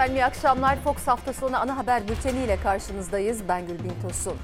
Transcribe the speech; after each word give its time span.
Efendim 0.00 0.16
iyi 0.16 0.24
akşamlar. 0.24 0.76
Fox 0.84 1.06
hafta 1.06 1.32
sonu 1.32 1.56
ana 1.56 1.76
haber 1.76 2.08
bülteniyle 2.08 2.56
karşınızdayız. 2.62 3.48
Ben 3.48 3.66
Gülbin 3.66 3.94
Tosun. 4.02 4.36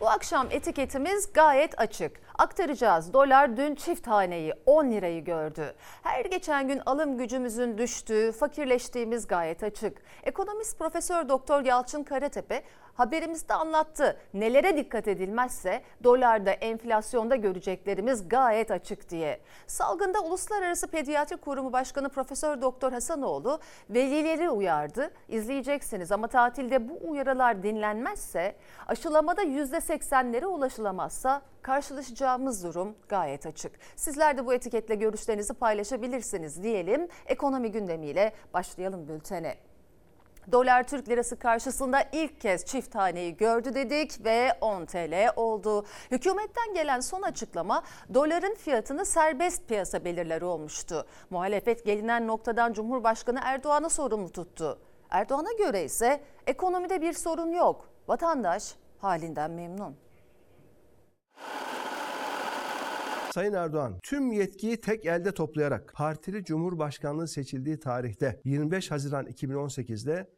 Bu 0.00 0.08
akşam 0.10 0.46
etiketimiz 0.50 1.32
gayet 1.32 1.80
açık. 1.80 2.20
Aktaracağız. 2.42 3.12
Dolar 3.12 3.56
dün 3.56 3.74
çift 3.74 4.06
haneyi 4.06 4.54
10 4.66 4.90
lirayı 4.90 5.24
gördü. 5.24 5.74
Her 6.02 6.24
geçen 6.24 6.68
gün 6.68 6.80
alım 6.86 7.18
gücümüzün 7.18 7.78
düştüğü, 7.78 8.32
fakirleştiğimiz 8.32 9.26
gayet 9.26 9.62
açık. 9.62 10.02
Ekonomist 10.22 10.78
Profesör 10.78 11.28
Doktor 11.28 11.64
Yalçın 11.64 12.02
Karatepe 12.02 12.62
haberimizde 12.94 13.54
anlattı. 13.54 14.16
Nelere 14.34 14.76
dikkat 14.76 15.08
edilmezse 15.08 15.82
dolarda 16.04 16.50
enflasyonda 16.50 17.36
göreceklerimiz 17.36 18.28
gayet 18.28 18.70
açık 18.70 19.10
diye. 19.10 19.40
Salgında 19.66 20.20
Uluslararası 20.20 20.86
Pediatri 20.88 21.36
Kurumu 21.36 21.72
Başkanı 21.72 22.08
Profesör 22.08 22.62
Doktor 22.62 22.92
Hasanoğlu 22.92 23.60
velileri 23.90 24.50
uyardı. 24.50 25.10
İzleyeceksiniz 25.28 26.12
ama 26.12 26.26
tatilde 26.28 26.88
bu 26.88 27.10
uyarılar 27.10 27.62
dinlenmezse 27.62 28.56
aşılamada 28.88 29.42
%80'lere 29.42 30.46
ulaşılamazsa 30.46 31.42
karşılaşacağımız 31.62 32.64
durum 32.64 32.96
gayet 33.08 33.46
açık. 33.46 33.72
Sizler 33.96 34.38
de 34.38 34.46
bu 34.46 34.54
etiketle 34.54 34.94
görüşlerinizi 34.94 35.54
paylaşabilirsiniz 35.54 36.62
diyelim. 36.62 37.08
Ekonomi 37.26 37.72
gündemiyle 37.72 38.32
başlayalım 38.54 39.08
bültene. 39.08 39.56
Dolar 40.52 40.88
Türk 40.88 41.08
Lirası 41.08 41.38
karşısında 41.38 42.04
ilk 42.12 42.40
kez 42.40 42.64
çift 42.64 42.92
taneyi 42.92 43.36
gördü 43.36 43.74
dedik 43.74 44.24
ve 44.24 44.52
10 44.60 44.84
TL 44.84 45.32
oldu. 45.36 45.86
Hükümetten 46.10 46.74
gelen 46.74 47.00
son 47.00 47.22
açıklama 47.22 47.82
doların 48.14 48.54
fiyatını 48.54 49.06
serbest 49.06 49.68
piyasa 49.68 50.04
belirler 50.04 50.42
olmuştu. 50.42 51.06
Muhalefet 51.30 51.84
gelinen 51.84 52.26
noktadan 52.26 52.72
Cumhurbaşkanı 52.72 53.40
Erdoğan'ı 53.42 53.90
sorumlu 53.90 54.32
tuttu. 54.32 54.78
Erdoğan'a 55.10 55.52
göre 55.52 55.84
ise 55.84 56.20
ekonomide 56.46 57.02
bir 57.02 57.12
sorun 57.12 57.52
yok. 57.52 57.88
Vatandaş 58.08 58.74
halinden 58.98 59.50
memnun. 59.50 59.96
Sayın 63.34 63.52
Erdoğan 63.52 63.98
tüm 64.02 64.32
yetkiyi 64.32 64.80
tek 64.80 65.06
elde 65.06 65.32
toplayarak 65.32 65.92
partili 65.94 66.44
cumhurbaşkanlığı 66.44 67.28
seçildiği 67.28 67.80
tarihte 67.80 68.40
25 68.44 68.90
Haziran 68.90 69.26
2018'de 69.26 70.30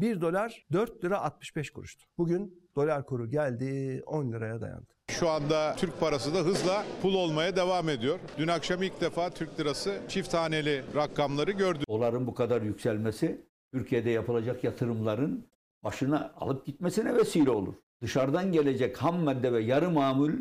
1 0.00 0.20
dolar 0.20 0.66
4 0.72 1.04
lira 1.04 1.20
65 1.20 1.70
kuruştu. 1.70 2.04
Bugün 2.18 2.68
dolar 2.76 3.06
kuru 3.06 3.30
geldi 3.30 4.02
10 4.06 4.32
liraya 4.32 4.60
dayandı. 4.60 4.86
Şu 5.10 5.28
anda 5.28 5.74
Türk 5.76 6.00
parası 6.00 6.34
da 6.34 6.38
hızla 6.38 6.84
pul 7.02 7.14
olmaya 7.14 7.56
devam 7.56 7.88
ediyor. 7.88 8.18
Dün 8.38 8.48
akşam 8.48 8.82
ilk 8.82 9.00
defa 9.00 9.30
Türk 9.30 9.60
lirası 9.60 10.00
çift 10.08 10.34
haneli 10.34 10.84
rakamları 10.94 11.50
gördü. 11.50 11.84
Doların 11.88 12.26
bu 12.26 12.34
kadar 12.34 12.62
yükselmesi 12.62 13.46
Türkiye'de 13.72 14.10
yapılacak 14.10 14.64
yatırımların 14.64 15.46
başına 15.84 16.32
alıp 16.36 16.66
gitmesine 16.66 17.16
vesile 17.16 17.50
olur. 17.50 17.74
Dışarıdan 18.02 18.52
gelecek 18.52 18.96
ham 18.96 19.20
madde 19.20 19.52
ve 19.52 19.60
yarı 19.62 19.90
mamul 19.90 20.32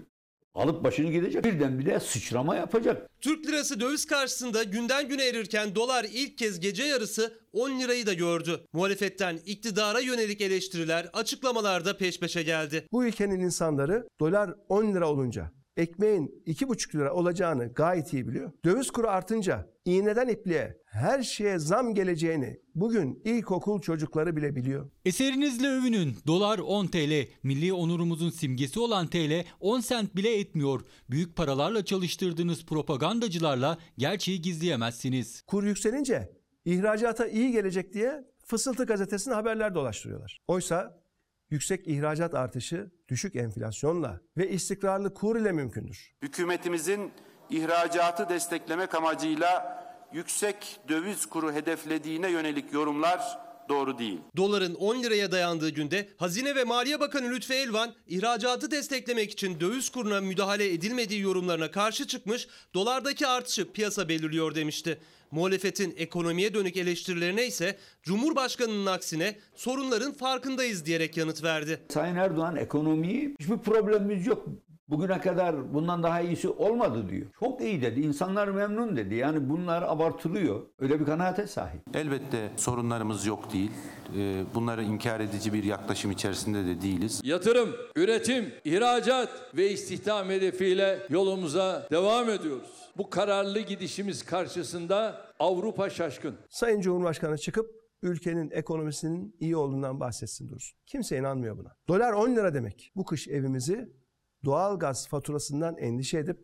alıp 0.54 0.84
başını 0.84 1.12
gidecek. 1.12 1.44
Birdenbire 1.44 2.00
sıçrama 2.00 2.56
yapacak. 2.56 3.10
Türk 3.22 3.48
lirası 3.48 3.80
döviz 3.80 4.06
karşısında 4.06 4.64
günden 4.64 5.10
güne 5.10 5.28
erirken 5.28 5.76
dolar 5.76 6.06
ilk 6.14 6.38
kez 6.38 6.60
gece 6.60 6.84
yarısı 6.84 7.34
10 7.54 7.80
lirayı 7.80 8.06
da 8.06 8.14
gördü. 8.14 8.62
Muhalefetten 8.74 9.40
iktidara 9.46 10.00
yönelik 10.00 10.42
eleştiriler 10.42 11.10
açıklamalarda 11.14 11.98
peş 11.98 12.20
peşe 12.20 12.44
geldi. 12.44 12.88
Bu 12.92 13.06
ülkenin 13.06 13.40
insanları 13.40 14.08
dolar 14.20 14.56
10 14.70 14.94
lira 14.94 15.10
olunca 15.10 15.52
ekmeğin 15.78 16.44
2,5 16.48 16.96
lira 16.96 17.14
olacağını 17.14 17.74
gayet 17.74 18.14
iyi 18.14 18.28
biliyor. 18.28 18.52
Döviz 18.66 18.92
kuru 18.92 19.08
artınca 19.08 19.68
iğneden 19.86 20.28
ipliğe 20.28 20.81
her 20.92 21.24
şeye 21.24 21.60
zam 21.60 21.94
geleceğini 21.94 22.60
bugün 22.76 23.22
ilkokul 23.26 23.82
çocukları 23.82 24.36
bile 24.36 24.56
biliyor. 24.56 24.90
Eserinizle 25.06 25.68
övünün. 25.68 26.18
Dolar 26.28 26.60
10 26.60 26.88
TL. 26.88 27.28
Milli 27.44 27.74
onurumuzun 27.74 28.30
simgesi 28.30 28.80
olan 28.80 29.08
TL 29.08 29.46
10 29.60 29.80
sent 29.80 30.16
bile 30.16 30.40
etmiyor. 30.40 30.82
Büyük 31.10 31.36
paralarla 31.36 31.86
çalıştırdığınız 31.86 32.66
propagandacılarla 32.66 33.78
gerçeği 33.98 34.42
gizleyemezsiniz. 34.42 35.42
Kur 35.42 35.64
yükselince 35.64 36.30
ihracata 36.66 37.28
iyi 37.28 37.52
gelecek 37.52 37.94
diye 37.94 38.32
Fısıltı 38.46 38.86
gazetesinde 38.86 39.36
haberler 39.36 39.76
dolaştırıyorlar. 39.76 40.42
Oysa 40.48 41.04
yüksek 41.50 41.88
ihracat 41.88 42.36
artışı 42.36 42.92
düşük 43.10 43.36
enflasyonla 43.36 44.22
ve 44.38 44.50
istikrarlı 44.50 45.14
kur 45.14 45.36
ile 45.36 45.52
mümkündür. 45.52 46.16
Hükümetimizin 46.22 47.12
ihracatı 47.50 48.30
desteklemek 48.30 48.96
amacıyla 48.96 49.81
yüksek 50.14 50.80
döviz 50.90 51.26
kuru 51.26 51.54
hedeflediğine 51.54 52.32
yönelik 52.32 52.74
yorumlar 52.74 53.22
doğru 53.70 53.98
değil. 54.00 54.20
Doların 54.38 54.76
10 54.76 55.04
liraya 55.04 55.32
dayandığı 55.32 55.70
günde 55.70 56.10
Hazine 56.18 56.56
ve 56.56 56.64
Maliye 56.64 57.00
Bakanı 57.00 57.30
Lütfi 57.30 57.54
Elvan 57.54 57.94
ihracatı 58.08 58.72
desteklemek 58.72 59.32
için 59.32 59.60
döviz 59.60 59.90
kuruna 59.90 60.22
müdahale 60.22 60.74
edilmediği 60.74 61.22
yorumlarına 61.22 61.72
karşı 61.72 62.08
çıkmış, 62.08 62.48
dolardaki 62.74 63.28
artışı 63.28 63.72
piyasa 63.72 64.10
belirliyor 64.10 64.56
demişti. 64.56 65.00
Muhalefetin 65.32 65.94
ekonomiye 65.98 66.54
dönük 66.54 66.78
eleştirilerine 66.78 67.48
ise 67.48 67.78
Cumhurbaşkanı'nın 68.04 68.86
aksine 68.86 69.40
sorunların 69.56 70.14
farkındayız 70.14 70.86
diyerek 70.86 71.18
yanıt 71.18 71.44
verdi. 71.44 71.82
Sayın 71.90 72.16
Erdoğan 72.16 72.56
ekonomiyi 72.56 73.36
hiçbir 73.40 73.58
problemimiz 73.58 74.28
yok. 74.28 74.48
Bugüne 74.92 75.22
kadar 75.22 75.74
bundan 75.74 76.04
daha 76.04 76.22
iyisi 76.22 76.50
olmadı 76.50 77.10
diyor. 77.10 77.26
Çok 77.40 77.62
iyi 77.62 77.82
dedi. 77.82 78.00
İnsanlar 78.02 78.48
memnun 78.48 78.96
dedi. 78.98 79.16
Yani 79.16 79.50
bunlar 79.50 79.82
abartılıyor. 79.82 80.62
Öyle 80.80 81.00
bir 81.00 81.06
kanaate 81.06 81.48
sahip. 81.48 81.82
Elbette 81.94 82.52
sorunlarımız 82.58 83.26
yok 83.26 83.54
değil. 83.54 83.72
Ee, 84.18 84.44
Bunları 84.56 84.84
inkar 84.84 85.20
edici 85.20 85.54
bir 85.54 85.64
yaklaşım 85.64 86.12
içerisinde 86.12 86.66
de 86.66 86.82
değiliz. 86.82 87.22
Yatırım, 87.24 87.70
üretim, 87.96 88.54
ihracat 88.64 89.30
ve 89.58 89.72
istihdam 89.72 90.30
hedefiyle 90.30 91.00
yolumuza 91.10 91.88
devam 91.92 92.30
ediyoruz. 92.30 92.72
Bu 92.98 93.10
kararlı 93.10 93.60
gidişimiz 93.60 94.24
karşısında 94.26 95.22
Avrupa 95.40 95.90
şaşkın. 95.90 96.36
Sayın 96.50 96.82
Cumhurbaşkanı 96.82 97.38
çıkıp 97.38 97.82
ülkenin 98.02 98.52
ekonomisinin 98.52 99.36
iyi 99.40 99.56
olduğundan 99.56 100.00
bahsetsin 100.00 100.50
dursun. 100.50 100.78
Kimse 100.86 101.18
inanmıyor 101.18 101.58
buna. 101.58 101.76
Dolar 101.88 102.14
10 102.14 102.36
lira 102.36 102.54
demek. 102.54 102.92
Bu 102.96 103.06
kış 103.06 103.28
evimizi 103.28 104.01
doğal 104.46 104.80
gaz 104.80 105.08
faturasından 105.08 105.78
endişe 105.78 106.18
edip 106.18 106.38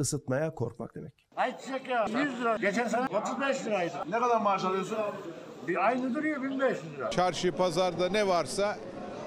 ısıtmaya 0.00 0.54
korkmak 0.54 0.94
demek. 0.94 1.26
Ayçiçek 1.36 1.88
ya 1.88 2.06
100 2.06 2.40
lira. 2.40 2.56
Geçen 2.56 2.88
sene 2.88 3.06
35 3.06 3.66
liraydı. 3.66 3.94
Ne 4.10 4.20
kadar 4.20 4.40
maaş 4.40 4.64
alıyorsun? 4.64 4.98
Bir 5.68 5.86
aynı 5.86 6.14
duruyor 6.14 6.42
1500 6.42 6.92
lira. 6.96 7.10
Çarşı 7.10 7.52
pazarda 7.52 8.08
ne 8.08 8.26
varsa 8.28 8.78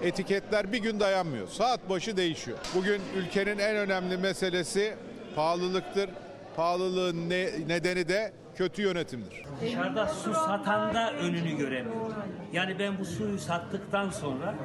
etiketler 0.01 0.71
bir 0.71 0.77
gün 0.77 0.99
dayanmıyor. 0.99 1.47
Saat 1.47 1.89
başı 1.89 2.17
değişiyor. 2.17 2.57
Bugün 2.75 3.01
ülkenin 3.15 3.57
en 3.57 3.75
önemli 3.75 4.17
meselesi 4.17 4.95
pahalılıktır. 5.35 6.09
Pahalılığın 6.55 7.29
ne- 7.29 7.67
nedeni 7.67 8.07
de 8.07 8.33
kötü 8.55 8.81
yönetimdir. 8.81 9.45
Dışarıda 9.61 10.07
su 10.07 10.33
satan 10.33 10.93
da 10.93 11.13
önünü 11.13 11.57
göremiyor. 11.57 12.11
Yani 12.53 12.79
ben 12.79 12.99
bu 12.99 13.05
suyu 13.05 13.39
sattıktan 13.39 14.09
sonra 14.09 14.55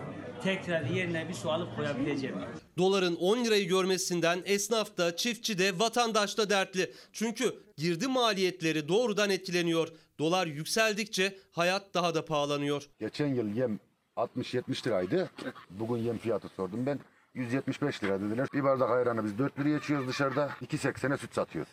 tekrar 0.40 0.84
yerine 0.84 1.28
bir 1.28 1.34
su 1.34 1.50
alıp 1.50 1.76
koyabileceğim. 1.76 2.36
Doların 2.78 3.16
10 3.16 3.44
lirayı 3.44 3.68
görmesinden 3.68 4.42
esnaf 4.44 4.96
da, 4.96 5.16
çiftçi 5.16 5.58
de, 5.58 5.78
vatandaş 5.78 6.38
da 6.38 6.50
dertli. 6.50 6.92
Çünkü 7.12 7.54
girdi 7.76 8.06
maliyetleri 8.06 8.88
doğrudan 8.88 9.30
etkileniyor. 9.30 9.88
Dolar 10.18 10.46
yükseldikçe 10.46 11.38
hayat 11.52 11.94
daha 11.94 12.14
da 12.14 12.24
pahalanıyor. 12.24 12.88
Geçen 13.00 13.34
yıl 13.34 13.56
yem 13.56 13.80
60-70 14.16 14.86
liraydı. 14.86 15.30
Bugün 15.70 16.02
yem 16.02 16.18
fiyatı 16.18 16.48
sordum 16.48 16.86
ben. 16.86 17.00
175 17.34 18.04
lira 18.04 18.20
dediler. 18.20 18.48
Bir 18.54 18.64
bardak 18.64 18.90
ayranı 18.90 19.24
biz 19.24 19.38
4 19.38 19.58
liraya 19.58 19.78
içiyoruz 19.78 20.08
dışarıda. 20.08 20.50
2.80'e 20.62 21.16
süt 21.16 21.34
satıyoruz. 21.34 21.72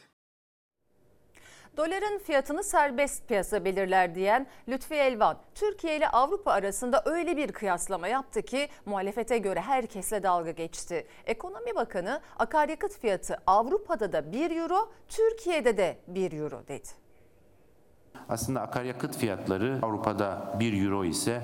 Doların 1.77 2.17
fiyatını 2.19 2.63
serbest 2.63 3.27
piyasa 3.27 3.65
belirler 3.65 4.15
diyen 4.15 4.47
Lütfi 4.67 4.95
Elvan, 4.95 5.37
Türkiye 5.55 5.97
ile 5.97 6.09
Avrupa 6.09 6.51
arasında 6.51 7.03
öyle 7.05 7.37
bir 7.37 7.51
kıyaslama 7.51 8.07
yaptı 8.07 8.41
ki 8.41 8.67
muhalefete 8.85 9.37
göre 9.37 9.61
herkesle 9.61 10.23
dalga 10.23 10.51
geçti. 10.51 11.07
Ekonomi 11.25 11.75
Bakanı 11.75 12.21
akaryakıt 12.39 12.99
fiyatı 12.99 13.37
Avrupa'da 13.47 14.13
da 14.13 14.31
1 14.31 14.57
euro, 14.57 14.89
Türkiye'de 15.07 15.77
de 15.77 15.97
1 16.07 16.31
euro 16.31 16.67
dedi. 16.67 16.87
Aslında 18.29 18.61
akaryakıt 18.61 19.17
fiyatları 19.17 19.79
Avrupa'da 19.81 20.55
1 20.59 20.83
euro 20.83 21.05
ise 21.05 21.41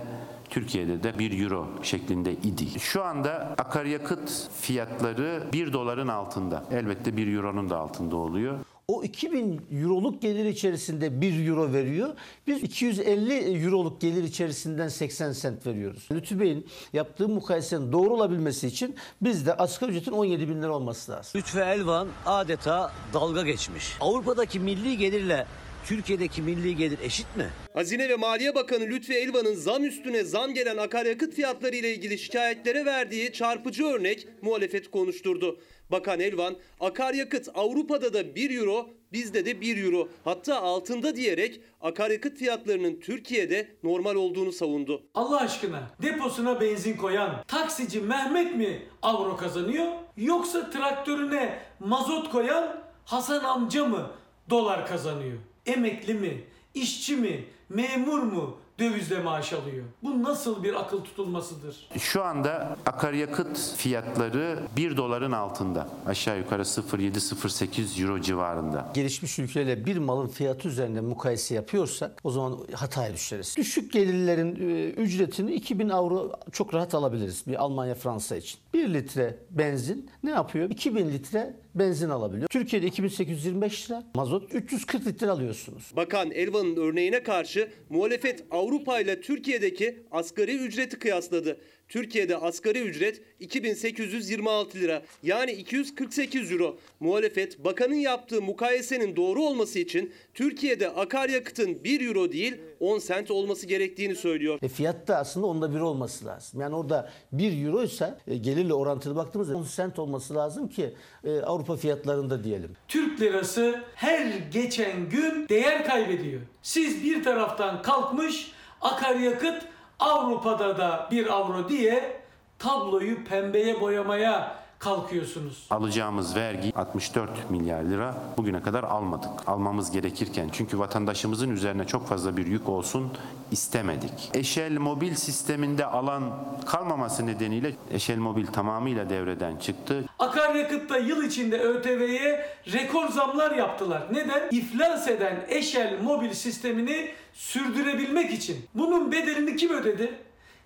Türkiye'de 0.49 1.03
de 1.03 1.19
1 1.19 1.43
euro 1.43 1.67
şeklinde 1.83 2.31
idi. 2.31 2.79
Şu 2.79 3.03
anda 3.03 3.55
akaryakıt 3.57 4.49
fiyatları 4.61 5.43
1 5.53 5.73
doların 5.73 6.07
altında. 6.07 6.63
Elbette 6.71 7.17
1 7.17 7.35
euronun 7.35 7.69
da 7.69 7.77
altında 7.77 8.15
oluyor. 8.15 8.59
O 8.91 9.03
2000 9.03 9.61
euroluk 9.71 10.21
gelir 10.21 10.45
içerisinde 10.45 11.21
1 11.21 11.47
euro 11.47 11.73
veriyor. 11.73 12.09
Biz 12.47 12.63
250 12.63 13.33
euroluk 13.33 14.01
gelir 14.01 14.23
içerisinden 14.23 14.87
80 14.87 15.31
sent 15.31 15.67
veriyoruz. 15.67 16.07
Lütfü 16.11 16.39
Bey'in 16.39 16.67
yaptığı 16.93 17.29
mukayesenin 17.29 17.91
doğru 17.91 18.13
olabilmesi 18.13 18.67
için 18.67 18.95
bizde 19.21 19.53
asgari 19.53 19.91
ücretin 19.91 20.11
17 20.11 20.49
bin 20.49 20.61
lira 20.61 20.75
olması 20.75 21.11
lazım. 21.11 21.41
Lütfü 21.41 21.59
Elvan 21.59 22.07
adeta 22.25 22.91
dalga 23.13 23.41
geçmiş. 23.41 23.97
Avrupa'daki 24.01 24.59
milli 24.59 24.97
gelirle 24.97 25.45
Türkiye'deki 25.85 26.41
milli 26.41 26.75
gelir 26.75 26.99
eşit 27.03 27.37
mi? 27.37 27.49
Hazine 27.73 28.09
ve 28.09 28.15
Maliye 28.15 28.55
Bakanı 28.55 28.83
Lütfi 28.83 29.13
Elvan'ın 29.13 29.55
zam 29.55 29.83
üstüne 29.83 30.23
zam 30.23 30.53
gelen 30.53 30.77
akaryakıt 30.77 31.33
fiyatları 31.33 31.75
ile 31.75 31.93
ilgili 31.93 32.17
şikayetlere 32.19 32.85
verdiği 32.85 33.33
çarpıcı 33.33 33.85
örnek 33.85 34.27
muhalefet 34.41 34.91
konuşturdu. 34.91 35.59
Bakan 35.91 36.19
Elvan, 36.19 36.55
akaryakıt 36.79 37.49
Avrupa'da 37.53 38.13
da 38.13 38.35
1 38.35 38.57
euro, 38.59 38.89
bizde 39.13 39.45
de 39.45 39.61
1 39.61 39.83
euro, 39.83 40.09
hatta 40.23 40.61
altında 40.61 41.15
diyerek 41.15 41.61
akaryakıt 41.81 42.37
fiyatlarının 42.37 42.99
Türkiye'de 42.99 43.67
normal 43.83 44.15
olduğunu 44.15 44.51
savundu. 44.51 45.03
Allah 45.15 45.41
aşkına 45.41 45.91
deposuna 46.01 46.61
benzin 46.61 46.97
koyan 46.97 47.43
taksici 47.47 48.01
Mehmet 48.01 48.55
mi 48.55 48.85
avro 49.01 49.37
kazanıyor 49.37 49.87
yoksa 50.17 50.69
traktörüne 50.69 51.59
mazot 51.79 52.29
koyan 52.31 52.81
Hasan 53.05 53.43
amca 53.43 53.85
mı 53.85 54.11
dolar 54.49 54.87
kazanıyor? 54.87 55.37
Emekli 55.65 56.13
mi, 56.13 56.43
işçi 56.73 57.15
mi, 57.15 57.45
memur 57.69 58.19
mu 58.19 58.57
dövizle 58.79 59.19
maaş 59.19 59.53
alıyor? 59.53 59.85
Bu 60.03 60.23
nasıl 60.23 60.63
bir 60.63 60.73
akıl 60.81 61.03
tutulmasıdır? 61.03 61.87
Şu 61.99 62.23
anda 62.23 62.77
akaryakıt 62.85 63.75
fiyatları 63.77 64.59
1 64.75 64.97
doların 64.97 65.31
altında. 65.31 65.89
Aşağı 66.05 66.37
yukarı 66.37 66.61
0.7-0.8 66.61 68.01
euro 68.03 68.21
civarında. 68.21 68.91
Gelişmiş 68.93 69.39
ülkelerle 69.39 69.85
bir 69.85 69.97
malın 69.97 70.27
fiyatı 70.27 70.67
üzerinde 70.67 71.01
mukayese 71.01 71.55
yapıyorsak 71.55 72.19
o 72.23 72.31
zaman 72.31 72.57
hataya 72.73 73.13
düşeriz. 73.13 73.55
Düşük 73.57 73.91
gelirlerin 73.93 74.55
e, 74.55 74.89
ücretini 74.89 75.53
2000 75.53 75.89
avro 75.89 76.31
çok 76.51 76.73
rahat 76.73 76.95
alabiliriz 76.95 77.43
bir 77.47 77.55
Almanya 77.55 77.95
Fransa 77.95 78.35
için. 78.35 78.59
1 78.73 78.93
litre 78.93 79.37
benzin 79.51 80.09
ne 80.23 80.29
yapıyor? 80.29 80.69
2000 80.69 81.11
litre 81.11 81.55
benzin 81.75 82.09
alabiliyor. 82.09 82.47
Türkiye'de 82.49 82.87
2825 82.87 83.89
lira, 83.91 84.03
mazot 84.15 84.55
340 84.55 85.07
litre 85.07 85.29
alıyorsunuz. 85.29 85.91
Bakan 85.95 86.31
Elvan'ın 86.31 86.75
örneğine 86.75 87.23
karşı 87.23 87.71
muhalefet 87.89 88.43
Avrupa 88.51 88.99
ile 88.99 89.21
Türkiye'deki 89.21 90.03
asgari 90.11 90.57
ücreti 90.57 90.99
kıyasladı. 90.99 91.57
Türkiye'de 91.91 92.37
asgari 92.37 92.79
ücret 92.79 93.21
2826 93.39 94.77
lira 94.77 95.01
yani 95.23 95.51
248 95.51 96.51
euro. 96.51 96.77
Muhalefet 96.99 97.63
bakanın 97.63 97.95
yaptığı 97.95 98.41
mukayesenin 98.41 99.15
doğru 99.15 99.43
olması 99.43 99.79
için 99.79 100.13
Türkiye'de 100.33 100.89
akaryakıtın 100.89 101.83
1 101.83 102.07
euro 102.07 102.31
değil 102.31 102.61
10 102.79 102.99
sent 102.99 103.31
olması 103.31 103.67
gerektiğini 103.67 104.15
söylüyor. 104.15 104.59
E 104.61 104.67
fiyat 104.67 105.07
da 105.07 105.17
aslında 105.17 105.47
onda 105.47 105.75
bir 105.75 105.79
olması 105.79 106.25
lazım. 106.25 106.61
Yani 106.61 106.75
orada 106.75 107.11
1 107.31 107.65
euro 107.65 107.83
ise 107.83 108.17
e, 108.27 108.37
gelirle 108.37 108.73
orantılı 108.73 109.15
baktığımızda 109.15 109.57
10 109.57 109.63
sent 109.63 109.99
olması 109.99 110.35
lazım 110.35 110.67
ki 110.67 110.93
e, 111.23 111.39
Avrupa 111.39 111.75
fiyatlarında 111.75 112.43
diyelim. 112.43 112.71
Türk 112.87 113.21
lirası 113.21 113.83
her 113.95 114.25
geçen 114.51 115.09
gün 115.09 115.49
değer 115.49 115.85
kaybediyor. 115.85 116.41
Siz 116.61 117.03
bir 117.03 117.23
taraftan 117.23 117.81
kalkmış 117.81 118.51
akaryakıt 118.81 119.71
Avrupa'da 120.01 120.77
da 120.77 121.07
bir 121.11 121.27
avro 121.27 121.69
diye 121.69 122.21
tabloyu 122.59 123.25
pembeye 123.25 123.81
boyamaya 123.81 124.60
kalkıyorsunuz. 124.81 125.65
Alacağımız 125.69 126.35
vergi 126.35 126.71
64 126.75 127.49
milyar 127.51 127.83
lira 127.83 128.15
bugüne 128.37 128.61
kadar 128.61 128.83
almadık. 128.83 129.29
Almamız 129.47 129.91
gerekirken 129.91 130.49
çünkü 130.51 130.79
vatandaşımızın 130.79 131.49
üzerine 131.49 131.87
çok 131.87 132.07
fazla 132.07 132.37
bir 132.37 132.45
yük 132.47 132.69
olsun 132.69 133.11
istemedik. 133.51 134.31
Eşel 134.33 134.77
mobil 134.77 135.15
sisteminde 135.15 135.85
alan 135.85 136.23
kalmaması 136.65 137.27
nedeniyle 137.27 137.73
Eşel 137.91 138.17
mobil 138.17 138.47
tamamıyla 138.47 139.09
devreden 139.09 139.57
çıktı. 139.57 140.05
Akaryakıtta 140.19 140.97
yıl 140.97 141.23
içinde 141.23 141.59
ÖTV'ye 141.59 142.45
rekor 142.73 143.07
zamlar 143.09 143.51
yaptılar. 143.51 144.07
Neden? 144.11 144.49
İflas 144.51 145.07
eden 145.07 145.45
Eşel 145.49 146.01
mobil 146.01 146.33
sistemini 146.33 147.11
sürdürebilmek 147.33 148.33
için. 148.33 148.65
Bunun 148.75 149.11
bedelini 149.11 149.55
kim 149.55 149.71
ödedi? 149.71 150.13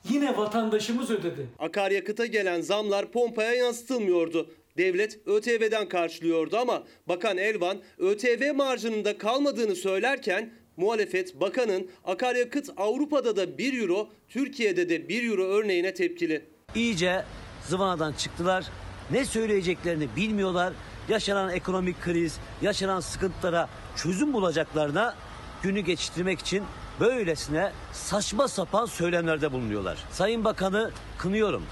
Yine 0.10 0.38
vatandaşımız 0.38 1.12
ödedi. 1.12 1.48
Akaryakıta 1.60 2.26
gelen 2.26 2.62
zamlar 2.62 3.12
pompaya 3.12 3.54
yansıtılmıyordu. 3.54 4.50
Devlet 4.78 5.28
ÖTV'den 5.28 5.90
karşılıyordu 5.90 6.58
ama 6.58 6.84
Bakan 7.08 7.38
Elvan 7.38 7.78
ÖTV 7.98 8.54
marjının 8.56 9.06
da 9.06 9.18
kalmadığını 9.18 9.76
söylerken 9.76 10.54
muhalefet 10.78 11.40
bakanın 11.42 11.90
akaryakıt 12.04 12.70
Avrupa'da 12.78 13.36
da 13.36 13.58
1 13.58 13.82
euro, 13.82 14.10
Türkiye'de 14.30 14.90
de 14.90 15.10
1 15.10 15.30
euro 15.30 15.44
örneğine 15.44 15.94
tepkili. 15.94 16.46
İyice 16.76 17.24
zıvanadan 17.68 18.14
çıktılar. 18.14 18.66
Ne 19.12 19.26
söyleyeceklerini 19.26 20.08
bilmiyorlar. 20.16 20.74
Yaşanan 21.10 21.50
ekonomik 21.50 22.02
kriz, 22.02 22.38
yaşanan 22.62 23.00
sıkıntılara 23.00 23.70
çözüm 23.96 24.34
bulacaklarına 24.34 25.16
günü 25.64 25.80
geçirmek 25.80 26.40
için 26.40 26.64
böylesine 27.00 27.72
saçma 27.92 28.48
sapan 28.48 28.86
söylemlerde 28.86 29.52
bulunuyorlar. 29.52 29.98
Sayın 30.12 30.44
Bakanı 30.44 30.92
kınıyorum. 31.18 31.64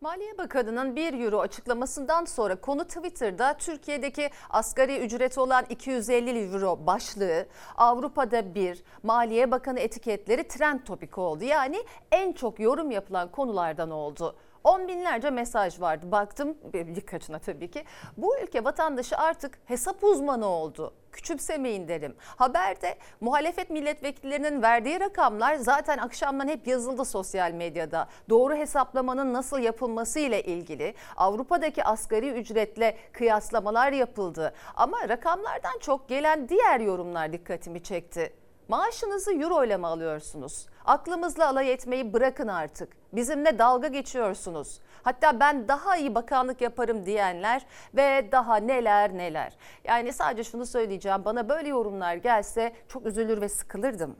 Maliye 0.00 0.38
Bakanı'nın 0.38 0.96
1 0.96 1.24
euro 1.24 1.40
açıklamasından 1.40 2.24
sonra 2.24 2.60
konu 2.60 2.84
Twitter'da 2.84 3.56
Türkiye'deki 3.56 4.30
asgari 4.50 4.98
ücreti 4.98 5.40
olan 5.40 5.64
250 5.70 6.30
euro 6.30 6.86
başlığı, 6.86 7.46
Avrupa'da 7.76 8.54
bir 8.54 8.82
Maliye 9.02 9.50
Bakanı 9.50 9.80
etiketleri 9.80 10.48
trend 10.48 10.80
topik 10.80 11.18
oldu. 11.18 11.44
Yani 11.44 11.76
en 12.12 12.32
çok 12.32 12.60
yorum 12.60 12.90
yapılan 12.90 13.30
konulardan 13.30 13.90
oldu. 13.90 14.36
On 14.66 14.88
binlerce 14.88 15.30
mesaj 15.30 15.80
vardı. 15.80 16.12
Baktım 16.12 16.56
birkaçına 16.72 17.38
tabii 17.38 17.70
ki. 17.70 17.84
Bu 18.16 18.38
ülke 18.38 18.64
vatandaşı 18.64 19.16
artık 19.16 19.58
hesap 19.64 20.04
uzmanı 20.04 20.46
oldu. 20.46 20.94
Küçümsemeyin 21.12 21.88
derim. 21.88 22.16
Haberde 22.20 22.98
muhalefet 23.20 23.70
milletvekillerinin 23.70 24.62
verdiği 24.62 25.00
rakamlar 25.00 25.54
zaten 25.54 25.98
akşamdan 25.98 26.48
hep 26.48 26.66
yazıldı 26.66 27.04
sosyal 27.04 27.52
medyada. 27.52 28.08
Doğru 28.28 28.54
hesaplamanın 28.54 29.32
nasıl 29.34 29.58
yapılması 29.58 30.18
ile 30.18 30.42
ilgili 30.42 30.94
Avrupa'daki 31.16 31.84
asgari 31.84 32.30
ücretle 32.30 32.96
kıyaslamalar 33.12 33.92
yapıldı. 33.92 34.54
Ama 34.76 35.08
rakamlardan 35.08 35.78
çok 35.80 36.08
gelen 36.08 36.48
diğer 36.48 36.80
yorumlar 36.80 37.32
dikkatimi 37.32 37.82
çekti. 37.82 38.45
Maaşınızı 38.68 39.32
euro 39.32 39.64
ile 39.64 39.76
mi 39.76 39.86
alıyorsunuz? 39.86 40.66
Aklımızla 40.84 41.48
alay 41.48 41.72
etmeyi 41.72 42.12
bırakın 42.12 42.48
artık. 42.48 42.88
Bizimle 43.12 43.58
dalga 43.58 43.88
geçiyorsunuz. 43.88 44.80
Hatta 45.02 45.40
ben 45.40 45.68
daha 45.68 45.96
iyi 45.96 46.14
bakanlık 46.14 46.60
yaparım 46.60 47.06
diyenler 47.06 47.66
ve 47.94 48.28
daha 48.32 48.56
neler 48.56 49.16
neler. 49.16 49.56
Yani 49.84 50.12
sadece 50.12 50.44
şunu 50.44 50.66
söyleyeceğim. 50.66 51.24
Bana 51.24 51.48
böyle 51.48 51.68
yorumlar 51.68 52.14
gelse 52.14 52.72
çok 52.88 53.06
üzülür 53.06 53.40
ve 53.40 53.48
sıkılırdım. 53.48 54.16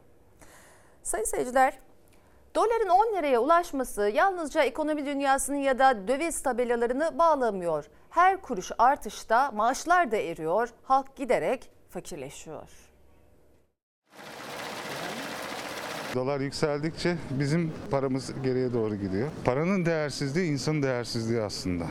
Sayın 1.03 1.25
seyirciler, 1.25 1.79
Doların 2.55 2.89
10 2.89 3.17
liraya 3.17 3.39
ulaşması 3.39 4.03
yalnızca 4.03 4.63
ekonomi 4.63 5.07
dünyasının 5.07 5.57
ya 5.57 5.79
da 5.79 6.09
döviz 6.09 6.43
tabelalarını 6.43 7.19
bağlamıyor. 7.19 7.85
Her 8.11 8.43
kuruş 8.43 8.73
artışta 8.79 9.51
maaşlar 9.51 10.11
da 10.11 10.17
eriyor, 10.17 10.69
halk 10.83 11.17
giderek 11.17 11.71
fakirleşiyor. 11.91 12.86
Dolar 16.17 16.41
yükseldikçe 16.41 17.17
bizim 17.31 17.73
paramız 17.91 18.31
geriye 18.45 18.73
doğru 18.73 18.97
gidiyor. 18.97 19.29
Paranın 19.45 19.87
değersizliği 19.87 20.53
insanın 20.53 20.83
değersizliği 20.83 21.41
aslında. 21.41 21.85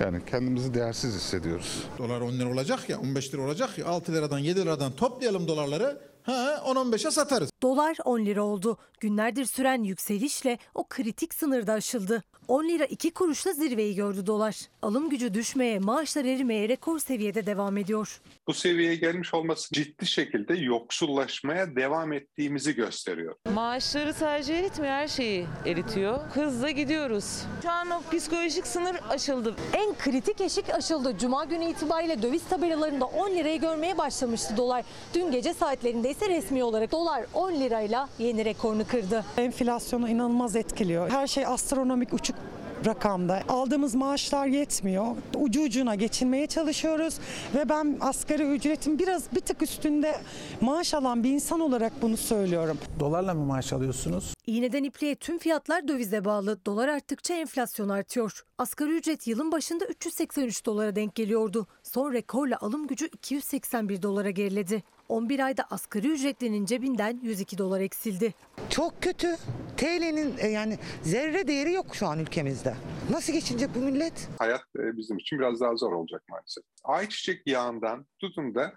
Yani 0.00 0.18
kendimizi 0.30 0.74
değersiz 0.74 1.14
hissediyoruz. 1.14 1.84
Dolar 1.98 2.20
10 2.20 2.32
lira 2.32 2.48
olacak 2.48 2.88
ya 2.88 2.98
15 2.98 3.34
lira 3.34 3.42
olacak 3.42 3.78
ya 3.78 3.86
6 3.86 4.12
liradan 4.12 4.38
7 4.38 4.60
liradan 4.60 4.92
toplayalım 4.92 5.48
dolarları 5.48 5.98
ha 6.22 6.62
10-15'e 6.66 7.10
satarız. 7.10 7.50
Dolar 7.62 7.96
10 8.04 8.18
lira 8.26 8.42
oldu. 8.42 8.78
Günlerdir 9.00 9.44
süren 9.44 9.82
yükselişle 9.82 10.58
o 10.74 10.88
kritik 10.88 11.34
sınırda 11.34 11.72
aşıldı. 11.72 12.22
10 12.48 12.68
lira 12.68 12.84
2 12.84 13.10
kuruşla 13.10 13.52
zirveyi 13.52 13.94
gördü 13.94 14.26
dolar. 14.26 14.56
Alım 14.82 15.08
gücü 15.10 15.34
düşmeye, 15.34 15.78
maaşlar 15.78 16.24
erimeye 16.24 16.68
rekor 16.68 16.98
seviyede 16.98 17.46
devam 17.46 17.76
ediyor. 17.76 18.20
Bu 18.46 18.54
seviyeye 18.54 18.94
gelmiş 18.96 19.34
olması 19.34 19.68
ciddi 19.74 20.06
şekilde 20.06 20.54
yoksullaşmaya 20.54 21.76
devam 21.76 22.12
ettiğimizi 22.12 22.74
gösteriyor. 22.74 23.34
Maaşları 23.54 24.14
sadece 24.14 24.54
eritmiyor, 24.54 24.92
her 24.92 25.08
şeyi 25.08 25.46
eritiyor. 25.66 26.18
Hızla 26.18 26.70
gidiyoruz. 26.70 27.42
Şu 27.62 27.70
an 27.70 27.90
o 27.90 28.02
psikolojik 28.12 28.66
sınır 28.66 28.96
aşıldı. 29.10 29.54
En 29.72 29.94
kritik 29.98 30.40
eşik 30.40 30.70
aşıldı. 30.70 31.18
Cuma 31.18 31.44
günü 31.44 31.64
itibariyle 31.64 32.22
döviz 32.22 32.42
tabelalarında 32.48 33.04
10 33.04 33.30
lirayı 33.30 33.60
görmeye 33.60 33.98
başlamıştı 33.98 34.56
dolar. 34.56 34.84
Dün 35.14 35.30
gece 35.30 35.54
saatlerinde 35.54 36.10
ise 36.12 36.28
resmi 36.28 36.64
olarak 36.64 36.92
dolar 36.92 37.24
10 37.34 37.52
lirayla 37.52 38.08
yeni 38.18 38.44
rekorunu 38.44 38.86
kırdı. 38.86 39.24
Enflasyonu 39.36 40.08
inanılmaz 40.08 40.56
etkiliyor. 40.56 41.10
Her 41.10 41.26
şey 41.26 41.46
astronomik 41.46 42.12
uçuk 42.12 42.36
rakamda. 42.84 43.42
Aldığımız 43.48 43.94
maaşlar 43.94 44.46
yetmiyor. 44.46 45.06
Ucu 45.34 45.62
ucuna 45.62 45.94
geçinmeye 45.94 46.46
çalışıyoruz 46.46 47.18
ve 47.54 47.68
ben 47.68 47.96
asgari 48.00 48.42
ücretin 48.42 48.98
biraz 48.98 49.32
bir 49.34 49.40
tık 49.40 49.62
üstünde 49.62 50.14
maaş 50.60 50.94
alan 50.94 51.24
bir 51.24 51.30
insan 51.30 51.60
olarak 51.60 51.92
bunu 52.02 52.16
söylüyorum. 52.16 52.78
Dolarla 53.00 53.34
mı 53.34 53.44
maaş 53.44 53.72
alıyorsunuz? 53.72 54.34
İğneden 54.46 54.84
ipliğe 54.84 55.14
tüm 55.14 55.38
fiyatlar 55.38 55.88
dövize 55.88 56.24
bağlı. 56.24 56.64
Dolar 56.66 56.88
arttıkça 56.88 57.34
enflasyon 57.34 57.88
artıyor. 57.88 58.44
Asgari 58.58 58.90
ücret 58.92 59.26
yılın 59.26 59.52
başında 59.52 59.84
383 59.84 60.66
dolara 60.66 60.96
denk 60.96 61.14
geliyordu. 61.14 61.66
Son 61.82 62.12
rekorla 62.12 62.56
alım 62.60 62.86
gücü 62.86 63.06
281 63.06 64.02
dolara 64.02 64.30
geriledi. 64.30 64.82
11 65.08 65.40
ayda 65.40 65.64
asgari 65.70 66.08
ücretlinin 66.08 66.64
cebinden 66.64 67.20
102 67.22 67.58
dolar 67.58 67.80
eksildi. 67.80 68.34
Çok 68.70 69.02
kötü. 69.02 69.36
TL'nin 69.82 70.38
e, 70.38 70.48
yani 70.48 70.78
zerre 71.02 71.46
değeri 71.46 71.72
yok 71.72 71.96
şu 71.96 72.06
an 72.06 72.18
ülkemizde. 72.18 72.74
Nasıl 73.10 73.32
geçinecek 73.32 73.70
bu 73.74 73.78
millet? 73.78 74.28
Hayat 74.38 74.62
e, 74.78 74.96
bizim 74.96 75.18
için 75.18 75.38
biraz 75.38 75.60
daha 75.60 75.76
zor 75.76 75.92
olacak 75.92 76.22
maalesef. 76.28 76.64
Ayçiçek 76.84 77.46
yağından 77.46 78.06
tutun 78.18 78.54
da 78.54 78.74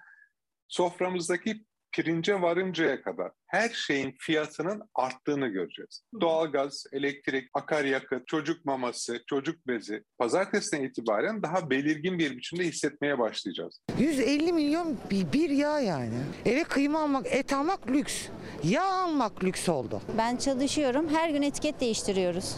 soframızdaki 0.67 1.65
pirince 1.95 2.41
varıncaya 2.41 3.01
kadar 3.01 3.31
her 3.47 3.69
şeyin 3.69 4.15
fiyatının 4.19 4.81
arttığını 4.95 5.47
göreceğiz. 5.47 6.01
Doğalgaz, 6.21 6.83
elektrik, 6.91 7.49
akaryakıt, 7.53 8.27
çocuk 8.27 8.65
maması, 8.65 9.23
çocuk 9.27 9.67
bezi 9.67 10.03
pazartesiden 10.17 10.83
itibaren 10.83 11.43
daha 11.43 11.69
belirgin 11.69 12.19
bir 12.19 12.37
biçimde 12.37 12.63
hissetmeye 12.63 13.19
başlayacağız. 13.19 13.79
150 13.99 14.53
milyon 14.53 14.97
bir, 15.11 15.33
bir 15.33 15.49
yağ 15.49 15.79
yani. 15.79 16.17
Eve 16.45 16.63
kıyma 16.63 17.01
almak, 17.01 17.25
et 17.29 17.53
almak 17.53 17.89
lüks. 17.91 18.27
Yağ 18.63 18.83
almak 18.83 19.43
lüks 19.43 19.69
oldu. 19.69 20.01
Ben 20.17 20.37
çalışıyorum. 20.37 21.09
Her 21.09 21.29
gün 21.29 21.41
etiket 21.41 21.79
değiştiriyoruz. 21.81 22.55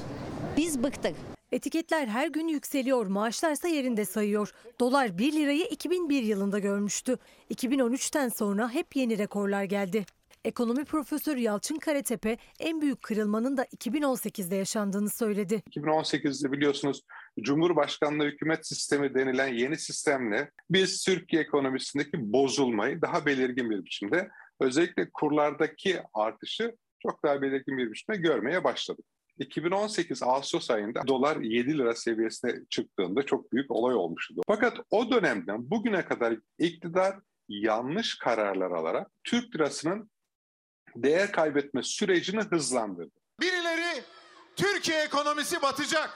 Biz 0.58 0.84
bıktık. 0.84 1.37
Etiketler 1.52 2.08
her 2.08 2.28
gün 2.28 2.48
yükseliyor, 2.48 3.06
maaşlarsa 3.06 3.68
yerinde 3.68 4.06
sayıyor. 4.06 4.52
Dolar 4.80 5.18
1 5.18 5.34
lirayı 5.34 5.66
2001 5.66 6.24
yılında 6.24 6.60
görmüştü. 6.60 7.18
2013'ten 7.54 8.30
sonra 8.30 8.70
hep 8.70 8.96
yeni 8.96 9.18
rekorlar 9.18 9.64
geldi. 9.64 10.06
Ekonomi 10.46 10.86
profesörü 10.86 11.40
Yalçın 11.40 11.80
Karatepe 11.80 12.38
en 12.60 12.82
büyük 12.82 13.02
kırılmanın 13.02 13.58
da 13.58 13.66
2018'de 13.66 14.56
yaşandığını 14.56 15.10
söyledi. 15.10 15.64
2018'de 15.72 16.52
biliyorsunuz 16.52 17.02
Cumhurbaşkanlığı 17.42 18.26
hükümet 18.26 18.68
sistemi 18.68 19.14
denilen 19.14 19.54
yeni 19.54 19.78
sistemle 19.78 20.52
biz 20.70 21.04
Türkiye 21.04 21.42
ekonomisindeki 21.42 22.34
bozulmayı 22.34 23.02
daha 23.02 23.26
belirgin 23.26 23.70
bir 23.70 23.86
biçimde 23.86 24.30
özellikle 24.60 25.10
kurlardaki 25.14 26.00
artışı 26.14 26.76
çok 27.00 27.24
daha 27.24 27.42
belirgin 27.42 27.78
bir 27.78 27.92
biçimde 27.92 28.18
görmeye 28.18 28.64
başladık. 28.64 29.06
2018 29.40 30.24
Ağustos 30.24 30.72
ayında 30.72 31.08
dolar 31.08 31.38
7 31.38 31.78
lira 31.78 31.96
seviyesine 31.96 32.52
çıktığında 32.70 33.24
çok 33.24 33.54
büyük 33.54 33.72
olay 33.72 33.96
olmuştu. 33.96 34.36
Fakat 34.48 34.78
o 34.92 35.12
dönemden 35.12 35.70
bugüne 35.70 36.06
kadar 36.06 36.36
iktidar 36.60 37.20
yanlış 37.50 38.18
kararlar 38.18 38.72
alarak 38.72 39.08
Türk 39.24 39.56
lirasının 39.56 40.12
değer 40.96 41.32
kaybetme 41.32 41.84
sürecini 41.84 42.42
hızlandırdı. 42.42 43.12
Birileri 43.42 44.04
Türkiye 44.56 45.02
ekonomisi 45.02 45.62
batacak. 45.62 46.10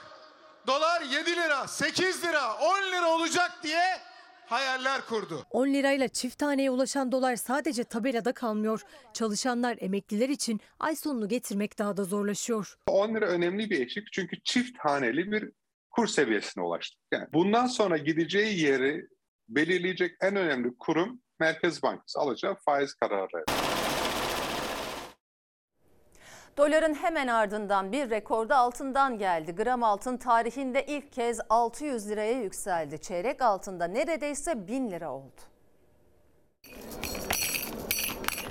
Dolar 0.66 1.02
7 1.02 1.30
lira, 1.30 1.68
8 1.68 2.24
lira, 2.24 2.54
10 2.54 2.82
lira 2.92 3.08
olacak 3.08 3.50
diye 3.62 4.11
hayaller 4.52 5.00
kurdu. 5.06 5.46
10 5.50 5.66
lirayla 5.66 6.08
çift 6.08 6.38
taneye 6.38 6.70
ulaşan 6.70 7.12
dolar 7.12 7.36
sadece 7.36 7.84
tabelada 7.84 8.32
kalmıyor. 8.32 8.80
Çalışanlar, 9.12 9.76
emekliler 9.80 10.28
için 10.28 10.60
ay 10.80 10.96
sonunu 10.96 11.28
getirmek 11.28 11.78
daha 11.78 11.96
da 11.96 12.04
zorlaşıyor. 12.04 12.76
10 12.86 13.14
lira 13.14 13.26
önemli 13.26 13.70
bir 13.70 13.86
eşik 13.86 14.12
çünkü 14.12 14.36
çift 14.44 14.78
haneli 14.78 15.32
bir 15.32 15.50
kur 15.90 16.06
seviyesine 16.06 16.64
ulaştık. 16.64 17.00
Yani 17.12 17.26
bundan 17.32 17.66
sonra 17.66 17.96
gideceği 17.96 18.60
yeri 18.60 19.06
belirleyecek 19.48 20.16
en 20.20 20.36
önemli 20.36 20.68
kurum 20.78 21.22
Merkez 21.40 21.82
Bankası 21.82 22.18
alacağı 22.18 22.56
faiz 22.64 22.94
kararları. 22.94 23.44
Doların 26.56 26.94
hemen 26.94 27.26
ardından 27.26 27.92
bir 27.92 28.10
rekorda 28.10 28.56
altından 28.56 29.18
geldi. 29.18 29.52
Gram 29.52 29.82
altın 29.82 30.16
tarihinde 30.16 30.86
ilk 30.86 31.12
kez 31.12 31.40
600 31.48 32.08
liraya 32.10 32.32
yükseldi. 32.32 32.98
Çeyrek 32.98 33.42
altında 33.42 33.84
neredeyse 33.86 34.66
1000 34.68 34.90
lira 34.90 35.12
oldu. 35.12 35.40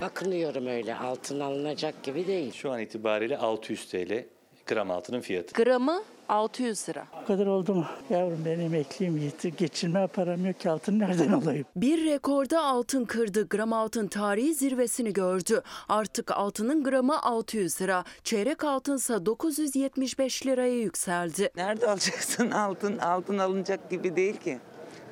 Bakınıyorum 0.01 0.67
öyle 0.67 0.95
altın 0.95 1.39
alınacak 1.39 2.03
gibi 2.03 2.27
değil. 2.27 2.53
Şu 2.53 2.71
an 2.71 2.79
itibariyle 2.79 3.37
600 3.37 3.89
TL 3.89 4.25
gram 4.67 4.91
altının 4.91 5.21
fiyatı. 5.21 5.63
Gramı 5.63 6.01
600 6.29 6.89
lira. 6.89 7.05
O 7.23 7.27
kadar 7.27 7.45
oldu 7.45 7.75
mu? 7.75 7.85
Yavrum 8.09 8.39
ben 8.45 8.59
emekliyim 8.59 9.17
yetti. 9.17 9.53
Geçinme 9.57 10.07
param 10.07 10.45
yok 10.45 10.59
ki 10.59 10.69
altın 10.69 10.99
nereden 10.99 11.31
alayım? 11.31 11.65
Bir 11.75 12.05
rekorda 12.05 12.63
altın 12.63 13.05
kırdı. 13.05 13.47
Gram 13.49 13.73
altın 13.73 14.07
tarihi 14.07 14.53
zirvesini 14.55 15.13
gördü. 15.13 15.61
Artık 15.89 16.31
altının 16.31 16.83
gramı 16.83 17.21
600 17.21 17.81
lira. 17.81 18.03
Çeyrek 18.23 18.63
altınsa 18.63 19.25
975 19.25 20.45
liraya 20.47 20.73
yükseldi. 20.79 21.49
Nerede 21.55 21.87
alacaksın 21.89 22.51
altın? 22.51 22.97
Altın 22.97 23.37
alınacak 23.37 23.89
gibi 23.89 24.15
değil 24.15 24.37
ki. 24.37 24.59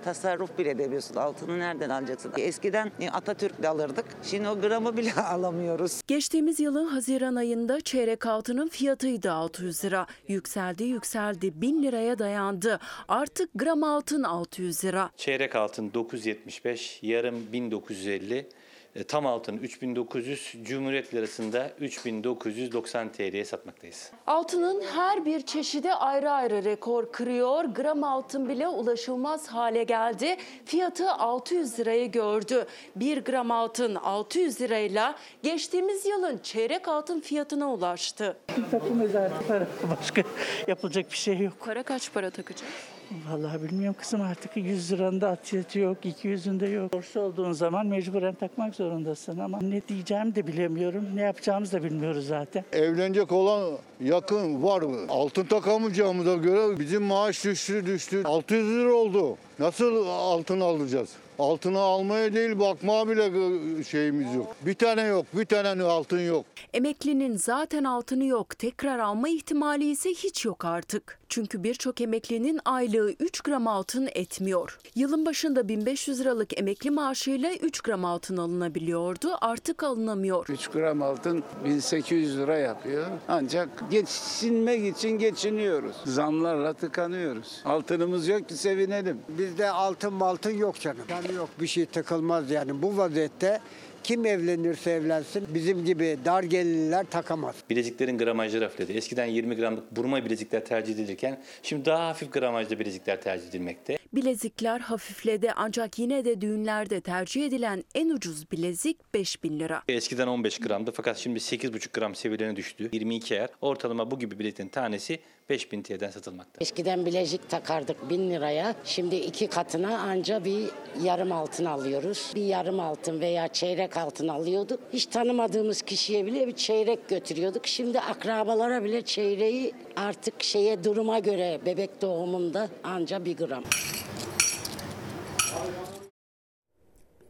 Tasarruf 0.03 0.57
bile 0.57 0.69
edemiyorsun. 0.69 1.15
Altını 1.15 1.59
nereden 1.59 1.89
alacaksın? 1.89 2.31
Eskiden 2.37 2.91
Atatürk'le 3.11 3.65
alırdık. 3.65 4.05
Şimdi 4.23 4.49
o 4.49 4.61
gramı 4.61 4.97
bile 4.97 5.13
alamıyoruz. 5.21 6.01
Geçtiğimiz 6.07 6.59
yılın 6.59 6.85
Haziran 6.85 7.35
ayında 7.35 7.81
çeyrek 7.81 8.25
altının 8.25 8.67
fiyatıydı 8.67 9.31
600 9.31 9.85
lira. 9.85 10.05
Yükseldi 10.27 10.83
yükseldi 10.83 11.61
1000 11.61 11.83
liraya 11.83 12.19
dayandı. 12.19 12.79
Artık 13.07 13.49
gram 13.55 13.83
altın 13.83 14.23
600 14.23 14.85
lira. 14.85 15.09
Çeyrek 15.17 15.55
altın 15.55 15.93
975, 15.93 16.99
yarım 17.01 17.51
1950, 17.53 18.49
e, 18.95 19.03
tam 19.03 19.25
altın 19.25 19.57
3900, 19.57 20.55
Cumhuriyet 20.63 21.13
lirasında 21.13 21.71
3990 21.79 23.11
TL'ye 23.11 23.45
satmaktayız. 23.45 24.11
Altının 24.27 24.81
her 24.81 25.25
bir 25.25 25.41
çeşidi 25.41 25.93
ayrı 25.93 26.31
ayrı 26.31 26.63
rekor 26.63 27.11
kırıyor. 27.11 27.63
Gram 27.63 28.03
altın 28.03 28.49
bile 28.49 28.67
ulaşılmaz 28.67 29.47
hale 29.47 29.83
geldi. 29.83 30.37
Fiyatı 30.65 31.11
600 31.11 31.79
lirayı 31.79 32.11
gördü. 32.11 32.67
1 32.95 33.17
gram 33.17 33.51
altın 33.51 33.95
600 33.95 34.61
lirayla 34.61 35.15
geçtiğimiz 35.43 36.05
yılın 36.05 36.37
çeyrek 36.37 36.87
altın 36.87 37.19
fiyatına 37.19 37.73
ulaştı. 37.73 38.37
Takım. 38.71 38.99
Başka 39.99 40.23
yapılacak 40.67 41.11
bir 41.11 41.17
şey 41.17 41.37
yok. 41.37 41.53
Para 41.59 41.83
kaç 41.83 42.13
para 42.13 42.29
takacak? 42.29 42.69
Vallahi 43.11 43.63
bilmiyorum 43.63 43.95
kızım 43.99 44.21
artık 44.21 44.57
100 44.57 44.91
liranın 44.91 45.21
da 45.21 45.29
atiyeti 45.29 45.79
yok, 45.79 45.97
200'ün 46.05 46.59
de 46.59 46.67
yok. 46.67 46.93
Borçlu 46.93 47.21
olduğun 47.21 47.51
zaman 47.51 47.87
mecburen 47.87 48.33
takmak 48.33 48.75
zorundasın 48.75 49.39
ama 49.39 49.59
ne 49.61 49.81
diyeceğimi 49.87 50.35
de 50.35 50.47
bilemiyorum, 50.47 51.05
ne 51.15 51.21
yapacağımızı 51.21 51.73
da 51.73 51.83
bilmiyoruz 51.83 52.27
zaten. 52.27 52.63
Evlenecek 52.73 53.31
olan 53.31 53.71
yakın 54.03 54.63
var 54.63 54.81
mı? 54.81 54.97
Altın 55.09 55.43
takamayacağımıza 55.43 56.35
göre 56.35 56.79
bizim 56.79 57.03
maaş 57.03 57.45
düştü 57.45 57.85
düştü. 57.85 58.21
600 58.25 58.69
lira 58.69 58.93
oldu. 58.93 59.37
Nasıl 59.59 60.07
altın 60.07 60.59
alacağız? 60.59 61.09
Altını 61.39 61.79
almaya 61.79 62.33
değil 62.33 62.59
bakmaya 62.59 63.07
bile 63.07 63.83
şeyimiz 63.83 64.35
yok. 64.35 64.55
Bir 64.65 64.73
tane 64.73 65.01
yok, 65.01 65.25
bir 65.33 65.45
tane 65.45 65.83
altın 65.83 66.19
yok. 66.19 66.45
Emeklinin 66.73 67.37
zaten 67.37 67.83
altını 67.83 68.25
yok. 68.25 68.59
Tekrar 68.59 68.99
alma 68.99 69.29
ihtimali 69.29 69.91
ise 69.91 70.09
hiç 70.09 70.45
yok 70.45 70.65
artık. 70.65 71.19
Çünkü 71.29 71.63
birçok 71.63 72.01
emeklinin 72.01 72.59
aylığı 72.65 73.11
3 73.19 73.41
gram 73.41 73.67
altın 73.67 74.09
etmiyor. 74.15 74.79
Yılın 74.95 75.25
başında 75.25 75.67
1500 75.67 76.19
liralık 76.19 76.59
emekli 76.59 76.91
maaşıyla 76.91 77.53
3 77.53 77.81
gram 77.81 78.05
altın 78.05 78.37
alınabiliyordu. 78.37 79.37
Artık 79.41 79.83
alınamıyor. 79.83 80.45
3 80.49 80.67
gram 80.67 81.01
altın 81.01 81.43
1800 81.65 82.37
lira 82.37 82.57
yapıyor. 82.57 83.05
Ancak 83.27 83.69
geçinmek 83.91 84.97
için 84.97 85.09
geçiniyoruz. 85.09 85.95
Zamlarla 86.05 86.73
tıkanıyoruz. 86.73 87.61
Altınımız 87.65 88.27
yok 88.27 88.49
ki 88.49 88.53
sevinelim. 88.53 89.19
Bizde 89.29 89.69
altın 89.69 90.19
altın 90.19 90.57
yok 90.57 90.79
canım. 90.79 91.03
Yani 91.09 91.27
yok 91.35 91.49
bir 91.61 91.67
şey 91.67 91.85
takılmaz 91.85 92.51
yani. 92.51 92.81
Bu 92.81 92.97
vaziyette 92.97 93.59
kim 94.03 94.25
evlenirse 94.25 94.91
evlensin 94.91 95.47
bizim 95.53 95.85
gibi 95.85 96.17
dar 96.25 96.43
gelirler 96.43 97.05
takamaz. 97.11 97.55
Bileziklerin 97.69 98.17
gramajları 98.17 98.63
hafifledi. 98.63 98.93
Eskiden 98.93 99.25
20 99.25 99.55
gramlık 99.55 99.95
burma 99.95 100.25
bilezikler 100.25 100.65
tercih 100.65 100.93
edilirken 100.93 101.39
şimdi 101.63 101.85
daha 101.85 102.07
hafif 102.07 102.33
gramajlı 102.33 102.79
bilezikler 102.79 103.21
tercih 103.21 103.49
edilmekte. 103.49 103.98
Bilezikler 104.13 104.79
hafifledi 104.79 105.51
ancak 105.55 105.99
yine 105.99 106.25
de 106.25 106.41
düğünlerde 106.41 107.01
tercih 107.01 107.45
edilen 107.45 107.83
en 107.95 108.09
ucuz 108.09 108.51
bilezik 108.51 109.13
5000 109.13 109.59
lira. 109.59 109.81
Eskiden 109.87 110.27
15 110.27 110.59
gramdı 110.59 110.91
fakat 110.95 111.17
şimdi 111.17 111.39
8,5 111.39 111.99
gram 111.99 112.15
seviyelerine 112.15 112.55
düştü. 112.55 112.89
22 112.93 113.35
ayar. 113.35 113.49
Ortalama 113.61 114.11
bu 114.11 114.19
gibi 114.19 114.39
biletin 114.39 114.67
tanesi 114.67 115.19
5000 115.49 115.81
TL'den 115.81 116.09
satılmakta. 116.09 116.51
Eskiden 116.61 117.05
bilezik 117.05 117.49
takardık 117.49 118.09
1000 118.09 118.29
liraya. 118.29 118.75
Şimdi 118.85 119.15
iki 119.15 119.47
katına 119.47 119.97
anca 119.99 120.45
bir 120.45 120.65
yarım 121.03 121.31
altın 121.31 121.65
alıyoruz. 121.65 122.31
Bir 122.35 122.43
yarım 122.45 122.79
altın 122.79 123.21
veya 123.21 123.47
çeyrek 123.47 123.97
altın 123.97 124.27
alıyorduk. 124.27 124.79
Hiç 124.93 125.05
tanımadığımız 125.05 125.81
kişiye 125.81 126.25
bile 126.25 126.47
bir 126.47 126.55
çeyrek 126.55 127.09
götürüyorduk. 127.09 127.67
Şimdi 127.67 127.99
akrabalara 127.99 128.83
bile 128.83 129.01
çeyreği 129.01 129.73
artık 129.95 130.43
şeye 130.43 130.83
duruma 130.83 131.19
göre 131.19 131.61
bebek 131.65 132.01
doğumunda 132.01 132.69
anca 132.83 133.25
bir 133.25 133.37
gram. 133.37 133.63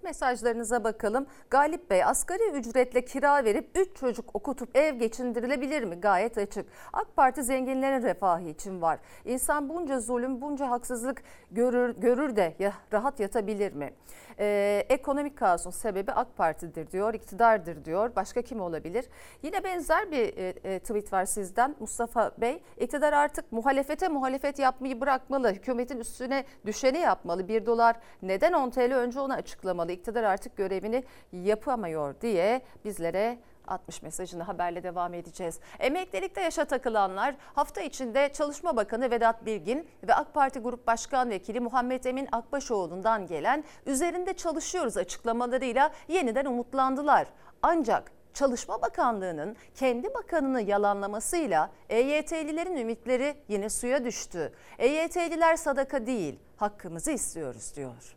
Mesajlarınıza 0.09 0.83
bakalım. 0.83 1.25
Galip 1.49 1.89
Bey 1.89 2.03
asgari 2.03 2.51
ücretle 2.51 3.05
kira 3.05 3.43
verip 3.43 3.69
3 3.75 3.95
çocuk 3.95 4.35
okutup 4.35 4.77
ev 4.77 4.95
geçindirilebilir 4.95 5.83
mi? 5.83 5.95
Gayet 5.95 6.37
açık. 6.37 6.65
AK 6.93 7.15
Parti 7.15 7.43
zenginlerin 7.43 8.03
refahı 8.03 8.43
için 8.43 8.81
var. 8.81 8.99
İnsan 9.25 9.69
bunca 9.69 9.99
zulüm, 9.99 10.41
bunca 10.41 10.69
haksızlık 10.69 11.23
görür, 11.51 11.95
görür 11.97 12.35
de 12.35 12.55
ya, 12.59 12.73
rahat 12.93 13.19
yatabilir 13.19 13.73
mi? 13.73 13.93
Ee, 14.39 14.85
ekonomik 14.89 15.37
kaosun 15.37 15.71
sebebi 15.71 16.11
AK 16.11 16.37
Parti'dir 16.37 16.91
diyor, 16.91 17.13
iktidardır 17.13 17.85
diyor. 17.85 18.15
Başka 18.15 18.41
kim 18.41 18.61
olabilir? 18.61 19.05
Yine 19.43 19.63
benzer 19.63 20.11
bir 20.11 20.37
e, 20.37 20.53
e, 20.63 20.79
tweet 20.79 21.13
var 21.13 21.25
sizden 21.25 21.75
Mustafa 21.79 22.31
Bey. 22.37 22.63
İktidar 22.77 23.13
artık 23.13 23.51
muhalefete 23.51 24.07
muhalefet 24.07 24.59
yapmayı 24.59 25.01
bırakmalı. 25.01 25.51
Hükümetin 25.51 25.99
üstüne 25.99 26.43
düşeni 26.65 26.97
yapmalı. 26.97 27.47
1 27.47 27.65
dolar 27.65 27.95
neden 28.21 28.53
10 28.53 28.69
TL 28.69 28.93
önce 28.95 29.19
onu 29.19 29.33
açıklamalı. 29.33 29.91
İktidar 29.99 30.23
artık 30.23 30.57
görevini 30.57 31.03
yapamıyor 31.31 32.15
diye 32.21 32.61
bizlere 32.85 33.39
60 33.67 34.01
mesajını 34.01 34.43
haberle 34.43 34.83
devam 34.83 35.13
edeceğiz. 35.13 35.59
Emeklilikte 35.79 36.41
yaşa 36.41 36.65
takılanlar 36.65 37.35
hafta 37.55 37.81
içinde 37.81 38.29
Çalışma 38.33 38.75
Bakanı 38.75 39.11
Vedat 39.11 39.45
Bilgin 39.45 39.87
ve 40.07 40.13
AK 40.13 40.33
Parti 40.33 40.59
Grup 40.59 40.87
Başkan 40.87 41.29
Vekili 41.29 41.59
Muhammed 41.59 42.03
Emin 42.03 42.27
Akbaşoğlu'ndan 42.31 43.27
gelen 43.27 43.63
üzerinde 43.85 44.33
çalışıyoruz 44.33 44.97
açıklamalarıyla 44.97 45.91
yeniden 46.07 46.45
umutlandılar. 46.45 47.27
Ancak 47.61 48.11
Çalışma 48.33 48.81
Bakanlığı'nın 48.81 49.55
kendi 49.75 50.13
bakanını 50.13 50.61
yalanlamasıyla 50.61 51.71
EYT'lilerin 51.89 52.75
ümitleri 52.75 53.35
yine 53.47 53.69
suya 53.69 54.05
düştü. 54.05 54.53
EYT'liler 54.77 55.55
sadaka 55.55 56.05
değil, 56.05 56.39
hakkımızı 56.57 57.11
istiyoruz 57.11 57.75
diyor. 57.75 58.15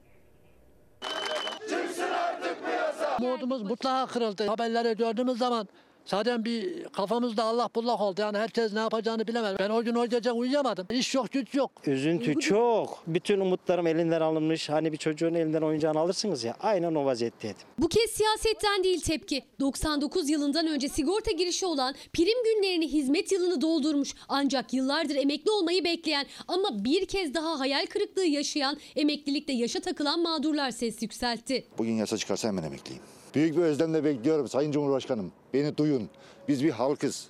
Umudumuz 3.20 3.62
mutlaka 3.62 4.12
kırıldı. 4.12 4.46
Haberleri 4.46 4.96
gördüğümüz 4.96 5.38
zaman 5.38 5.68
zaten 6.06 6.44
bir 6.44 6.84
kafamızda 6.84 7.44
Allah 7.44 7.68
bullak 7.74 8.00
oldu. 8.00 8.20
Yani 8.20 8.38
herkes 8.38 8.72
ne 8.72 8.78
yapacağını 8.78 9.26
bilemez. 9.26 9.56
Ben 9.58 9.70
o 9.70 9.82
gün 9.82 9.94
o 9.94 10.06
gece 10.06 10.32
uyuyamadım. 10.32 10.86
İş 10.90 11.14
yok, 11.14 11.32
güç 11.32 11.54
yok. 11.54 11.70
Üzüntü 11.86 12.34
çok. 12.40 13.02
Bütün 13.06 13.40
umutlarım 13.40 13.86
elinden 13.86 14.20
alınmış. 14.20 14.68
Hani 14.68 14.92
bir 14.92 14.96
çocuğun 14.96 15.34
elinden 15.34 15.62
oyuncağını 15.62 15.98
alırsınız 15.98 16.44
ya. 16.44 16.56
Aynen 16.60 16.94
o 16.94 17.04
vaziyetteydim. 17.04 17.60
Bu 17.78 17.88
kez 17.88 18.10
siyasetten 18.10 18.84
değil 18.84 19.00
tepki. 19.00 19.42
99 19.60 20.30
yılından 20.30 20.66
önce 20.66 20.88
sigorta 20.88 21.30
girişi 21.30 21.66
olan 21.66 21.94
prim 22.12 22.44
günlerini 22.44 22.88
hizmet 22.92 23.32
yılını 23.32 23.60
doldurmuş. 23.60 24.14
Ancak 24.28 24.74
yıllardır 24.74 25.16
emekli 25.16 25.50
olmayı 25.50 25.84
bekleyen 25.84 26.26
ama 26.48 26.84
bir 26.84 27.06
kez 27.06 27.34
daha 27.34 27.60
hayal 27.60 27.86
kırıklığı 27.86 28.24
yaşayan 28.24 28.76
emeklilikte 28.96 29.52
yaşa 29.52 29.80
takılan 29.80 30.20
mağdurlar 30.22 30.70
ses 30.70 31.02
yükseltti. 31.02 31.64
Bugün 31.78 31.92
yasa 31.92 32.16
çıkarsa 32.18 32.48
hemen 32.48 32.62
emekliyim. 32.62 33.02
Büyük 33.34 33.56
bir 33.56 33.62
özlemle 33.62 34.04
bekliyorum 34.04 34.48
Sayın 34.48 34.72
Cumhurbaşkanım. 34.72 35.32
Beni 35.54 35.76
duyun. 35.76 36.08
Biz 36.48 36.64
bir 36.64 36.70
halkız. 36.70 37.28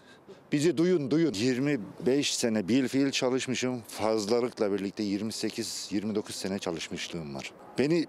Bizi 0.52 0.76
duyun, 0.76 1.10
duyun. 1.10 1.32
25 1.34 2.34
sene 2.34 2.68
bil 2.68 2.88
fiil 2.88 3.10
çalışmışım. 3.10 3.82
Fazlalıkla 3.88 4.72
birlikte 4.72 5.02
28-29 5.02 6.32
sene 6.32 6.58
çalışmışlığım 6.58 7.34
var. 7.34 7.52
Beni 7.78 8.06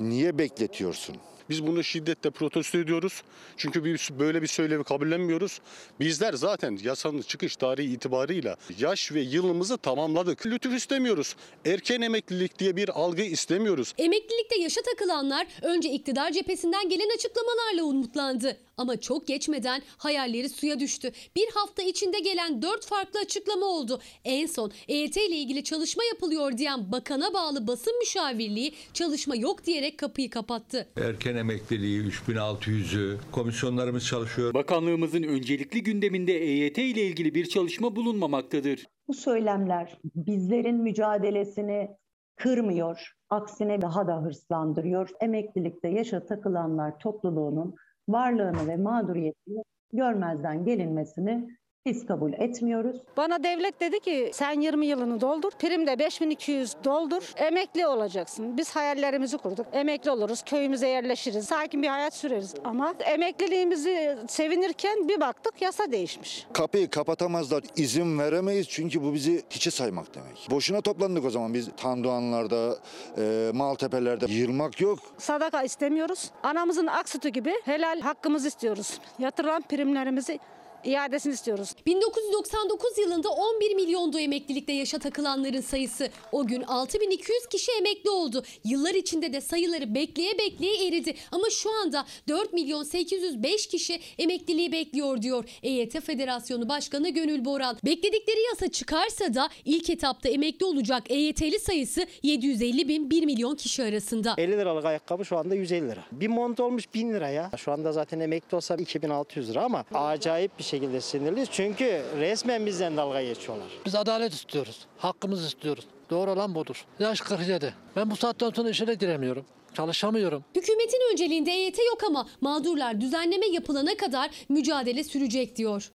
niye 0.00 0.38
bekletiyorsun? 0.38 1.16
Biz 1.50 1.66
bunu 1.66 1.84
şiddetle 1.84 2.30
protesto 2.30 2.78
ediyoruz. 2.78 3.22
Çünkü 3.56 3.84
biz 3.84 4.08
böyle 4.18 4.42
bir 4.42 4.46
söylemi 4.46 4.84
kabullenmiyoruz. 4.84 5.60
Bizler 6.00 6.32
zaten 6.32 6.78
yasanın 6.82 7.22
çıkış 7.22 7.56
tarihi 7.56 7.92
itibarıyla 7.92 8.56
yaş 8.78 9.12
ve 9.12 9.20
yılımızı 9.20 9.78
tamamladık. 9.78 10.46
Lütuf 10.46 10.74
istemiyoruz. 10.74 11.36
Erken 11.64 12.00
emeklilik 12.00 12.58
diye 12.58 12.76
bir 12.76 12.88
algı 12.88 13.22
istemiyoruz. 13.22 13.94
Emeklilikte 13.98 14.60
yaşa 14.60 14.80
takılanlar 14.82 15.46
önce 15.62 15.90
iktidar 15.90 16.30
cephesinden 16.30 16.88
gelen 16.88 17.14
açıklamalarla 17.14 17.82
umutlandı. 17.84 18.56
Ama 18.76 19.00
çok 19.00 19.26
geçmeden 19.26 19.82
hayalleri 19.98 20.48
suya 20.48 20.80
düştü. 20.80 21.12
Bir 21.36 21.48
hafta 21.54 21.82
içinde 21.82 22.18
gelen 22.18 22.62
dört 22.62 22.86
farklı 22.86 23.20
açıklama 23.20 23.66
oldu. 23.66 24.00
En 24.24 24.46
son 24.46 24.72
EYT 24.88 25.16
ile 25.16 25.36
ilgili 25.36 25.64
çalışma 25.64 26.04
yapılıyor 26.04 26.58
diyen 26.58 26.92
bakana 26.92 27.34
bağlı 27.34 27.66
basın 27.66 27.98
müşavirliği 27.98 28.72
çalışma 28.92 29.36
yok 29.36 29.66
diyerek 29.66 29.98
kapıyı 29.98 30.30
kapattı. 30.30 30.88
Erken 30.96 31.36
emekliliği 31.36 32.02
3600'ü 32.02 33.16
komisyonlarımız 33.32 34.06
çalışıyor. 34.06 34.54
Bakanlığımızın 34.54 35.22
öncelikli 35.22 35.82
gündeminde 35.82 36.32
EYT 36.32 36.78
ile 36.78 37.02
ilgili 37.02 37.34
bir 37.34 37.46
çalışma 37.46 37.96
bulunmamaktadır. 37.96 38.86
Bu 39.08 39.14
söylemler 39.14 39.98
bizlerin 40.04 40.76
mücadelesini 40.76 41.90
kırmıyor, 42.36 43.12
aksine 43.30 43.82
daha 43.82 44.06
da 44.06 44.22
hırslandırıyor. 44.22 45.08
Emeklilikte 45.20 45.88
yaşa 45.88 46.26
takılanlar 46.26 46.98
topluluğunun 46.98 47.74
varlığını 48.08 48.68
ve 48.68 48.76
mağduriyetini 48.76 49.62
görmezden 49.92 50.64
gelinmesini 50.64 51.48
biz 51.86 52.06
kabul 52.06 52.32
etmiyoruz. 52.32 52.96
Bana 53.16 53.42
devlet 53.44 53.80
dedi 53.80 54.00
ki 54.00 54.30
sen 54.34 54.60
20 54.60 54.86
yılını 54.86 55.20
doldur, 55.20 55.50
prim 55.50 55.86
de 55.86 55.98
5200 55.98 56.74
doldur, 56.84 57.32
emekli 57.36 57.86
olacaksın. 57.86 58.56
Biz 58.56 58.76
hayallerimizi 58.76 59.38
kurduk. 59.38 59.66
Emekli 59.72 60.10
oluruz, 60.10 60.42
köyümüze 60.42 60.88
yerleşiriz, 60.88 61.44
sakin 61.44 61.82
bir 61.82 61.88
hayat 61.88 62.14
süreriz. 62.14 62.54
Ama 62.64 62.94
emekliliğimizi 63.04 64.18
sevinirken 64.28 65.08
bir 65.08 65.20
baktık 65.20 65.62
yasa 65.62 65.92
değişmiş. 65.92 66.46
Kapıyı 66.52 66.90
kapatamazlar, 66.90 67.62
izin 67.76 68.18
veremeyiz 68.18 68.68
çünkü 68.68 69.02
bu 69.02 69.14
bizi 69.14 69.42
hiçe 69.50 69.70
saymak 69.70 70.14
demek. 70.14 70.48
Boşuna 70.50 70.80
toplandık 70.80 71.24
o 71.24 71.30
zaman 71.30 71.54
biz 71.54 71.68
Tandoğanlar'da, 71.76 72.76
e, 73.18 73.50
Maltepe'lerde. 73.54 74.26
Yırmak 74.32 74.80
yok. 74.80 74.98
Sadaka 75.18 75.62
istemiyoruz. 75.62 76.30
Anamızın 76.42 76.86
ak 76.86 77.08
sütü 77.08 77.28
gibi 77.28 77.52
helal 77.64 78.00
hakkımızı 78.00 78.48
istiyoruz. 78.48 78.98
Yatırılan 79.18 79.62
primlerimizi 79.62 80.38
iadesini 80.84 81.34
istiyoruz. 81.34 81.74
1999 81.86 82.98
yılında 82.98 83.28
11 83.28 83.74
milyondu 83.74 84.18
emeklilikte 84.18 84.72
yaşa 84.72 84.98
takılanların 84.98 85.60
sayısı. 85.60 86.08
O 86.32 86.46
gün 86.46 86.62
6200 86.62 87.46
kişi 87.46 87.72
emekli 87.72 88.10
oldu. 88.10 88.42
Yıllar 88.64 88.94
içinde 88.94 89.32
de 89.32 89.40
sayıları 89.40 89.94
bekleye 89.94 90.38
bekleye 90.38 90.86
eridi. 90.86 91.14
Ama 91.32 91.50
şu 91.50 91.70
anda 91.72 92.06
4 92.28 92.52
milyon 92.52 92.82
805 92.82 93.66
kişi 93.66 94.00
emekliliği 94.18 94.72
bekliyor 94.72 95.22
diyor 95.22 95.44
EYT 95.62 96.00
Federasyonu 96.00 96.68
Başkanı 96.68 97.08
Gönül 97.10 97.44
Boran. 97.44 97.78
Bekledikleri 97.84 98.40
yasa 98.50 98.68
çıkarsa 98.68 99.34
da 99.34 99.48
ilk 99.64 99.90
etapta 99.90 100.28
emekli 100.28 100.66
olacak 100.66 101.02
EYT'li 101.10 101.58
sayısı 101.60 102.06
750 102.22 102.88
bin 102.88 103.10
1 103.10 103.24
milyon 103.24 103.54
kişi 103.56 103.82
arasında. 103.82 104.34
50 104.38 104.52
liralık 104.52 104.84
ayakkabı 104.84 105.24
şu 105.24 105.38
anda 105.38 105.54
150 105.54 105.88
lira. 105.88 106.04
Bir 106.12 106.28
mont 106.28 106.60
olmuş 106.60 106.94
1000 106.94 107.12
lira 107.12 107.28
ya. 107.28 107.50
Şu 107.56 107.72
anda 107.72 107.92
zaten 107.92 108.20
emekli 108.20 108.56
olsa 108.56 108.76
2600 108.76 109.50
lira 109.50 109.64
ama 109.64 109.84
acayip 109.94 110.58
bir 110.58 110.64
şekilde 110.72 111.00
sinirliyiz. 111.00 111.48
Çünkü 111.52 112.02
resmen 112.18 112.66
bizden 112.66 112.96
dalga 112.96 113.22
geçiyorlar. 113.22 113.66
Biz 113.86 113.94
adalet 113.94 114.32
istiyoruz. 114.32 114.86
Hakkımızı 114.98 115.46
istiyoruz. 115.46 115.84
Doğru 116.10 116.30
olan 116.30 116.54
budur. 116.54 116.84
Yaş 116.98 117.20
47. 117.20 117.74
Ben 117.96 118.10
bu 118.10 118.16
saatten 118.16 118.50
sonra 118.50 118.70
işe 118.70 118.86
de 118.86 118.94
giremiyorum. 118.94 119.44
Çalışamıyorum. 119.74 120.44
Hükümetin 120.56 121.12
önceliğinde 121.12 121.50
EYT 121.52 121.78
yok 121.78 121.98
ama 122.08 122.28
mağdurlar 122.40 123.00
düzenleme 123.00 123.46
yapılana 123.46 123.96
kadar 123.96 124.30
mücadele 124.48 125.04
sürecek 125.04 125.56
diyor. 125.56 125.91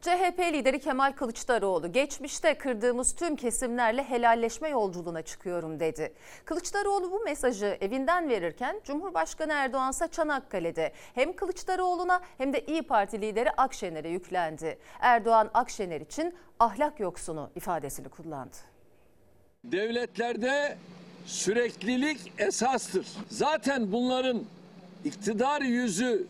CHP 0.00 0.38
lideri 0.38 0.80
Kemal 0.80 1.12
Kılıçdaroğlu 1.12 1.92
geçmişte 1.92 2.54
kırdığımız 2.58 3.14
tüm 3.14 3.36
kesimlerle 3.36 4.02
helalleşme 4.02 4.68
yolculuğuna 4.68 5.22
çıkıyorum 5.22 5.80
dedi. 5.80 6.12
Kılıçdaroğlu 6.44 7.10
bu 7.12 7.20
mesajı 7.20 7.78
evinden 7.80 8.28
verirken 8.28 8.80
Cumhurbaşkanı 8.84 9.52
Erdoğan 9.52 9.90
ise 9.90 10.08
Çanakkale'de 10.08 10.92
hem 11.14 11.32
Kılıçdaroğlu'na 11.32 12.20
hem 12.38 12.52
de 12.52 12.60
İyi 12.66 12.82
Parti 12.82 13.20
lideri 13.20 13.50
Akşener'e 13.50 14.08
yüklendi. 14.08 14.78
Erdoğan 15.00 15.50
Akşener 15.54 16.00
için 16.00 16.34
ahlak 16.60 17.00
yoksunu 17.00 17.50
ifadesini 17.56 18.08
kullandı. 18.08 18.56
Devletlerde 19.64 20.78
süreklilik 21.26 22.32
esastır. 22.38 23.06
Zaten 23.28 23.92
bunların 23.92 24.42
iktidar 25.04 25.60
yüzü 25.62 26.26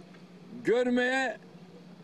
görmeye 0.65 1.39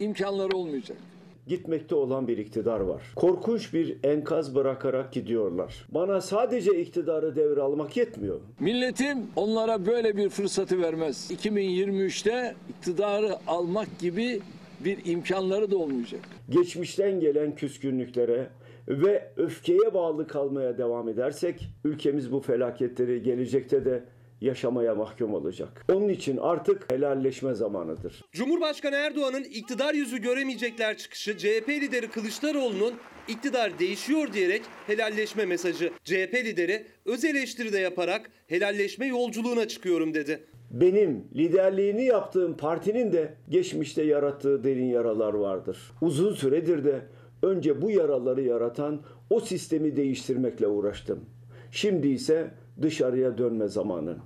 imkanları 0.01 0.57
olmayacak. 0.57 0.99
Gitmekte 1.47 1.95
olan 1.95 2.29
bir 2.29 2.39
iktidar 2.39 2.81
var. 2.81 3.03
Korkunç 3.17 3.75
bir 3.75 3.97
enkaz 4.05 4.55
bırakarak 4.55 5.13
gidiyorlar. 5.13 5.87
Bana 5.89 6.21
sadece 6.21 6.81
iktidarı 6.81 7.37
devralmak 7.37 7.97
yetmiyor. 7.97 8.41
Milletim 8.61 9.19
onlara 9.37 9.87
böyle 9.87 10.17
bir 10.17 10.29
fırsatı 10.29 10.83
vermez. 10.83 11.31
2023'te 11.31 12.55
iktidarı 12.69 13.37
almak 13.47 13.99
gibi 13.99 14.41
bir 14.81 14.99
imkanları 15.05 15.71
da 15.71 15.77
olmayacak. 15.77 16.21
Geçmişten 16.51 17.21
gelen 17.21 17.55
küskünlüklere 17.55 18.47
ve 18.89 19.31
öfkeye 19.37 19.95
bağlı 19.95 20.27
kalmaya 20.27 20.79
devam 20.79 21.09
edersek 21.09 21.69
ülkemiz 21.85 22.33
bu 22.33 22.41
felaketleri 22.41 23.23
gelecekte 23.23 23.85
de 23.85 24.05
yaşamaya 24.41 24.95
mahkum 24.95 25.35
olacak. 25.35 25.85
Onun 25.93 26.09
için 26.09 26.37
artık 26.37 26.93
helalleşme 26.93 27.55
zamanıdır. 27.55 28.25
Cumhurbaşkanı 28.33 28.97
Erdoğan'ın 28.97 29.45
iktidar 29.45 29.95
yüzü 29.95 30.19
göremeyecekler 30.19 30.97
çıkışı 30.97 31.39
CHP 31.39 31.69
lideri 31.69 32.09
Kılıçdaroğlu'nun 32.11 32.95
iktidar 33.29 33.79
değişiyor 33.79 34.33
diyerek 34.33 34.63
helalleşme 34.87 35.45
mesajı. 35.45 35.93
CHP 36.05 36.35
lideri 36.35 36.87
öz 37.05 37.25
eleştiri 37.25 37.73
de 37.73 37.79
yaparak 37.79 38.31
helalleşme 38.47 39.07
yolculuğuna 39.07 39.69
çıkıyorum 39.69 40.15
dedi. 40.15 40.41
Benim 40.71 41.25
liderliğini 41.35 42.05
yaptığım 42.05 42.57
partinin 42.57 43.13
de 43.13 43.35
geçmişte 43.49 44.03
yarattığı 44.03 44.65
derin 44.65 44.87
yaralar 44.87 45.35
vardır. 45.35 45.79
Uzun 46.01 46.35
süredir 46.35 46.85
de 46.85 47.01
önce 47.43 47.83
bu 47.83 47.91
yaraları 47.91 48.43
yaratan 48.43 49.03
o 49.31 49.41
sistemi 49.41 49.97
değiştirmekle 49.97 50.67
uğraştım. 50.67 51.25
Şimdi 51.71 52.09
ise 52.09 52.51
dışarıya 52.83 53.39
dönme 53.39 53.69
zamanı. 53.69 54.17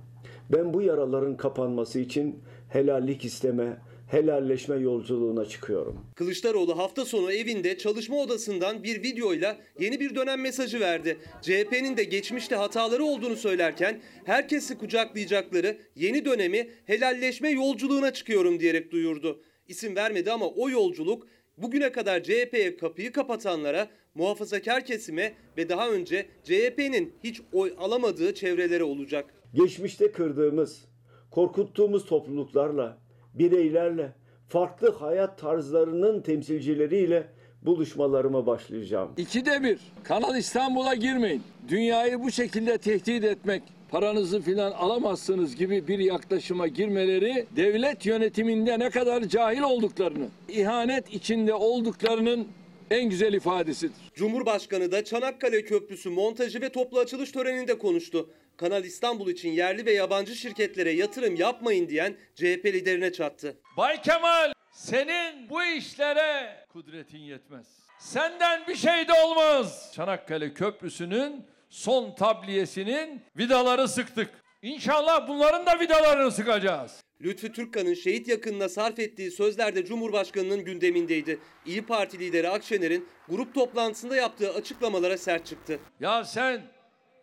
Ben 0.49 0.73
bu 0.73 0.81
yaraların 0.81 1.37
kapanması 1.37 1.99
için 1.99 2.39
helallik 2.69 3.25
isteme, 3.25 3.77
helalleşme 4.07 4.75
yolculuğuna 4.75 5.45
çıkıyorum. 5.45 6.05
Kılıçdaroğlu 6.15 6.77
hafta 6.77 7.05
sonu 7.05 7.31
evinde 7.31 7.77
çalışma 7.77 8.17
odasından 8.17 8.83
bir 8.83 9.03
videoyla 9.03 9.57
yeni 9.79 9.99
bir 9.99 10.15
dönem 10.15 10.41
mesajı 10.41 10.79
verdi. 10.79 11.17
CHP'nin 11.41 11.97
de 11.97 12.03
geçmişte 12.03 12.55
hataları 12.55 13.03
olduğunu 13.03 13.35
söylerken 13.35 14.01
herkesi 14.25 14.77
kucaklayacakları 14.77 15.77
yeni 15.95 16.25
dönemi 16.25 16.69
helalleşme 16.85 17.49
yolculuğuna 17.49 18.13
çıkıyorum 18.13 18.59
diyerek 18.59 18.91
duyurdu. 18.91 19.41
İsim 19.67 19.95
vermedi 19.95 20.31
ama 20.31 20.47
o 20.47 20.69
yolculuk 20.69 21.27
bugüne 21.57 21.91
kadar 21.91 22.23
CHP'ye 22.23 22.77
kapıyı 22.77 23.11
kapatanlara, 23.11 23.89
muhafazakar 24.15 24.85
kesime 24.85 25.33
ve 25.57 25.69
daha 25.69 25.89
önce 25.89 26.25
CHP'nin 26.43 27.13
hiç 27.23 27.41
oy 27.53 27.73
alamadığı 27.77 28.33
çevrelere 28.33 28.83
olacak. 28.83 29.25
Geçmişte 29.53 30.11
kırdığımız, 30.11 30.85
korkuttuğumuz 31.31 32.05
topluluklarla, 32.05 32.97
bireylerle, 33.33 34.13
farklı 34.47 34.91
hayat 34.91 35.39
tarzlarının 35.39 36.21
temsilcileriyle 36.21 37.27
buluşmalarıma 37.61 38.45
başlayacağım. 38.45 39.11
İkide 39.17 39.63
bir 39.63 39.79
Kanal 40.03 40.37
İstanbul'a 40.37 40.95
girmeyin. 40.95 41.43
Dünyayı 41.67 42.19
bu 42.19 42.31
şekilde 42.31 42.77
tehdit 42.77 43.23
etmek, 43.23 43.63
paranızı 43.91 44.41
filan 44.41 44.71
alamazsınız 44.71 45.55
gibi 45.55 45.87
bir 45.87 45.99
yaklaşıma 45.99 46.67
girmeleri 46.67 47.45
devlet 47.55 48.05
yönetiminde 48.05 48.79
ne 48.79 48.89
kadar 48.89 49.23
cahil 49.23 49.61
olduklarını, 49.61 50.27
ihanet 50.49 51.13
içinde 51.13 51.53
olduklarının 51.53 52.47
en 52.91 53.09
güzel 53.09 53.33
ifadesidir. 53.33 53.95
Cumhurbaşkanı 54.15 54.91
da 54.91 55.03
Çanakkale 55.03 55.65
Köprüsü 55.65 56.09
montajı 56.09 56.61
ve 56.61 56.69
toplu 56.69 56.99
açılış 56.99 57.31
töreninde 57.31 57.77
konuştu. 57.77 58.29
Kanal 58.57 58.83
İstanbul 58.83 59.29
için 59.29 59.49
yerli 59.49 59.85
ve 59.85 59.93
yabancı 59.93 60.35
şirketlere 60.35 60.91
yatırım 60.91 61.35
yapmayın 61.35 61.89
diyen 61.89 62.17
CHP 62.35 62.65
liderine 62.65 63.13
çattı. 63.13 63.57
Bay 63.77 64.01
Kemal 64.01 64.53
senin 64.71 65.49
bu 65.49 65.63
işlere 65.63 66.65
kudretin 66.69 67.17
yetmez. 67.17 67.67
Senden 67.99 68.67
bir 68.67 68.75
şey 68.75 69.07
de 69.07 69.13
olmaz. 69.25 69.91
Çanakkale 69.95 70.53
Köprüsü'nün 70.53 71.45
son 71.69 72.15
tabliyesinin 72.15 73.21
vidaları 73.37 73.87
sıktık. 73.87 74.29
İnşallah 74.61 75.27
bunların 75.27 75.65
da 75.65 75.79
vidalarını 75.79 76.31
sıkacağız. 76.31 77.03
Lütfü 77.23 77.51
Türkkan'ın 77.51 77.93
şehit 77.93 78.27
yakınına 78.27 78.69
sarf 78.69 78.99
ettiği 78.99 79.31
sözler 79.31 79.75
de 79.75 79.85
Cumhurbaşkanı'nın 79.85 80.63
gündemindeydi. 80.63 81.39
İyi 81.65 81.85
Parti 81.85 82.19
lideri 82.19 82.49
Akşener'in 82.49 83.07
grup 83.29 83.53
toplantısında 83.53 84.15
yaptığı 84.15 84.53
açıklamalara 84.53 85.17
sert 85.17 85.45
çıktı. 85.45 85.79
Ya 85.99 86.23
sen 86.23 86.61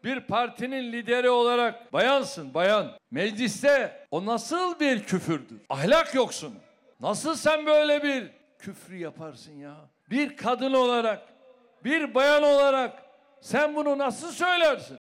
bir 0.04 0.20
partinin 0.20 0.92
lideri 0.92 1.30
olarak 1.30 1.92
bayansın 1.92 2.54
bayan. 2.54 2.98
Mecliste 3.10 4.06
o 4.10 4.26
nasıl 4.26 4.80
bir 4.80 5.02
küfürdür? 5.02 5.60
Ahlak 5.68 6.14
yoksun. 6.14 6.54
Nasıl 7.00 7.34
sen 7.34 7.66
böyle 7.66 8.02
bir 8.02 8.30
küfrü 8.58 8.96
yaparsın 8.96 9.52
ya? 9.52 9.76
Bir 10.10 10.36
kadın 10.36 10.72
olarak, 10.72 11.22
bir 11.84 12.14
bayan 12.14 12.42
olarak 12.42 13.02
sen 13.40 13.76
bunu 13.76 13.98
nasıl 13.98 14.32
söylersin? 14.32 14.97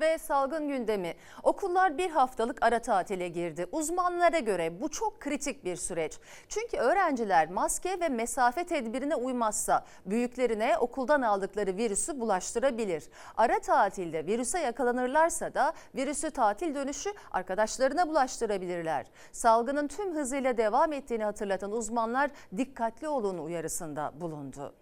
Ve 0.00 0.18
salgın 0.18 0.68
gündemi. 0.68 1.14
Okullar 1.42 1.98
bir 1.98 2.10
haftalık 2.10 2.62
ara 2.62 2.78
tatile 2.78 3.28
girdi. 3.28 3.66
Uzmanlara 3.72 4.38
göre 4.38 4.80
bu 4.80 4.88
çok 4.88 5.20
kritik 5.20 5.64
bir 5.64 5.76
süreç. 5.76 6.18
Çünkü 6.48 6.76
öğrenciler 6.76 7.50
maske 7.50 8.00
ve 8.00 8.08
mesafe 8.08 8.64
tedbirine 8.64 9.14
uymazsa 9.14 9.84
büyüklerine 10.06 10.78
okuldan 10.78 11.22
aldıkları 11.22 11.76
virüsü 11.76 12.20
bulaştırabilir. 12.20 13.08
Ara 13.36 13.58
tatilde 13.58 14.26
virüse 14.26 14.58
yakalanırlarsa 14.58 15.54
da 15.54 15.72
virüsü 15.94 16.30
tatil 16.30 16.74
dönüşü 16.74 17.12
arkadaşlarına 17.32 18.08
bulaştırabilirler. 18.08 19.06
Salgının 19.32 19.88
tüm 19.88 20.14
hızıyla 20.14 20.56
devam 20.56 20.92
ettiğini 20.92 21.24
hatırlatan 21.24 21.72
uzmanlar 21.72 22.30
dikkatli 22.56 23.08
olun 23.08 23.38
uyarısında 23.38 24.12
bulundu. 24.20 24.74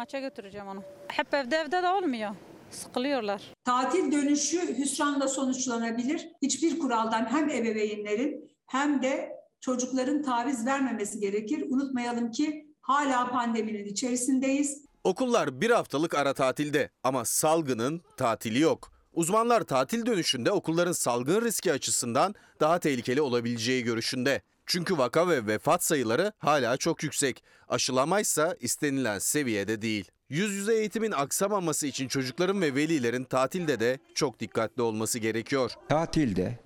Maça 0.00 0.20
götüreceğim 0.20 0.66
onu. 0.66 0.82
Hep 1.08 1.34
evde 1.34 1.56
evde 1.56 1.82
de 1.82 1.88
olmuyor. 1.88 2.30
Sıkılıyorlar. 2.70 3.42
Tatil 3.64 4.12
dönüşü 4.12 4.78
hüsranla 4.78 5.28
sonuçlanabilir. 5.28 6.28
Hiçbir 6.42 6.78
kuraldan 6.78 7.26
hem 7.30 7.50
ebeveynlerin 7.50 8.50
hem 8.66 9.02
de 9.02 9.32
çocukların 9.60 10.22
taviz 10.22 10.66
vermemesi 10.66 11.20
gerekir. 11.20 11.64
Unutmayalım 11.70 12.30
ki 12.30 12.66
hala 12.80 13.30
pandeminin 13.30 13.84
içerisindeyiz. 13.84 14.84
Okullar 15.04 15.60
bir 15.60 15.70
haftalık 15.70 16.14
ara 16.14 16.34
tatilde 16.34 16.90
ama 17.04 17.24
salgının 17.24 18.02
tatili 18.16 18.60
yok. 18.60 18.92
Uzmanlar 19.12 19.60
tatil 19.60 20.06
dönüşünde 20.06 20.50
okulların 20.50 20.92
salgın 20.92 21.40
riski 21.40 21.72
açısından 21.72 22.34
daha 22.60 22.78
tehlikeli 22.78 23.20
olabileceği 23.20 23.84
görüşünde. 23.84 24.42
Çünkü 24.70 24.98
vaka 24.98 25.28
ve 25.28 25.46
vefat 25.46 25.84
sayıları 25.84 26.32
hala 26.38 26.76
çok 26.76 27.02
yüksek. 27.02 27.44
Aşılamaysa 27.68 28.56
istenilen 28.60 29.18
seviyede 29.18 29.82
değil. 29.82 30.10
Yüz 30.28 30.52
yüze 30.52 30.74
eğitimin 30.74 31.10
aksamaması 31.10 31.86
için 31.86 32.08
çocukların 32.08 32.60
ve 32.60 32.74
velilerin 32.74 33.24
tatilde 33.24 33.80
de 33.80 33.98
çok 34.14 34.40
dikkatli 34.40 34.82
olması 34.82 35.18
gerekiyor. 35.18 35.72
Tatilde 35.88 36.58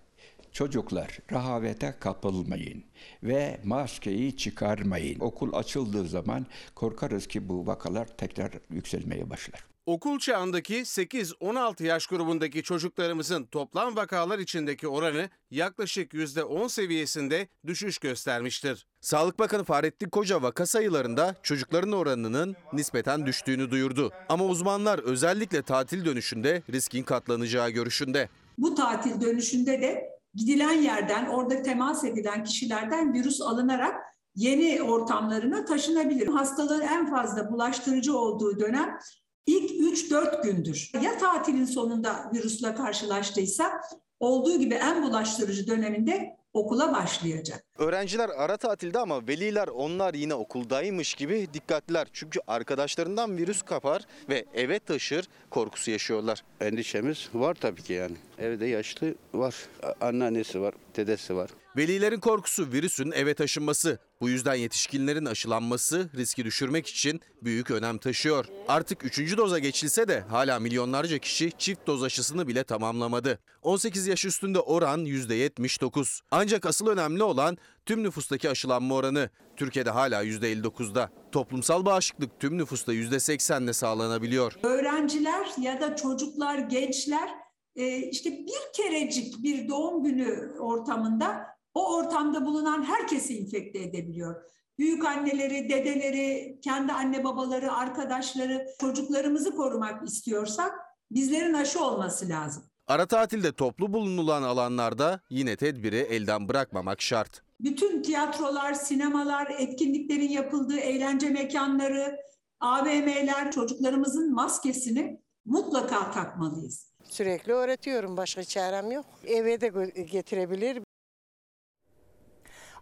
çocuklar 0.52 1.18
rahavete 1.32 1.94
kapılmayın 2.00 2.84
ve 3.22 3.60
maskeyi 3.64 4.36
çıkarmayın. 4.36 5.20
Okul 5.20 5.52
açıldığı 5.52 6.08
zaman 6.08 6.46
korkarız 6.74 7.26
ki 7.26 7.48
bu 7.48 7.66
vakalar 7.66 8.06
tekrar 8.06 8.52
yükselmeye 8.70 9.30
başlar. 9.30 9.73
Okul 9.86 10.18
çağındaki 10.18 10.74
8-16 10.74 11.84
yaş 11.84 12.06
grubundaki 12.06 12.62
çocuklarımızın 12.62 13.44
toplam 13.44 13.96
vakalar 13.96 14.38
içindeki 14.38 14.88
oranı 14.88 15.28
yaklaşık 15.50 16.12
%10 16.12 16.68
seviyesinde 16.68 17.48
düşüş 17.66 17.98
göstermiştir. 17.98 18.86
Sağlık 19.00 19.38
Bakanı 19.38 19.64
Fahrettin 19.64 20.08
Koca 20.08 20.42
vaka 20.42 20.66
sayılarında 20.66 21.34
çocukların 21.42 21.92
oranının 21.92 22.56
nispeten 22.72 23.26
düştüğünü 23.26 23.70
duyurdu. 23.70 24.12
Ama 24.28 24.44
uzmanlar 24.44 24.98
özellikle 24.98 25.62
tatil 25.62 26.04
dönüşünde 26.04 26.62
riskin 26.72 27.02
katlanacağı 27.02 27.70
görüşünde. 27.70 28.28
Bu 28.58 28.74
tatil 28.74 29.20
dönüşünde 29.20 29.80
de 29.80 30.08
gidilen 30.34 30.82
yerden, 30.82 31.26
orada 31.26 31.62
temas 31.62 32.04
edilen 32.04 32.44
kişilerden 32.44 33.14
virüs 33.14 33.40
alınarak 33.40 33.94
yeni 34.34 34.82
ortamlarına 34.82 35.64
taşınabilir. 35.64 36.26
Hastalığın 36.26 36.80
en 36.80 37.10
fazla 37.10 37.52
bulaştırıcı 37.52 38.18
olduğu 38.18 38.60
dönem 38.60 38.98
ilk 39.46 39.70
3-4 39.70 40.42
gündür. 40.42 40.90
Ya 41.02 41.18
tatilin 41.18 41.64
sonunda 41.64 42.30
virüsle 42.34 42.74
karşılaştıysa 42.74 43.80
olduğu 44.20 44.58
gibi 44.58 44.74
en 44.74 45.02
bulaştırıcı 45.02 45.66
döneminde 45.66 46.36
okula 46.52 46.92
başlayacak. 46.92 47.64
Öğrenciler 47.78 48.28
ara 48.28 48.56
tatilde 48.56 48.98
ama 48.98 49.28
veliler 49.28 49.68
onlar 49.68 50.14
yine 50.14 50.34
okuldaymış 50.34 51.14
gibi 51.14 51.48
dikkatliler. 51.54 52.06
Çünkü 52.12 52.40
arkadaşlarından 52.46 53.36
virüs 53.36 53.62
kapar 53.62 54.02
ve 54.28 54.44
eve 54.54 54.78
taşır 54.78 55.28
korkusu 55.50 55.90
yaşıyorlar. 55.90 56.44
Endişemiz 56.60 57.28
var 57.34 57.54
tabii 57.54 57.82
ki 57.82 57.92
yani. 57.92 58.16
Evde 58.38 58.66
yaşlı 58.66 59.14
var. 59.34 59.54
Anneannesi 60.00 60.60
var, 60.60 60.74
dedesi 60.96 61.36
var. 61.36 61.50
Velilerin 61.76 62.20
korkusu 62.20 62.72
virüsün 62.72 63.12
eve 63.12 63.34
taşınması. 63.34 63.98
Bu 64.20 64.28
yüzden 64.28 64.54
yetişkinlerin 64.54 65.24
aşılanması 65.24 66.10
riski 66.16 66.44
düşürmek 66.44 66.86
için 66.86 67.20
büyük 67.42 67.70
önem 67.70 67.98
taşıyor. 67.98 68.44
Artık 68.68 69.04
3. 69.04 69.36
doza 69.36 69.58
geçilse 69.58 70.08
de 70.08 70.20
hala 70.20 70.60
milyonlarca 70.60 71.18
kişi 71.18 71.52
çift 71.58 71.86
doz 71.86 72.02
aşısını 72.02 72.48
bile 72.48 72.64
tamamlamadı. 72.64 73.38
18 73.62 74.06
yaş 74.06 74.24
üstünde 74.24 74.60
oran 74.60 75.04
%79. 75.04 76.20
Ancak 76.30 76.66
asıl 76.66 76.86
önemli 76.86 77.22
olan 77.22 77.58
tüm 77.86 78.02
nüfustaki 78.02 78.50
aşılanma 78.50 78.94
oranı. 78.94 79.30
Türkiye'de 79.56 79.90
hala 79.90 80.24
%59'da. 80.24 81.10
Toplumsal 81.32 81.84
bağışıklık 81.84 82.40
tüm 82.40 82.58
nüfusta 82.58 82.94
%80'le 82.94 83.72
sağlanabiliyor. 83.72 84.52
Öğrenciler 84.62 85.48
ya 85.60 85.80
da 85.80 85.96
çocuklar, 85.96 86.58
gençler 86.58 87.30
e, 87.76 87.96
işte 87.98 88.30
bir 88.30 88.82
kerecik 88.82 89.42
bir 89.42 89.68
doğum 89.68 90.04
günü 90.04 90.58
ortamında 90.58 91.46
o 91.74 91.96
ortamda 91.96 92.46
bulunan 92.46 92.82
herkesi 92.82 93.38
infekte 93.38 93.78
edebiliyor. 93.78 94.42
Büyük 94.78 95.04
anneleri, 95.04 95.68
dedeleri, 95.68 96.58
kendi 96.64 96.92
anne 96.92 97.24
babaları, 97.24 97.72
arkadaşları, 97.72 98.66
çocuklarımızı 98.80 99.56
korumak 99.56 100.08
istiyorsak 100.08 100.72
bizlerin 101.10 101.54
aşı 101.54 101.84
olması 101.84 102.28
lazım. 102.28 102.62
Ara 102.86 103.06
tatilde 103.06 103.52
toplu 103.52 103.92
bulunulan 103.92 104.42
alanlarda 104.42 105.20
yine 105.30 105.56
tedbiri 105.56 105.96
elden 105.96 106.48
bırakmamak 106.48 107.02
şart. 107.02 107.43
Bütün 107.60 108.02
tiyatrolar, 108.02 108.74
sinemalar, 108.74 109.54
etkinliklerin 109.58 110.28
yapıldığı 110.28 110.78
eğlence 110.78 111.30
mekanları, 111.30 112.16
AVM'ler 112.60 113.52
çocuklarımızın 113.52 114.34
maskesini 114.34 115.20
mutlaka 115.44 116.10
takmalıyız. 116.10 116.92
Sürekli 117.04 117.52
öğretiyorum. 117.52 118.16
Başka 118.16 118.44
çarem 118.44 118.90
yok. 118.92 119.06
Eve 119.26 119.60
de 119.60 119.68
getirebilir. 120.02 120.82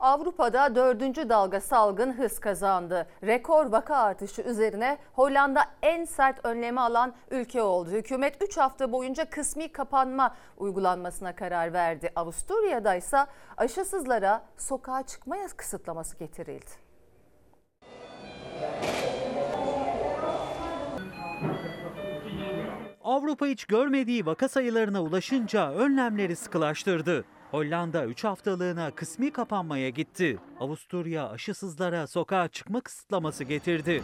Avrupa'da 0.02 0.74
dördüncü 0.74 1.28
dalga 1.28 1.60
salgın 1.60 2.12
hız 2.12 2.38
kazandı. 2.40 3.06
Rekor 3.22 3.66
vaka 3.66 3.96
artışı 3.96 4.42
üzerine 4.42 4.98
Hollanda 5.12 5.60
en 5.82 6.04
sert 6.04 6.44
önlemi 6.44 6.80
alan 6.80 7.14
ülke 7.30 7.62
oldu. 7.62 7.90
Hükümet 7.90 8.42
3 8.42 8.56
hafta 8.56 8.92
boyunca 8.92 9.30
kısmi 9.30 9.72
kapanma 9.72 10.34
uygulanmasına 10.56 11.34
karar 11.36 11.72
verdi. 11.72 12.12
Avusturya'da 12.16 12.94
ise 12.94 13.18
aşısızlara 13.56 14.42
sokağa 14.56 15.02
çıkma 15.02 15.36
kısıtlaması 15.56 16.18
getirildi. 16.18 16.70
Avrupa 23.04 23.46
hiç 23.46 23.64
görmediği 23.64 24.26
vaka 24.26 24.48
sayılarına 24.48 25.02
ulaşınca 25.02 25.72
önlemleri 25.72 26.36
sıkılaştırdı. 26.36 27.24
Hollanda 27.52 28.04
3 28.06 28.24
haftalığına 28.24 28.90
kısmi 28.90 29.32
kapanmaya 29.32 29.88
gitti. 29.88 30.38
Avusturya 30.60 31.28
aşısızlara 31.28 32.06
sokağa 32.06 32.48
çıkma 32.48 32.80
kısıtlaması 32.80 33.44
getirdi. 33.44 34.02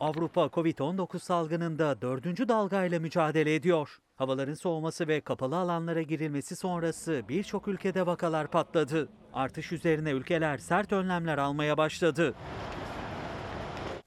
Avrupa 0.00 0.44
Covid-19 0.44 1.18
salgınında 1.18 2.02
dördüncü 2.02 2.48
dalgayla 2.48 3.00
mücadele 3.00 3.54
ediyor. 3.54 3.98
Havaların 4.16 4.54
soğuması 4.54 5.08
ve 5.08 5.20
kapalı 5.20 5.56
alanlara 5.56 6.02
girilmesi 6.02 6.56
sonrası 6.56 7.22
birçok 7.28 7.68
ülkede 7.68 8.06
vakalar 8.06 8.50
patladı. 8.50 9.08
Artış 9.32 9.72
üzerine 9.72 10.10
ülkeler 10.10 10.58
sert 10.58 10.92
önlemler 10.92 11.38
almaya 11.38 11.76
başladı. 11.76 12.34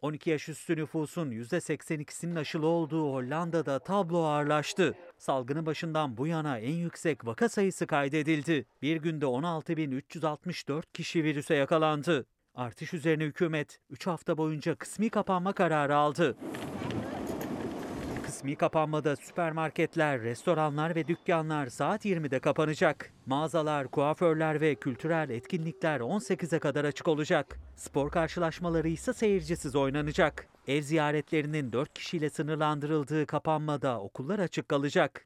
12 0.02 0.30
yaş 0.30 0.50
üstü 0.50 0.76
nüfusun 0.76 1.32
%82'sinin 1.32 2.36
aşılı 2.36 2.68
olduğu 2.68 3.14
Hollanda'da 3.14 3.80
tablo 3.80 4.24
ağırlaştı. 4.24 4.96
Salgının 5.18 5.66
başından 5.66 6.18
bu 6.18 6.28
yana 6.28 6.60
en 6.60 6.74
yüksek 6.74 7.26
vaka 7.26 7.50
sayısı 7.50 7.88
kaydedildi. 7.88 8.66
Bir 8.82 8.98
günde 8.98 9.26
16.364 9.26 10.84
kişi 10.94 11.24
virüse 11.24 11.56
yakalandı. 11.56 12.26
Artış 12.56 12.94
üzerine 12.94 13.24
hükümet 13.24 13.80
3 13.90 14.08
hafta 14.08 14.38
boyunca 14.38 14.76
kısmi 14.76 15.10
kapanma 15.10 15.54
kararı 15.54 15.96
aldı. 15.96 16.38
Kısmi 18.42 18.56
kapanmada 18.56 19.16
süpermarketler, 19.16 20.22
restoranlar 20.22 20.96
ve 20.96 21.08
dükkanlar 21.08 21.68
saat 21.68 22.06
20'de 22.06 22.40
kapanacak. 22.40 23.14
Mağazalar, 23.26 23.88
kuaförler 23.88 24.62
ve 24.62 24.76
kültürel 24.76 25.30
etkinlikler 25.30 26.00
18'e 26.00 26.60
kadar 26.60 26.86
açık 26.86 27.08
olacak. 27.08 27.60
Spor 27.76 28.12
karşılaşmaları 28.12 28.88
ise 28.88 29.14
seyircisiz 29.14 29.76
oynanacak. 29.76 30.48
Ev 30.68 30.82
ziyaretlerinin 30.82 31.72
4 31.72 31.94
kişiyle 31.94 32.30
sınırlandırıldığı 32.30 33.26
kapanmada 33.26 34.00
okullar 34.02 34.40
açık 34.40 34.70
kalacak. 34.70 35.26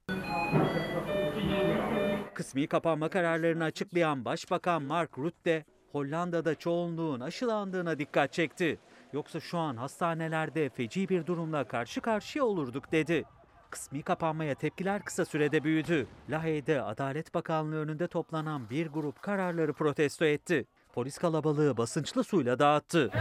Kısmi 2.33 2.67
kapanma 2.67 3.09
kararlarını 3.09 3.63
açıklayan 3.63 4.25
Başbakan 4.25 4.83
Mark 4.83 5.17
Rutte, 5.17 5.65
Hollanda'da 5.91 6.55
çoğunluğun 6.55 7.19
aşılandığına 7.19 7.99
dikkat 7.99 8.33
çekti. 8.33 8.79
Yoksa 9.15 9.39
şu 9.39 9.57
an 9.57 9.77
hastanelerde 9.77 10.69
feci 10.69 11.09
bir 11.09 11.25
durumla 11.25 11.63
karşı 11.63 12.01
karşıya 12.01 12.45
olurduk 12.45 12.91
dedi. 12.91 13.25
Kısmi 13.69 14.01
kapanmaya 14.01 14.55
tepkiler 14.55 15.03
kısa 15.03 15.25
sürede 15.25 15.63
büyüdü. 15.63 16.07
Lahey'de 16.29 16.81
Adalet 16.81 17.33
Bakanlığı 17.33 17.75
önünde 17.75 18.07
toplanan 18.07 18.69
bir 18.69 18.87
grup 18.87 19.21
kararları 19.21 19.73
protesto 19.73 20.25
etti. 20.25 20.65
Polis 20.93 21.17
kalabalığı 21.17 21.77
basınçlı 21.77 22.23
suyla 22.23 22.59
dağıttı. 22.59 23.11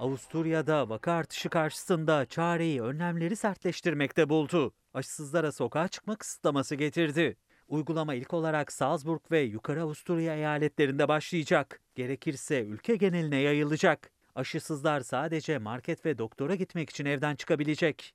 Avusturya'da 0.00 0.88
vaka 0.88 1.12
artışı 1.12 1.48
karşısında 1.48 2.26
çareyi 2.26 2.82
önlemleri 2.82 3.36
sertleştirmekte 3.36 4.28
buldu. 4.28 4.72
Aşısızlara 4.94 5.52
sokağa 5.52 5.88
çıkma 5.88 6.16
kısıtlaması 6.16 6.74
getirdi. 6.74 7.36
Uygulama 7.68 8.14
ilk 8.14 8.34
olarak 8.34 8.72
Salzburg 8.72 9.20
ve 9.30 9.40
Yukarı 9.40 9.82
Avusturya 9.82 10.34
eyaletlerinde 10.36 11.08
başlayacak. 11.08 11.80
Gerekirse 11.94 12.64
ülke 12.64 12.96
geneline 12.96 13.36
yayılacak. 13.36 14.10
Aşısızlar 14.34 15.00
sadece 15.00 15.58
market 15.58 16.06
ve 16.06 16.18
doktora 16.18 16.54
gitmek 16.54 16.90
için 16.90 17.04
evden 17.04 17.36
çıkabilecek. 17.36 18.14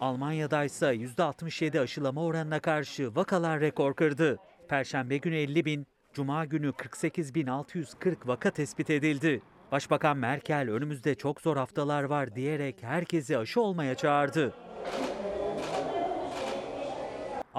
Almanya'da 0.00 0.64
ise 0.64 0.86
%67 0.86 1.80
aşılama 1.80 2.24
oranına 2.24 2.60
karşı 2.60 3.16
vakalar 3.16 3.60
rekor 3.60 3.94
kırdı. 3.94 4.38
Perşembe 4.68 5.16
günü 5.16 5.36
50 5.36 5.64
bin, 5.64 5.86
Cuma 6.12 6.44
günü 6.44 6.68
48.640 6.70 8.16
vaka 8.26 8.50
tespit 8.50 8.90
edildi. 8.90 9.42
Başbakan 9.72 10.16
Merkel 10.16 10.70
önümüzde 10.70 11.14
çok 11.14 11.40
zor 11.40 11.56
haftalar 11.56 12.02
var 12.02 12.34
diyerek 12.34 12.82
herkesi 12.82 13.38
aşı 13.38 13.60
olmaya 13.60 13.94
çağırdı. 13.94 14.54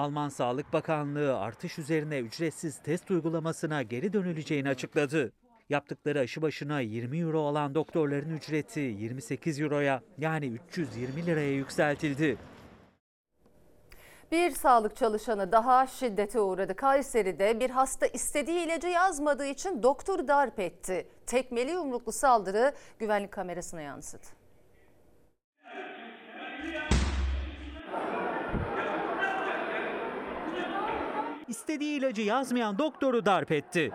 Alman 0.02 0.28
Sağlık 0.28 0.72
Bakanlığı 0.72 1.38
artış 1.38 1.78
üzerine 1.78 2.18
ücretsiz 2.18 2.78
test 2.78 3.10
uygulamasına 3.10 3.82
geri 3.82 4.12
dönüleceğini 4.12 4.68
açıkladı. 4.68 5.32
Yaptıkları 5.68 6.20
aşı 6.20 6.42
başına 6.42 6.80
20 6.80 7.18
euro 7.18 7.38
olan 7.40 7.74
doktorların 7.74 8.36
ücreti 8.36 8.80
28 8.80 9.60
euroya 9.60 10.02
yani 10.18 10.46
320 10.46 11.26
liraya 11.26 11.52
yükseltildi. 11.52 12.38
Bir 14.32 14.50
sağlık 14.50 14.96
çalışanı 14.96 15.52
daha 15.52 15.86
şiddete 15.86 16.40
uğradı. 16.40 16.76
Kayseri'de 16.76 17.60
bir 17.60 17.70
hasta 17.70 18.06
istediği 18.06 18.66
ilacı 18.66 18.88
yazmadığı 18.88 19.46
için 19.46 19.82
doktor 19.82 20.28
darp 20.28 20.60
etti. 20.60 21.06
Tekmeli 21.26 21.70
yumruklu 21.70 22.12
saldırı 22.12 22.72
güvenlik 22.98 23.32
kamerasına 23.32 23.80
yansıdı. 23.80 24.41
İstediği 31.52 31.98
ilacı 31.98 32.22
yazmayan 32.22 32.78
doktoru 32.78 33.24
darp 33.24 33.52
etti. 33.52 33.92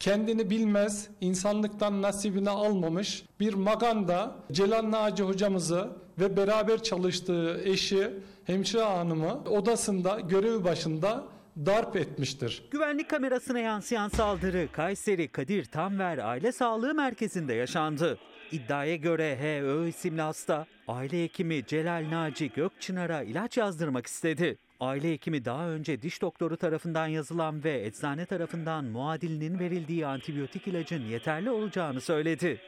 kendini 0.00 0.50
bilmez, 0.50 1.08
insanlıktan 1.20 2.02
nasibini 2.02 2.50
almamış 2.50 3.24
bir 3.40 3.54
maganda 3.54 4.36
Celal 4.52 4.90
Naci 4.90 5.22
hocamızı 5.22 5.88
ve 6.18 6.36
beraber 6.36 6.82
çalıştığı 6.82 7.60
eşi 7.64 8.10
hemşire 8.44 8.82
hanımı 8.82 9.44
odasında 9.50 10.20
görevi 10.20 10.64
başında 10.64 11.24
darp 11.66 11.96
etmiştir. 11.96 12.62
Güvenlik 12.70 13.10
kamerasına 13.10 13.58
yansıyan 13.58 14.08
saldırı 14.08 14.68
Kayseri 14.72 15.28
Kadir 15.28 15.64
Tanver 15.64 16.18
Aile 16.18 16.52
Sağlığı 16.52 16.94
Merkezi'nde 16.94 17.54
yaşandı. 17.54 18.18
İddiaya 18.52 18.96
göre 18.96 19.38
HÖ 19.40 19.88
isimli 19.88 20.22
hasta 20.22 20.66
aile 20.88 21.24
hekimi 21.24 21.66
Celal 21.66 22.10
Naci 22.10 22.50
Gökçınar'a 22.52 23.22
ilaç 23.22 23.56
yazdırmak 23.56 24.06
istedi. 24.06 24.58
Aile 24.80 25.12
hekimi 25.12 25.44
daha 25.44 25.68
önce 25.68 26.02
diş 26.02 26.22
doktoru 26.22 26.56
tarafından 26.56 27.06
yazılan 27.06 27.64
ve 27.64 27.86
eczane 27.86 28.26
tarafından 28.26 28.84
muadilinin 28.84 29.58
verildiği 29.58 30.06
antibiyotik 30.06 30.66
ilacın 30.68 31.02
yeterli 31.02 31.50
olacağını 31.50 32.00
söyledi. 32.00 32.60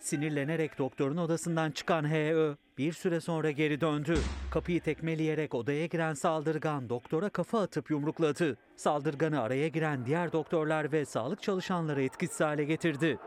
Sinirlenerek 0.00 0.78
doktorun 0.78 1.16
odasından 1.16 1.70
çıkan 1.70 2.10
HÖ 2.10 2.54
bir 2.78 2.92
süre 2.92 3.20
sonra 3.20 3.50
geri 3.50 3.80
döndü. 3.80 4.14
Kapıyı 4.50 4.80
tekmeleyerek 4.80 5.54
odaya 5.54 5.86
giren 5.86 6.14
saldırgan 6.14 6.88
doktora 6.88 7.28
kafa 7.28 7.60
atıp 7.60 7.90
yumrukladı. 7.90 8.56
Saldırganı 8.76 9.40
araya 9.40 9.68
giren 9.68 10.06
diğer 10.06 10.32
doktorlar 10.32 10.92
ve 10.92 11.04
sağlık 11.04 11.42
çalışanları 11.42 12.02
etkisiz 12.02 12.40
hale 12.40 12.64
getirdi. 12.64 13.18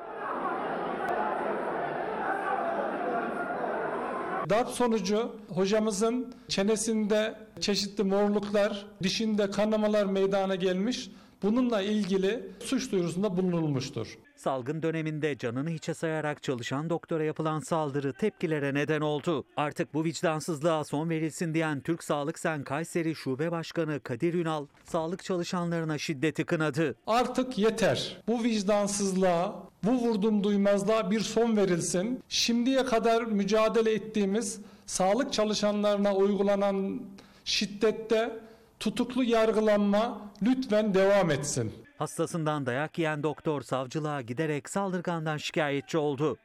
Darp 4.49 4.69
sonucu 4.69 5.36
hocamızın 5.49 6.33
çenesinde 6.47 7.36
çeşitli 7.60 8.03
morluklar, 8.03 8.86
dişinde 9.03 9.51
kanamalar 9.51 10.05
meydana 10.05 10.55
gelmiş. 10.55 11.10
Bununla 11.43 11.82
ilgili 11.82 12.52
suç 12.60 12.91
duyurusunda 12.91 13.38
bulunulmuştur. 13.38 14.17
Salgın 14.36 14.82
döneminde 14.82 15.38
canını 15.38 15.69
hiçe 15.69 15.93
sayarak 15.93 16.43
çalışan 16.43 16.89
doktora 16.89 17.23
yapılan 17.23 17.60
saldırı 17.60 18.13
tepkilere 18.13 18.73
neden 18.73 19.02
oldu. 19.02 19.45
Artık 19.58 19.93
bu 19.93 20.04
vicdansızlığa 20.04 20.84
son 20.84 21.10
verilsin 21.10 21.54
diyen 21.54 21.82
Türk 21.82 22.04
Sağlık 22.04 22.39
Sen 22.39 22.63
Kayseri 22.63 23.15
Şube 23.15 23.52
Başkanı 23.52 24.00
Kadir 24.00 24.34
Ünal, 24.34 24.65
sağlık 24.86 25.23
çalışanlarına 25.23 25.97
şiddeti 25.97 26.43
kınadı. 26.43 26.95
Artık 27.08 27.58
yeter. 27.58 28.17
Bu 28.28 28.43
vicdansızlığa, 28.43 29.63
bu 29.84 29.91
vurdum 29.91 30.43
duymazlığa 30.43 31.12
bir 31.12 31.19
son 31.19 31.58
verilsin. 31.58 32.23
Şimdiye 32.30 32.86
kadar 32.86 33.23
mücadele 33.23 33.93
ettiğimiz 33.93 34.60
sağlık 34.86 35.34
çalışanlarına 35.34 36.15
uygulanan 36.15 37.02
şiddette 37.45 38.39
tutuklu 38.79 39.23
yargılanma 39.23 40.31
lütfen 40.41 40.93
devam 40.93 41.31
etsin. 41.31 41.73
Hastasından 41.97 42.65
dayak 42.65 42.97
yiyen 42.97 43.23
doktor 43.23 43.61
savcılığa 43.61 44.21
giderek 44.21 44.69
saldırgandan 44.69 45.37
şikayetçi 45.37 45.97
oldu. 45.97 46.37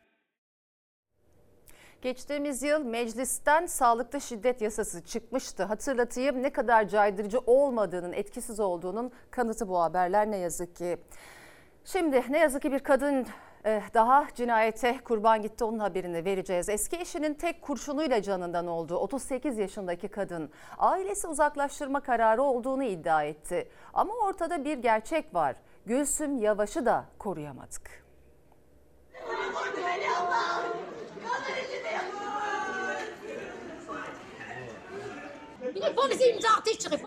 Geçtiğimiz 2.02 2.62
yıl 2.62 2.84
meclisten 2.84 3.66
sağlıkta 3.66 4.20
şiddet 4.20 4.62
yasası 4.62 5.04
çıkmıştı. 5.04 5.64
Hatırlatayım 5.64 6.42
ne 6.42 6.52
kadar 6.52 6.88
caydırıcı 6.88 7.38
olmadığının, 7.38 8.12
etkisiz 8.12 8.60
olduğunun 8.60 9.12
kanıtı 9.30 9.68
bu 9.68 9.82
haberler 9.82 10.30
ne 10.30 10.36
yazık 10.36 10.76
ki. 10.76 10.98
Şimdi 11.84 12.22
ne 12.30 12.38
yazık 12.38 12.62
ki 12.62 12.72
bir 12.72 12.78
kadın 12.78 13.26
daha 13.64 14.26
cinayete 14.34 14.98
kurban 15.04 15.42
gitti 15.42 15.64
onun 15.64 15.78
haberini 15.78 16.24
vereceğiz. 16.24 16.68
Eski 16.68 16.96
eşinin 16.96 17.34
tek 17.34 17.62
kurşunuyla 17.62 18.22
canından 18.22 18.66
oldu. 18.66 18.96
38 18.96 19.58
yaşındaki 19.58 20.08
kadın 20.08 20.50
ailesi 20.78 21.26
uzaklaştırma 21.26 22.00
kararı 22.00 22.42
olduğunu 22.42 22.84
iddia 22.84 23.24
etti. 23.24 23.68
Ama 23.94 24.14
ortada 24.14 24.64
bir 24.64 24.78
gerçek 24.78 25.34
var. 25.34 25.56
Gülsüm 25.86 26.38
Yavaş'ı 26.38 26.86
da 26.86 27.04
koruyamadık. 27.18 28.02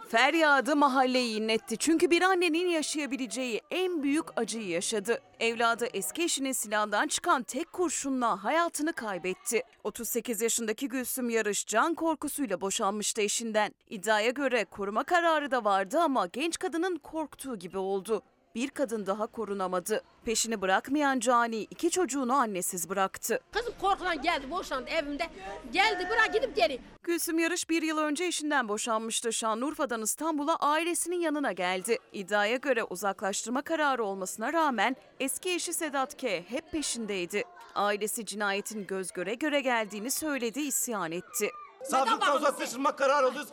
Feryadı 0.09 0.75
mahalleyi 0.75 1.39
inletti. 1.39 1.77
Çünkü 1.77 2.11
bir 2.11 2.21
annenin 2.21 2.67
yaşayabileceği 2.67 3.61
en 3.71 4.03
büyük 4.03 4.25
acıyı 4.35 4.67
yaşadı. 4.67 5.19
Evladı 5.39 5.87
eski 5.93 6.23
eşinin 6.23 6.51
silahından 6.51 7.07
çıkan 7.07 7.43
tek 7.43 7.73
kurşunla 7.73 8.43
hayatını 8.43 8.93
kaybetti. 8.93 9.63
38 9.83 10.41
yaşındaki 10.41 10.87
Gülsüm 10.87 11.29
Yarış 11.29 11.65
can 11.65 11.93
korkusuyla 11.95 12.61
boşanmıştı 12.61 13.21
eşinden. 13.21 13.71
İddiaya 13.89 14.29
göre 14.29 14.65
koruma 14.65 15.03
kararı 15.03 15.51
da 15.51 15.63
vardı 15.63 15.99
ama 15.99 16.27
genç 16.27 16.59
kadının 16.59 16.97
korktuğu 16.97 17.59
gibi 17.59 17.77
oldu. 17.77 18.21
Bir 18.55 18.69
kadın 18.69 19.05
daha 19.05 19.27
korunamadı. 19.27 20.03
Peşini 20.25 20.61
bırakmayan 20.61 21.19
Cani 21.19 21.57
iki 21.61 21.89
çocuğunu 21.89 22.33
annesiz 22.33 22.89
bıraktı. 22.89 23.39
Kızım 23.51 23.73
korkulan 23.81 24.21
geldi 24.21 24.51
boşandı 24.51 24.89
evimde. 24.89 25.27
Geldi 25.71 26.07
bırak 26.09 26.33
gidip 26.33 26.55
geri. 26.55 26.79
Gülsüm 27.03 27.39
Yarış 27.39 27.69
bir 27.69 27.81
yıl 27.81 27.97
önce 27.97 28.25
eşinden 28.25 28.67
boşanmıştı. 28.69 29.33
Şanlıurfa'dan 29.33 30.01
İstanbul'a 30.01 30.55
ailesinin 30.55 31.19
yanına 31.19 31.51
geldi. 31.51 31.97
İddiaya 32.13 32.55
göre 32.55 32.83
uzaklaştırma 32.83 33.61
kararı 33.61 34.03
olmasına 34.03 34.53
rağmen 34.53 34.95
eski 35.19 35.53
eşi 35.53 35.73
Sedat 35.73 36.17
K. 36.17 36.43
hep 36.49 36.71
peşindeydi. 36.71 37.43
Ailesi 37.75 38.25
cinayetin 38.25 38.87
göz 38.87 39.11
göre 39.11 39.33
göre 39.33 39.61
geldiğini 39.61 40.11
söyledi, 40.11 40.59
isyan 40.59 41.11
etti. 41.11 41.49
Savcılıktan 41.83 42.35
uzaklaştırma 42.37 42.95
kararı 42.95 43.25
alıyoruz. 43.25 43.49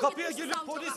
Kapıya 0.00 0.30
geliyor 0.30 0.58
polis. 0.66 0.92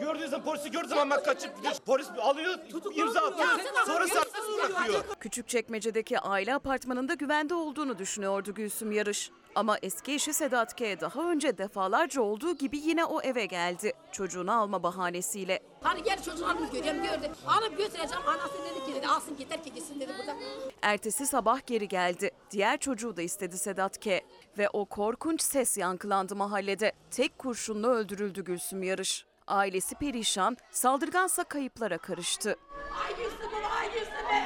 Gördüğünüz 0.00 0.30
zaman 0.30 0.44
polisi 0.44 0.70
gördüğü 0.70 0.88
zaman 0.88 1.10
ben 1.10 1.22
kaçıp 1.22 1.56
gidiyor. 1.56 1.74
Polis 1.86 2.08
alıyor, 2.20 2.58
imza 2.94 3.20
atıyor. 3.20 3.48
Sonra 3.86 4.06
serbest 4.06 4.36
bırakıyor. 4.58 5.04
Küçükçekmece'deki 5.20 6.18
aile 6.20 6.54
apartmanında 6.54 7.14
güvende 7.14 7.54
olduğunu 7.54 7.98
düşünüyordu 7.98 8.54
Gülsüm 8.54 8.92
Yarış. 8.92 9.30
Ama 9.54 9.78
eski 9.82 10.12
eşi 10.14 10.32
Sedat 10.32 10.76
K. 10.76 11.00
daha 11.00 11.30
önce 11.30 11.58
defalarca 11.58 12.22
olduğu 12.22 12.56
gibi 12.56 12.78
yine 12.78 13.04
o 13.04 13.20
eve 13.22 13.46
geldi. 13.46 13.92
Çocuğunu 14.12 14.52
alma 14.60 14.82
bahanesiyle. 14.82 15.60
Hani 15.82 16.02
gel 16.02 16.22
çocuğunu 16.22 16.50
alıp 16.50 16.72
göreceğim 16.72 17.02
gördü. 17.02 17.32
Alıp 17.46 17.78
götüreceğim. 17.78 18.22
Anası 18.26 18.54
dedi 18.70 18.86
ki 18.86 18.94
dedi 18.94 19.06
alsın 19.08 19.36
yeter 19.38 19.64
ki 19.64 19.72
gitsin 19.74 20.00
dedi 20.00 20.12
burada. 20.18 20.36
Ertesi 20.82 21.26
sabah 21.26 21.66
geri 21.66 21.88
geldi. 21.88 22.30
Diğer 22.50 22.78
çocuğu 22.78 23.16
da 23.16 23.22
istedi 23.22 23.58
Sedat 23.58 23.98
K. 24.00 24.20
Ve 24.58 24.68
o 24.72 24.84
korkunç 24.84 25.42
ses 25.42 25.76
yankılandı 25.78 26.36
mahallede. 26.36 26.92
Tek 27.10 27.38
kurşunla 27.38 27.88
öldürüldü 27.88 28.44
Gülsüm 28.44 28.82
Yarış. 28.82 29.29
Ailesi 29.50 29.94
perişan, 29.94 30.56
saldırgansa 30.70 31.44
kayıplara 31.44 31.98
karıştı. 31.98 32.56
Ay 33.04 33.16
Gülsüm'üm 33.16 33.64
ay 33.78 33.92
Gülsüm'üm. 33.92 34.44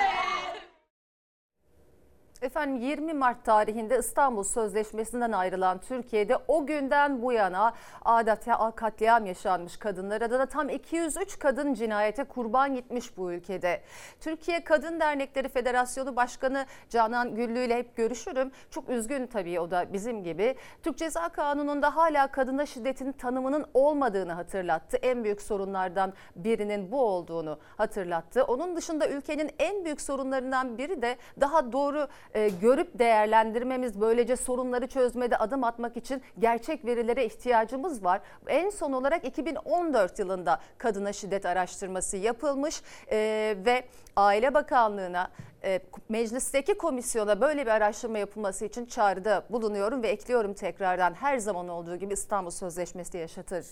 Efendim 2.44 2.76
20 2.76 3.12
Mart 3.12 3.44
tarihinde 3.44 3.98
İstanbul 3.98 4.42
Sözleşmesi'nden 4.42 5.32
ayrılan 5.32 5.78
Türkiye'de 5.80 6.36
o 6.48 6.66
günden 6.66 7.22
bu 7.22 7.32
yana 7.32 7.74
adeta 8.04 8.70
katliam 8.70 9.26
yaşanmış 9.26 9.76
kadınlara 9.76 10.30
da 10.30 10.46
tam 10.46 10.68
203 10.68 11.38
kadın 11.38 11.74
cinayete 11.74 12.24
kurban 12.24 12.74
gitmiş 12.74 13.16
bu 13.16 13.32
ülkede. 13.32 13.82
Türkiye 14.20 14.64
Kadın 14.64 15.00
Dernekleri 15.00 15.48
Federasyonu 15.48 16.16
Başkanı 16.16 16.66
Canan 16.88 17.34
Güllü 17.34 17.58
ile 17.58 17.76
hep 17.76 17.96
görüşürüm. 17.96 18.50
Çok 18.70 18.88
üzgün 18.90 19.26
tabii 19.26 19.60
o 19.60 19.70
da 19.70 19.92
bizim 19.92 20.24
gibi. 20.24 20.56
Türk 20.82 20.98
Ceza 20.98 21.28
Kanunu'nda 21.28 21.96
hala 21.96 22.26
kadına 22.26 22.66
şiddetin 22.66 23.12
tanımının 23.12 23.66
olmadığını 23.74 24.32
hatırlattı. 24.32 24.96
En 24.96 25.24
büyük 25.24 25.42
sorunlardan 25.42 26.12
birinin 26.36 26.92
bu 26.92 27.02
olduğunu 27.02 27.58
hatırlattı. 27.76 28.44
Onun 28.44 28.76
dışında 28.76 29.08
ülkenin 29.08 29.50
en 29.58 29.84
büyük 29.84 30.00
sorunlarından 30.00 30.78
biri 30.78 31.02
de 31.02 31.16
daha 31.40 31.72
doğru 31.72 32.08
e, 32.34 32.48
görüp 32.48 32.98
değerlendirmemiz 32.98 34.00
böylece 34.00 34.36
sorunları 34.36 34.86
çözmede 34.86 35.36
adım 35.36 35.64
atmak 35.64 35.96
için 35.96 36.22
gerçek 36.38 36.84
verilere 36.84 37.24
ihtiyacımız 37.26 38.04
var. 38.04 38.20
En 38.46 38.70
son 38.70 38.92
olarak 38.92 39.24
2014 39.24 40.18
yılında 40.18 40.60
kadına 40.78 41.12
şiddet 41.12 41.46
araştırması 41.46 42.16
yapılmış 42.16 42.82
e, 43.10 43.18
ve 43.66 43.84
Aile 44.16 44.54
Bakanlığı'na 44.54 45.30
e, 45.64 45.80
meclisteki 46.08 46.74
komisyona 46.74 47.40
böyle 47.40 47.66
bir 47.66 47.70
araştırma 47.70 48.18
yapılması 48.18 48.64
için 48.64 48.86
çağrıda 48.86 49.44
bulunuyorum 49.50 50.02
ve 50.02 50.08
ekliyorum 50.08 50.54
tekrardan 50.54 51.14
her 51.14 51.38
zaman 51.38 51.68
olduğu 51.68 51.96
gibi 51.96 52.14
İstanbul 52.14 52.50
Sözleşmesi 52.50 53.18
yaşatır. 53.18 53.66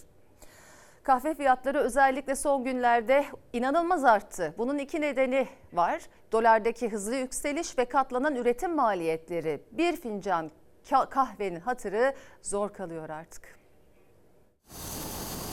Kahve 1.02 1.34
fiyatları 1.34 1.78
özellikle 1.78 2.36
son 2.36 2.64
günlerde 2.64 3.24
inanılmaz 3.52 4.04
arttı. 4.04 4.54
Bunun 4.58 4.78
iki 4.78 5.00
nedeni 5.00 5.48
var. 5.72 6.02
Dolardaki 6.32 6.88
hızlı 6.88 7.14
yükseliş 7.14 7.78
ve 7.78 7.84
katlanan 7.84 8.34
üretim 8.36 8.74
maliyetleri. 8.74 9.62
Bir 9.72 9.96
fincan 9.96 10.50
ka- 10.90 11.08
kahvenin 11.10 11.60
hatırı 11.60 12.14
zor 12.42 12.72
kalıyor 12.72 13.08
artık. 13.08 13.58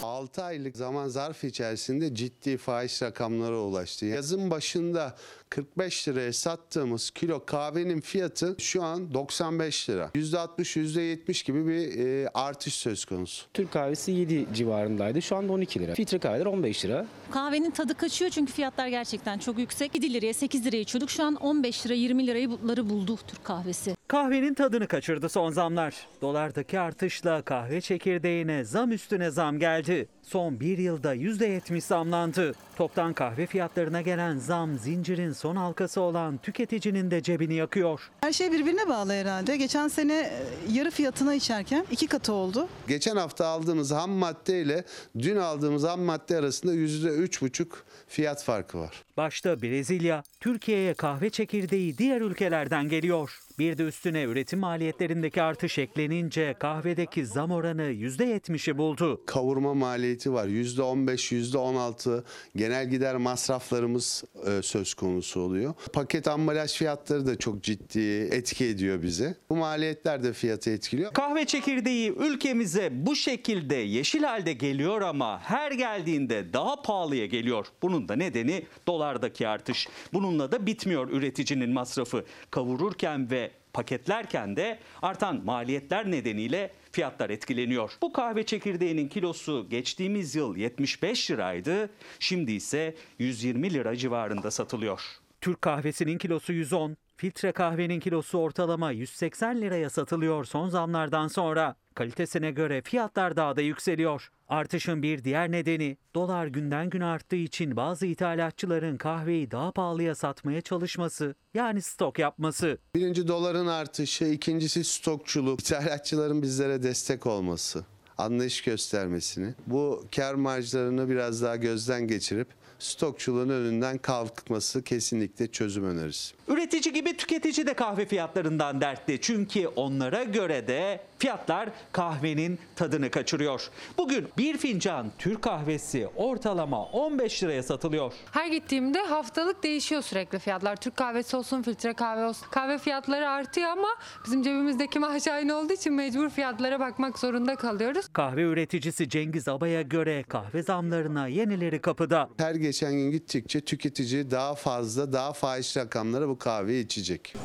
6 0.03 0.43
aylık 0.43 0.77
zaman 0.77 1.07
zarf 1.07 1.43
içerisinde 1.43 2.15
ciddi 2.15 2.57
fahiş 2.57 3.01
rakamlara 3.01 3.57
ulaştı. 3.59 4.05
Yazın 4.05 4.51
başında 4.51 5.15
45 5.59 6.07
liraya 6.07 6.33
sattığımız 6.33 7.11
kilo 7.11 7.45
kahvenin 7.45 8.01
fiyatı 8.01 8.55
şu 8.59 8.83
an 8.83 9.13
95 9.13 9.89
lira. 9.89 10.11
%60, 10.15 10.79
%70 10.79 11.45
gibi 11.45 11.67
bir 11.67 12.05
e, 12.05 12.29
artış 12.33 12.73
söz 12.73 13.05
konusu. 13.05 13.45
Türk 13.53 13.71
kahvesi 13.71 14.11
7 14.11 14.47
civarındaydı. 14.53 15.21
Şu 15.21 15.35
anda 15.35 15.53
12 15.53 15.79
lira. 15.79 15.93
Filtre 15.93 16.19
kahveler 16.19 16.45
15 16.45 16.85
lira. 16.85 17.05
Kahvenin 17.31 17.71
tadı 17.71 17.93
kaçıyor 17.93 18.31
çünkü 18.31 18.53
fiyatlar 18.53 18.87
gerçekten 18.87 19.37
çok 19.37 19.59
yüksek. 19.59 19.95
7 19.95 20.13
liraya 20.13 20.33
8 20.33 20.65
liraya 20.65 20.79
içiyorduk. 20.79 21.09
Şu 21.09 21.23
an 21.23 21.35
15 21.35 21.85
lira 21.85 21.93
20 21.93 22.27
lirayı 22.27 22.49
buldu 22.89 23.17
Türk 23.27 23.43
kahvesi. 23.43 23.95
Kahvenin 24.07 24.53
tadını 24.53 24.87
kaçırdı 24.87 25.29
son 25.29 25.51
zamlar. 25.51 25.95
Dolardaki 26.21 26.79
artışla 26.79 27.41
kahve 27.41 27.81
çekirdeğine 27.81 28.63
zam 28.63 28.91
üstüne 28.91 29.31
zam 29.31 29.59
geldi. 29.59 30.07
Son 30.29 30.59
bir 30.59 30.77
yılda 30.77 31.15
%70 31.15 31.81
zamlandı. 31.81 32.55
Toptan 32.75 33.13
kahve 33.13 33.45
fiyatlarına 33.45 34.01
gelen 34.01 34.37
zam 34.37 34.77
zincirin 34.77 35.33
son 35.33 35.55
halkası 35.55 36.01
olan 36.01 36.37
tüketicinin 36.37 37.11
de 37.11 37.23
cebini 37.23 37.53
yakıyor. 37.53 38.01
Her 38.21 38.33
şey 38.33 38.51
birbirine 38.51 38.89
bağlı 38.89 39.13
herhalde. 39.13 39.57
Geçen 39.57 39.87
sene 39.87 40.13
e, 40.13 40.31
yarı 40.71 40.91
fiyatına 40.91 41.33
içerken 41.33 41.85
iki 41.91 42.07
katı 42.07 42.33
oldu. 42.33 42.67
Geçen 42.87 43.15
hafta 43.15 43.47
aldığımız 43.47 43.91
ham 43.91 44.11
madde 44.11 44.61
ile 44.61 44.83
dün 45.19 45.37
aldığımız 45.37 45.83
ham 45.83 46.01
madde 46.01 46.37
arasında 46.37 46.75
%3,5 46.75 47.67
fiyat 48.07 48.43
farkı 48.43 48.79
var. 48.79 49.03
Başta 49.17 49.61
Brezilya, 49.61 50.23
Türkiye'ye 50.39 50.93
kahve 50.93 51.29
çekirdeği 51.29 51.97
diğer 51.97 52.21
ülkelerden 52.21 52.89
geliyor. 52.89 53.39
Bir 53.59 53.77
de 53.77 53.83
üstüne 53.83 54.23
üretim 54.23 54.59
maliyetlerindeki 54.59 55.41
artış 55.41 55.77
eklenince 55.77 56.55
kahvedeki 56.59 57.25
zam 57.25 57.51
oranı 57.51 57.81
%70'i 57.81 58.77
buldu. 58.77 59.21
Kavurma 59.25 59.73
maliyeti 59.73 60.33
var. 60.33 60.47
%15, 60.47 61.35
%16 61.35 62.23
genel 62.55 62.89
gider 62.89 63.15
masraflarımız 63.15 64.23
e, 64.47 64.61
söz 64.61 64.93
konusu 64.93 65.39
oluyor. 65.39 65.73
Paket 65.93 66.27
ambalaj 66.27 66.73
fiyatları 66.73 67.25
da 67.25 67.37
çok 67.37 67.63
ciddi 67.63 68.29
etki 68.31 68.65
ediyor 68.65 69.01
bize. 69.01 69.35
Bu 69.49 69.55
maliyetler 69.55 70.23
de 70.23 70.33
fiyatı 70.33 70.69
etkiliyor. 70.69 71.13
Kahve 71.13 71.45
çekirdeği 71.45 72.11
ülkemize 72.11 72.89
bu 72.91 73.15
şekilde 73.15 73.75
yeşil 73.75 74.23
halde 74.23 74.53
geliyor 74.53 75.01
ama 75.01 75.39
her 75.39 75.71
geldiğinde 75.71 76.53
daha 76.53 76.81
pahalıya 76.81 77.25
geliyor. 77.25 77.65
Bunun 77.81 78.09
da 78.09 78.15
nedeni 78.15 78.65
dolardaki 78.87 79.47
artış. 79.47 79.87
Bununla 80.13 80.51
da 80.51 80.65
bitmiyor 80.65 81.09
üreticinin 81.09 81.69
masrafı. 81.69 82.25
Kavururken 82.51 83.31
ve 83.31 83.48
paketlerken 83.73 84.55
de 84.55 84.79
artan 85.01 85.41
maliyetler 85.45 86.11
nedeniyle 86.11 86.71
fiyatlar 86.91 87.29
etkileniyor. 87.29 87.91
Bu 88.01 88.13
kahve 88.13 88.45
çekirdeğinin 88.45 89.07
kilosu 89.07 89.67
geçtiğimiz 89.69 90.35
yıl 90.35 90.55
75 90.55 91.31
liraydı. 91.31 91.89
Şimdi 92.19 92.51
ise 92.51 92.95
120 93.19 93.73
lira 93.73 93.95
civarında 93.95 94.51
satılıyor. 94.51 95.01
Türk 95.41 95.61
kahvesinin 95.61 96.17
kilosu 96.17 96.53
110, 96.53 96.97
filtre 97.19 97.51
kahvenin 97.51 97.99
kilosu 97.99 98.37
ortalama 98.37 98.91
180 98.91 99.61
liraya 99.61 99.89
satılıyor 99.89 100.45
son 100.45 100.69
zamlardan 100.69 101.27
sonra. 101.27 101.75
Kalitesine 101.95 102.51
göre 102.51 102.81
fiyatlar 102.81 103.35
daha 103.35 103.55
da 103.55 103.61
yükseliyor. 103.61 104.29
Artışın 104.47 105.03
bir 105.03 105.23
diğer 105.23 105.51
nedeni 105.51 105.97
dolar 106.15 106.47
günden 106.47 106.89
güne 106.89 107.05
arttığı 107.05 107.35
için 107.35 107.75
bazı 107.75 108.05
ithalatçıların 108.05 108.97
kahveyi 108.97 109.51
daha 109.51 109.71
pahalıya 109.71 110.15
satmaya 110.15 110.61
çalışması 110.61 111.35
yani 111.53 111.81
stok 111.81 112.19
yapması. 112.19 112.77
Birinci 112.95 113.27
doların 113.27 113.67
artışı, 113.67 114.25
ikincisi 114.25 114.83
stokçuluk, 114.83 115.61
ithalatçıların 115.61 116.41
bizlere 116.41 116.83
destek 116.83 117.25
olması, 117.25 117.85
anlayış 118.17 118.61
göstermesini, 118.61 119.53
bu 119.67 120.03
kar 120.15 120.33
marjlarını 120.33 121.09
biraz 121.09 121.41
daha 121.41 121.55
gözden 121.55 122.07
geçirip 122.07 122.47
stokçuluğun 122.79 123.49
önünden 123.49 123.97
kalkması 123.97 124.83
kesinlikle 124.83 125.47
çözüm 125.51 125.83
önerisi. 125.85 126.35
Üretici 126.47 126.93
gibi 126.93 127.17
tüketici 127.17 127.67
de 127.67 127.73
kahve 127.73 128.05
fiyatlarından 128.05 128.81
dertli. 128.81 129.21
Çünkü 129.21 129.67
onlara 129.67 130.23
göre 130.23 130.67
de 130.67 131.01
fiyatlar 131.17 131.69
kahvenin 131.91 132.59
tadını 132.75 133.11
kaçırıyor. 133.11 133.69
Bugün 133.97 134.27
bir 134.37 134.57
fincan 134.57 135.11
Türk 135.17 135.41
kahvesi 135.41 136.07
ortalama 136.15 136.83
15 136.85 137.43
liraya 137.43 137.63
satılıyor. 137.63 138.13
Her 138.31 138.47
gittiğimde 138.47 138.99
haftalık 138.99 139.63
değişiyor 139.63 140.01
sürekli 140.01 140.39
fiyatlar. 140.39 140.75
Türk 140.75 140.95
kahvesi 140.97 141.37
olsun, 141.37 141.61
filtre 141.61 141.93
kahve 141.93 142.25
olsun. 142.25 142.47
Kahve 142.51 142.77
fiyatları 142.77 143.29
artıyor 143.29 143.69
ama 143.69 143.87
bizim 144.25 144.43
cebimizdeki 144.43 144.99
maaş 144.99 145.27
aynı 145.27 145.55
olduğu 145.55 145.73
için 145.73 145.93
mecbur 145.93 146.29
fiyatlara 146.29 146.79
bakmak 146.79 147.19
zorunda 147.19 147.55
kalıyoruz. 147.55 148.07
Kahve 148.13 148.41
üreticisi 148.41 149.09
Cengiz 149.09 149.47
Aba'ya 149.47 149.81
göre 149.81 150.23
kahve 150.23 150.63
zamlarına 150.63 151.27
yenileri 151.27 151.81
kapıda. 151.81 152.29
Her 152.37 152.55
geçen 152.69 152.93
gün 152.93 153.11
gittikçe 153.11 153.61
tüketici 153.61 154.31
daha 154.31 154.55
fazla, 154.55 155.13
daha 155.13 155.33
fahiş 155.33 155.77
rakamlara 155.77 156.29
bu 156.29 156.37
kahveyi 156.37 156.85
içecek. 156.85 157.35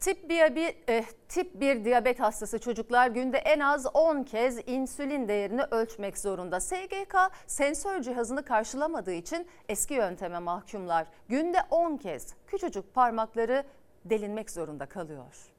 Tip 0.00 0.28
1, 0.28 0.54
bir, 0.56 0.74
eh, 0.88 1.04
tip 1.28 1.60
1 1.60 1.84
diyabet 1.84 2.20
hastası 2.20 2.58
çocuklar 2.58 3.08
günde 3.08 3.38
en 3.38 3.60
az 3.60 3.86
10 3.94 4.22
kez 4.22 4.58
insülin 4.66 5.28
değerini 5.28 5.62
ölçmek 5.62 6.18
zorunda. 6.18 6.60
SGK 6.60 7.30
sensör 7.46 8.02
cihazını 8.02 8.44
karşılamadığı 8.44 9.12
için 9.14 9.46
eski 9.68 9.94
yönteme 9.94 10.38
mahkumlar. 10.38 11.06
Günde 11.28 11.58
10 11.70 11.96
kez 11.96 12.34
küçücük 12.46 12.94
parmakları 12.94 13.64
delinmek 14.04 14.50
zorunda 14.50 14.86
kalıyor. 14.86 15.57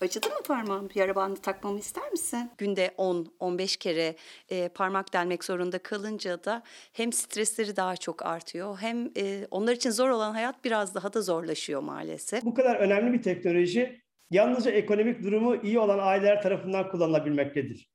Acıdı 0.00 0.28
mı 0.28 0.42
parmağım? 0.46 0.88
Yara 0.94 1.14
bandı 1.14 1.40
takmamı 1.40 1.78
ister 1.78 2.10
misin? 2.10 2.50
Günde 2.58 2.90
10-15 2.98 3.78
kere 3.78 4.14
e, 4.50 4.68
parmak 4.68 5.12
delmek 5.12 5.44
zorunda 5.44 5.78
kalınca 5.78 6.44
da 6.44 6.62
hem 6.92 7.12
stresleri 7.12 7.76
daha 7.76 7.96
çok 7.96 8.26
artıyor 8.26 8.78
hem 8.80 9.10
e, 9.16 9.46
onlar 9.50 9.72
için 9.72 9.90
zor 9.90 10.08
olan 10.08 10.32
hayat 10.32 10.64
biraz 10.64 10.94
daha 10.94 11.12
da 11.12 11.22
zorlaşıyor 11.22 11.80
maalesef. 11.80 12.44
Bu 12.44 12.54
kadar 12.54 12.76
önemli 12.76 13.12
bir 13.12 13.22
teknoloji 13.22 14.00
yalnızca 14.30 14.70
ekonomik 14.70 15.22
durumu 15.22 15.56
iyi 15.62 15.78
olan 15.78 15.98
aileler 15.98 16.42
tarafından 16.42 16.90
kullanılabilmektedir. 16.90 17.88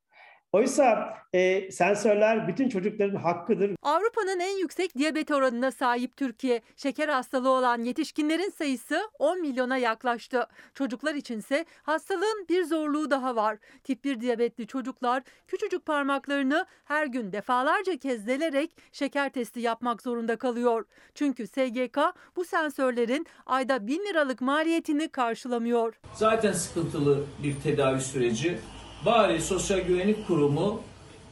Oysa 0.54 1.14
e, 1.32 1.70
sensörler 1.70 2.48
bütün 2.48 2.68
çocukların 2.68 3.16
hakkıdır. 3.16 3.70
Avrupa'nın 3.82 4.40
en 4.40 4.58
yüksek 4.58 4.98
diyabet 4.98 5.30
oranına 5.30 5.70
sahip 5.70 6.16
Türkiye. 6.16 6.62
Şeker 6.76 7.08
hastalığı 7.08 7.50
olan 7.50 7.82
yetişkinlerin 7.82 8.50
sayısı 8.50 9.00
10 9.18 9.40
milyona 9.40 9.76
yaklaştı. 9.76 10.46
Çocuklar 10.74 11.14
içinse 11.14 11.64
hastalığın 11.82 12.46
bir 12.48 12.64
zorluğu 12.64 13.10
daha 13.10 13.36
var. 13.36 13.58
Tip 13.84 14.04
1 14.04 14.20
diyabetli 14.20 14.66
çocuklar 14.66 15.22
küçücük 15.48 15.86
parmaklarını 15.86 16.66
her 16.84 17.06
gün 17.06 17.32
defalarca 17.32 17.96
kez 17.96 18.26
delerek 18.26 18.76
şeker 18.92 19.32
testi 19.32 19.60
yapmak 19.60 20.02
zorunda 20.02 20.36
kalıyor. 20.36 20.84
Çünkü 21.14 21.46
SGK 21.46 21.98
bu 22.36 22.44
sensörlerin 22.44 23.26
ayda 23.46 23.86
1000 23.86 23.98
liralık 23.98 24.40
maliyetini 24.40 25.08
karşılamıyor. 25.08 25.94
Zaten 26.14 26.52
sıkıntılı 26.52 27.24
bir 27.42 27.60
tedavi 27.60 28.00
süreci. 28.00 28.58
Bari 29.06 29.40
Sosyal 29.40 29.80
Güvenlik 29.80 30.26
Kurumu 30.26 30.80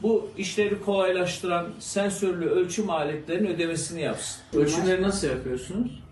bu 0.01 0.27
işleri 0.37 0.81
kolaylaştıran 0.81 1.67
sensörlü 1.79 2.49
ölçüm 2.49 2.89
aletlerinin 2.89 3.49
ödemesini 3.49 4.01
yapsın. 4.01 4.41
Ölçümleri 4.53 5.01
nasıl 5.01 5.27
yapıyorsunuz? 5.27 6.03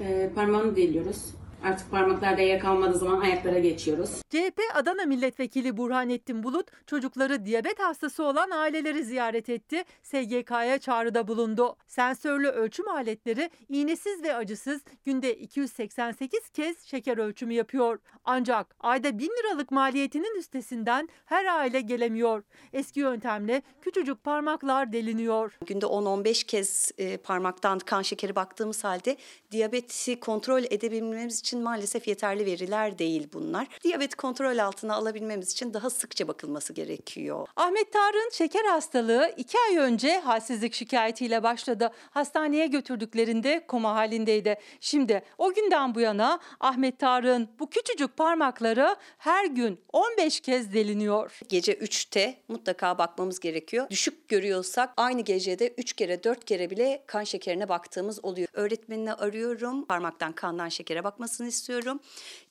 Ee, 0.00 0.30
parmağını 0.34 0.76
deliyoruz. 0.76 1.18
Artık 1.64 1.90
parmaklar 1.90 2.38
değer 2.38 2.60
kalmadığı 2.60 2.98
zaman 2.98 3.20
ayaklara 3.20 3.58
geçiyoruz. 3.58 4.22
CHP 4.30 4.60
Adana 4.74 5.04
Milletvekili 5.04 5.76
Burhanettin 5.76 6.42
Bulut 6.42 6.70
çocukları 6.86 7.44
diyabet 7.46 7.80
hastası 7.80 8.24
olan 8.24 8.50
aileleri 8.50 9.04
ziyaret 9.04 9.48
etti. 9.48 9.84
SGK'ya 10.02 10.78
çağrıda 10.78 11.28
bulundu. 11.28 11.76
Sensörlü 11.86 12.48
ölçüm 12.48 12.88
aletleri 12.88 13.50
iğnesiz 13.68 14.22
ve 14.22 14.34
acısız 14.34 14.80
günde 15.04 15.36
288 15.36 16.48
kez 16.48 16.82
şeker 16.82 17.18
ölçümü 17.18 17.54
yapıyor. 17.54 17.98
Ancak 18.24 18.76
ayda 18.80 19.18
1000 19.18 19.28
liralık 19.28 19.70
maliyetinin 19.70 20.38
üstesinden 20.38 21.08
her 21.24 21.44
aile 21.44 21.80
gelemiyor. 21.80 22.42
Eski 22.72 23.00
yöntemle 23.00 23.62
küçücük 23.80 24.24
parmaklar 24.24 24.92
deliniyor. 24.92 25.58
Günde 25.66 25.86
10-15 25.86 26.46
kez 26.46 26.92
e, 26.98 27.16
parmaktan 27.16 27.78
kan 27.78 28.02
şekeri 28.02 28.36
baktığımız 28.36 28.84
halde 28.84 29.16
diyabeti 29.50 30.20
kontrol 30.20 30.62
edebilmemiz 30.70 31.40
için 31.40 31.53
maalesef 31.58 32.08
yeterli 32.08 32.46
veriler 32.46 32.98
değil 32.98 33.28
bunlar. 33.32 33.66
Diyabeti 33.84 34.16
kontrol 34.16 34.58
altına 34.58 34.94
alabilmemiz 34.94 35.52
için 35.52 35.74
daha 35.74 35.90
sıkça 35.90 36.28
bakılması 36.28 36.72
gerekiyor. 36.72 37.46
Ahmet 37.56 37.92
Tarık'ın 37.92 38.30
şeker 38.32 38.64
hastalığı 38.64 39.34
2 39.36 39.58
ay 39.68 39.76
önce 39.76 40.18
halsizlik 40.18 40.74
şikayetiyle 40.74 41.42
başladı. 41.42 41.90
Hastaneye 42.10 42.66
götürdüklerinde 42.66 43.64
koma 43.68 43.94
halindeydi. 43.94 44.56
Şimdi 44.80 45.22
o 45.38 45.52
günden 45.52 45.94
bu 45.94 46.00
yana 46.00 46.40
Ahmet 46.60 46.98
Tarık'ın 46.98 47.48
bu 47.58 47.70
küçücük 47.70 48.16
parmakları 48.16 48.96
her 49.18 49.44
gün 49.44 49.80
15 49.92 50.40
kez 50.40 50.72
deliniyor. 50.74 51.38
Gece 51.48 51.72
3'te 51.72 52.36
mutlaka 52.48 52.98
bakmamız 52.98 53.40
gerekiyor. 53.40 53.90
Düşük 53.90 54.28
görüyorsak 54.28 54.90
aynı 54.96 55.20
gecede 55.20 55.74
3 55.78 55.92
kere 55.92 56.24
4 56.24 56.44
kere 56.44 56.70
bile 56.70 57.04
kan 57.06 57.24
şekerine 57.24 57.68
baktığımız 57.68 58.24
oluyor. 58.24 58.48
Öğretmenini 58.52 59.14
arıyorum. 59.14 59.84
Parmaktan 59.84 60.32
kandan 60.32 60.68
şekere 60.68 61.04
bakmasını 61.04 61.43
istiyorum. 61.46 62.00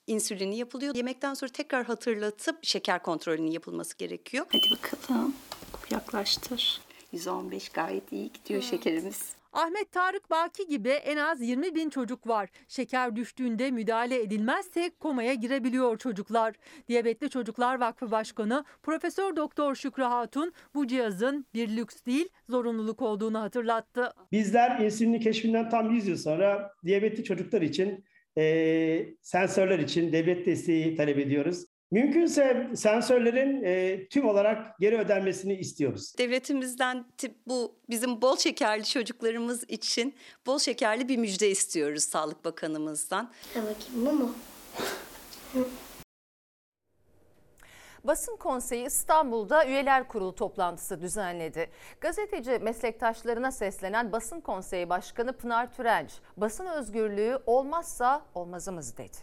İnsülini 0.08 0.58
yapılıyor. 0.58 0.96
Yemekten 0.96 1.34
sonra 1.34 1.52
tekrar 1.52 1.86
hatırlatıp 1.86 2.66
şeker 2.66 3.04
kontrolünün 3.04 3.52
yapılması 3.52 3.98
gerekiyor. 3.98 4.46
Hadi 4.52 4.68
bakalım. 4.72 5.36
Yaklaştır. 5.92 6.82
115 7.12 7.70
gayet 7.70 8.12
iyi 8.12 8.32
gidiyor 8.34 8.62
şekerimiz. 8.62 9.36
Ahmet 9.54 9.92
Tarık 9.92 10.32
Baki 10.32 10.68
gibi 10.68 10.90
en 10.90 11.18
az 11.18 11.42
20 11.42 11.76
bin 11.76 11.90
çocuk 11.90 12.28
var. 12.28 12.50
Şeker 12.68 13.16
düştüğünde 13.16 13.72
müdahale 13.72 14.22
edilmezse 14.22 14.92
komaya 15.00 15.34
girebiliyor 15.34 15.98
çocuklar. 15.98 16.56
Diyabetli 16.88 17.30
Çocuklar 17.30 17.80
Vakfı 17.80 18.12
Başkanı 18.12 18.66
Profesör 18.84 19.36
Doktor 19.36 19.76
Şükrü 19.76 20.04
Hatun 20.04 20.54
bu 20.76 20.88
cihazın 20.88 21.46
bir 21.54 21.78
lüks 21.78 22.06
değil 22.06 22.30
zorunluluk 22.50 23.02
olduğunu 23.02 23.40
hatırlattı. 23.40 24.14
Bizler 24.32 24.80
insülini 24.80 25.20
keşfinden 25.20 25.70
tam 25.70 25.92
100 25.92 26.08
yıl 26.08 26.18
sonra 26.18 26.74
diyabetli 26.86 27.24
çocuklar 27.24 27.62
için 27.62 28.06
e, 28.38 29.06
sensörler 29.22 29.80
için 29.80 30.12
devlet 30.14 30.46
desteği 30.46 30.96
talep 30.96 31.20
ediyoruz. 31.20 31.66
Mümkünse 31.92 32.68
sensörlerin 32.76 33.64
e, 33.64 34.08
tüm 34.08 34.26
olarak 34.28 34.80
geri 34.80 34.98
ödenmesini 34.98 35.56
istiyoruz. 35.56 36.14
Devletimizden 36.18 37.06
tip 37.18 37.36
bu 37.48 37.76
bizim 37.90 38.22
bol 38.22 38.38
şekerli 38.38 38.86
çocuklarımız 38.86 39.64
için 39.68 40.16
bol 40.46 40.60
şekerli 40.60 41.10
bir 41.10 41.18
müjde 41.18 41.50
istiyoruz 41.50 42.04
Sağlık 42.04 42.46
Bakanımızdan. 42.46 43.32
bakayım 43.56 44.06
bu 44.06 44.12
mu? 44.14 44.36
Basın 48.04 48.38
Konseyi 48.38 48.86
İstanbul'da 48.86 49.66
üyeler 49.66 50.08
kurulu 50.08 50.36
toplantısı 50.36 51.02
düzenledi. 51.02 51.70
Gazeteci 52.02 52.60
meslektaşlarına 52.60 53.52
seslenen 53.52 54.12
Basın 54.12 54.42
Konseyi 54.42 54.90
Başkanı 54.90 55.34
Pınar 55.34 55.74
Türenç, 55.74 56.12
basın 56.38 56.66
özgürlüğü 56.66 57.40
olmazsa 57.46 58.22
olmazımız 58.36 58.98
dedi. 58.98 59.18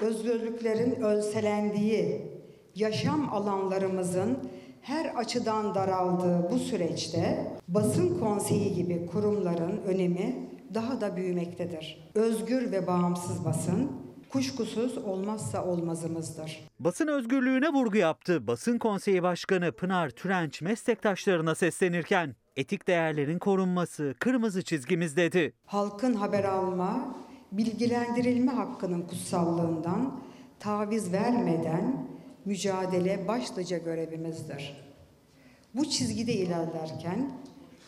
Özgürlüklerin 0.00 1.02
ölselendiği, 1.02 2.32
yaşam 2.74 3.34
alanlarımızın 3.34 4.38
her 4.82 5.14
açıdan 5.14 5.74
daraldığı 5.74 6.50
bu 6.50 6.58
süreçte 6.58 7.52
basın 7.68 8.18
konseyi 8.18 8.74
gibi 8.74 9.06
kurumların 9.06 9.82
önemi 9.86 10.50
daha 10.74 11.00
da 11.00 11.16
büyümektedir. 11.16 12.10
Özgür 12.14 12.72
ve 12.72 12.86
bağımsız 12.86 13.44
basın 13.44 14.01
kuşkusuz 14.32 14.98
olmazsa 14.98 15.64
olmazımızdır. 15.64 16.68
Basın 16.80 17.06
özgürlüğüne 17.06 17.68
vurgu 17.68 17.96
yaptı. 17.96 18.46
Basın 18.46 18.78
Konseyi 18.78 19.22
Başkanı 19.22 19.72
Pınar 19.72 20.10
Türenç 20.10 20.62
meslektaşlarına 20.62 21.54
seslenirken 21.54 22.36
etik 22.56 22.88
değerlerin 22.88 23.38
korunması 23.38 24.14
kırmızı 24.20 24.62
çizgimiz 24.62 25.16
dedi. 25.16 25.52
Halkın 25.66 26.14
haber 26.14 26.44
alma, 26.44 27.16
bilgilendirilme 27.52 28.52
hakkının 28.52 29.02
kutsallığından 29.02 30.20
taviz 30.60 31.12
vermeden 31.12 32.06
mücadele 32.44 33.28
başlıca 33.28 33.78
görevimizdir. 33.78 34.76
Bu 35.74 35.84
çizgide 35.84 36.32
ilerlerken 36.32 37.32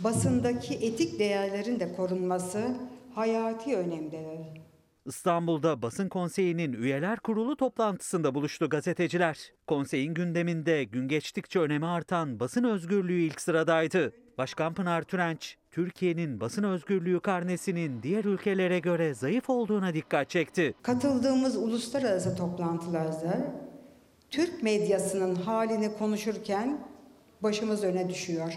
basındaki 0.00 0.74
etik 0.74 1.18
değerlerin 1.18 1.80
de 1.80 1.96
korunması 1.96 2.76
hayati 3.14 3.76
önemdedir. 3.76 4.63
İstanbul'da 5.06 5.82
Basın 5.82 6.08
Konseyi'nin 6.08 6.72
üyeler 6.72 7.20
kurulu 7.20 7.56
toplantısında 7.56 8.34
buluştu 8.34 8.68
gazeteciler. 8.68 9.52
Konseyin 9.66 10.14
gündeminde 10.14 10.84
gün 10.84 11.08
geçtikçe 11.08 11.60
önemi 11.60 11.86
artan 11.86 12.40
basın 12.40 12.64
özgürlüğü 12.64 13.20
ilk 13.20 13.40
sıradaydı. 13.40 14.12
Başkan 14.38 14.74
Pınar 14.74 15.02
Türenç, 15.02 15.56
Türkiye'nin 15.70 16.40
basın 16.40 16.62
özgürlüğü 16.62 17.20
karnesinin 17.20 18.02
diğer 18.02 18.24
ülkelere 18.24 18.78
göre 18.78 19.14
zayıf 19.14 19.50
olduğuna 19.50 19.94
dikkat 19.94 20.30
çekti. 20.30 20.74
Katıldığımız 20.82 21.56
uluslararası 21.56 22.36
toplantılarda 22.36 23.54
Türk 24.30 24.62
medyasının 24.62 25.34
halini 25.34 25.98
konuşurken 25.98 26.78
başımız 27.42 27.84
öne 27.84 28.08
düşüyor. 28.08 28.54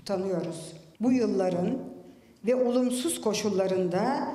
Utanıyoruz. 0.00 0.72
Bu 1.00 1.12
yılların 1.12 1.78
ve 2.46 2.54
olumsuz 2.54 3.20
koşullarında 3.20 4.28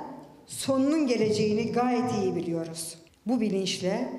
sonunun 0.49 1.07
geleceğini 1.07 1.71
gayet 1.71 2.13
iyi 2.13 2.35
biliyoruz. 2.35 2.97
Bu 3.25 3.41
bilinçle 3.41 4.09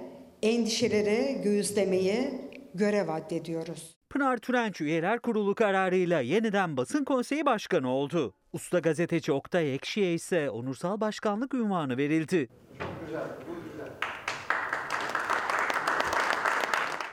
endişeleri 0.43 1.41
göğüslemeye 1.43 2.51
görev 2.75 3.09
addediyoruz. 3.09 3.95
Pınar 4.11 4.37
Türenç 4.39 4.81
üyeler 4.81 5.19
kurulu 5.19 5.55
kararıyla 5.55 6.21
yeniden 6.21 6.77
basın 6.77 7.05
konseyi 7.05 7.47
başkanı 7.47 7.91
oldu. 7.91 8.35
Usta 8.53 8.79
gazeteci 8.79 9.33
Oktay 9.33 9.75
Ekşi'ye 9.75 10.15
ise 10.15 10.51
onursal 10.51 11.01
başkanlık 11.01 11.55
ünvanı 11.55 11.97
verildi. 11.97 12.49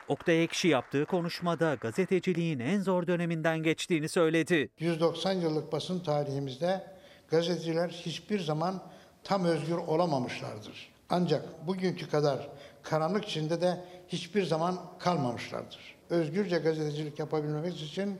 Oktay 0.08 0.44
Ekşi 0.44 0.68
yaptığı 0.68 1.06
konuşmada 1.06 1.74
gazeteciliğin 1.74 2.58
en 2.58 2.80
zor 2.80 3.06
döneminden 3.06 3.62
geçtiğini 3.62 4.08
söyledi. 4.08 4.70
190 4.78 5.32
yıllık 5.32 5.72
basın 5.72 6.00
tarihimizde 6.00 6.82
gazeteciler 7.30 7.88
hiçbir 7.88 8.40
zaman 8.40 8.82
tam 9.28 9.44
özgür 9.44 9.76
olamamışlardır. 9.76 10.92
Ancak 11.10 11.66
bugünkü 11.66 12.10
kadar 12.10 12.48
karanlık 12.82 13.24
içinde 13.24 13.60
de 13.60 13.84
hiçbir 14.08 14.44
zaman 14.44 14.78
kalmamışlardır. 14.98 15.96
Özgürce 16.10 16.58
gazetecilik 16.58 17.18
yapabilmemiz 17.18 17.82
için 17.82 18.18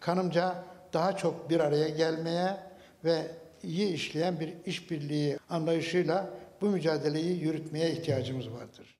kanımca 0.00 0.64
daha 0.92 1.16
çok 1.16 1.50
bir 1.50 1.60
araya 1.60 1.88
gelmeye 1.88 2.56
ve 3.04 3.26
iyi 3.62 3.94
işleyen 3.94 4.40
bir 4.40 4.54
işbirliği 4.66 5.38
anlayışıyla 5.50 6.30
bu 6.60 6.66
mücadeleyi 6.66 7.40
yürütmeye 7.42 7.92
ihtiyacımız 7.92 8.50
vardır. 8.50 8.99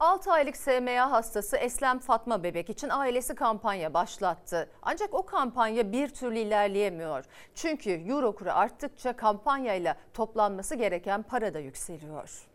6 0.00 0.32
aylık 0.32 0.56
SMA 0.56 1.10
hastası 1.10 1.56
Eslem 1.56 1.98
Fatma 1.98 2.42
bebek 2.42 2.70
için 2.70 2.88
ailesi 2.88 3.34
kampanya 3.34 3.94
başlattı. 3.94 4.70
Ancak 4.82 5.14
o 5.14 5.26
kampanya 5.26 5.92
bir 5.92 6.08
türlü 6.08 6.38
ilerleyemiyor. 6.38 7.24
Çünkü 7.54 7.90
euro 7.90 8.34
kuru 8.34 8.50
arttıkça 8.50 9.16
kampanyayla 9.16 9.96
toplanması 10.14 10.74
gereken 10.74 11.22
para 11.22 11.54
da 11.54 11.58
yükseliyor. 11.58 12.46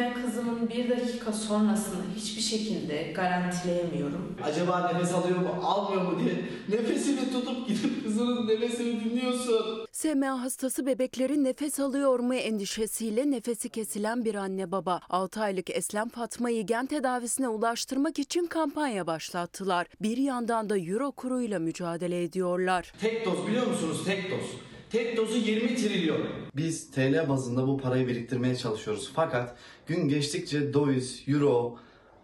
Ben 0.00 0.14
kızımın 0.14 0.68
bir 0.68 0.90
dakika 0.90 1.32
sonrasını 1.32 2.02
hiçbir 2.16 2.42
şekilde 2.42 3.12
garantileyemiyorum. 3.12 4.36
Acaba 4.44 4.92
nefes 4.92 5.14
alıyor 5.14 5.38
mu, 5.38 5.48
almıyor 5.62 6.02
mu 6.02 6.18
diye 6.24 6.34
nefesini 6.68 7.30
tutup 7.32 7.68
gidip 7.68 8.04
kızının 8.04 8.48
nefesini 8.48 9.04
dinliyorsun. 9.04 9.86
SMA 9.92 10.42
hastası 10.42 10.86
bebekleri 10.86 11.44
nefes 11.44 11.80
alıyor 11.80 12.18
mu 12.18 12.34
endişesiyle 12.34 13.30
nefesi 13.30 13.68
kesilen 13.68 14.24
bir 14.24 14.34
anne 14.34 14.72
baba 14.72 15.00
6 15.10 15.40
aylık 15.40 15.70
Eslem 15.70 16.08
Fatma'yı 16.08 16.66
gen 16.66 16.86
tedavisine 16.86 17.48
ulaştırmak 17.48 18.18
için 18.18 18.46
kampanya 18.46 19.06
başlattılar. 19.06 19.86
Bir 20.02 20.16
yandan 20.16 20.70
da 20.70 20.78
euro 20.78 21.12
kuruyla 21.12 21.58
mücadele 21.58 22.22
ediyorlar. 22.22 22.92
Tek 23.00 23.26
doz 23.26 23.46
biliyor 23.46 23.66
musunuz? 23.66 24.02
Tek 24.06 24.30
doz. 24.30 24.67
Tek 24.90 25.16
dozu 25.16 25.38
20 25.38 25.76
trilyon. 25.76 26.20
Biz 26.56 26.90
TL 26.90 27.28
bazında 27.28 27.66
bu 27.66 27.78
parayı 27.78 28.08
biriktirmeye 28.08 28.56
çalışıyoruz. 28.56 29.10
Fakat 29.14 29.56
gün 29.86 30.08
geçtikçe 30.08 30.74
döviz, 30.74 31.22
euro, 31.28 31.78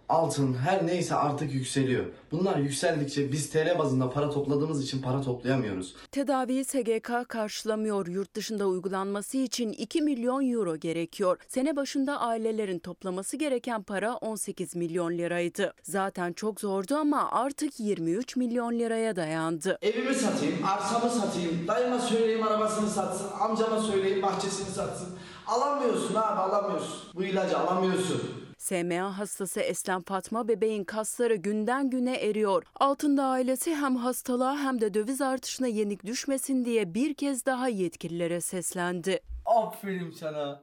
altın 0.09 0.55
her 0.55 0.87
neyse 0.87 1.15
artık 1.15 1.55
yükseliyor. 1.55 2.05
Bunlar 2.33 2.57
yükseldikçe 2.57 3.33
biz 3.33 3.51
TL 3.51 3.79
bazında 3.79 4.11
para 4.11 4.31
topladığımız 4.31 4.85
için 4.85 5.03
para 5.03 5.23
toplayamıyoruz. 5.23 5.95
Tedaviyi 6.13 6.65
SGK 6.65 7.29
karşılamıyor. 7.29 8.07
Yurt 8.07 8.35
dışında 8.35 8.67
uygulanması 8.67 9.37
için 9.37 9.73
2 9.73 10.03
milyon 10.03 10.53
euro 10.53 10.77
gerekiyor. 10.77 11.39
Sene 11.49 11.77
başında 11.77 12.21
ailelerin 12.21 12.79
toplaması 12.79 13.37
gereken 13.37 13.83
para 13.83 14.17
18 14.17 14.77
milyon 14.77 15.19
liraydı. 15.19 15.75
Zaten 15.83 16.33
çok 16.33 16.61
zordu 16.61 16.97
ama 16.97 17.29
artık 17.33 17.81
23 17.81 18.37
milyon 18.37 18.79
liraya 18.79 19.17
dayandı. 19.17 19.79
Evimi 19.83 20.15
satayım, 20.15 20.65
arsamı 20.65 21.11
satayım, 21.11 21.69
dayıma 21.69 21.99
söyleyeyim 21.99 22.43
arabasını 22.47 22.91
satsın, 22.91 23.27
amcama 23.41 23.83
söyleyeyim 23.83 24.23
bahçesini 24.23 24.69
satsın. 24.71 25.09
Alamıyorsun 25.47 26.15
abi 26.15 26.41
alamıyorsun. 26.41 26.97
Bu 27.15 27.25
ilacı 27.25 27.59
alamıyorsun. 27.59 28.44
SMA 28.59 29.19
hastası 29.19 29.61
Eslem 29.61 30.03
Fatma 30.03 30.49
bebeğin 30.49 30.85
kasları 30.85 31.35
günden 31.35 31.91
güne 31.91 32.15
eriyor. 32.17 32.65
Altında 32.75 33.25
ailesi 33.25 33.75
hem 33.75 33.97
hastalığa 33.97 34.59
hem 34.59 34.81
de 34.81 34.95
döviz 34.95 35.21
artışına 35.21 35.67
yenik 35.67 36.05
düşmesin 36.05 36.65
diye 36.65 36.95
bir 36.95 37.15
kez 37.15 37.47
daha 37.47 37.69
yetkililere 37.69 38.41
seslendi. 38.41 39.21
Aferin 39.45 40.11
sana. 40.11 40.63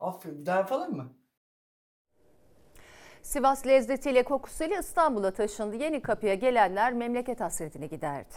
Aferin. 0.00 0.40
Bir 0.40 0.46
daha 0.46 0.56
yapalım 0.56 0.96
mı? 0.96 1.12
Sivas 3.22 3.66
lezzetiyle 3.66 4.22
kokusuyla 4.22 4.78
İstanbul'a 4.78 5.30
taşındı. 5.30 5.76
Yeni 5.76 6.02
kapıya 6.02 6.34
gelenler 6.34 6.92
memleket 6.92 7.40
hasretini 7.40 7.88
giderdi. 7.88 8.34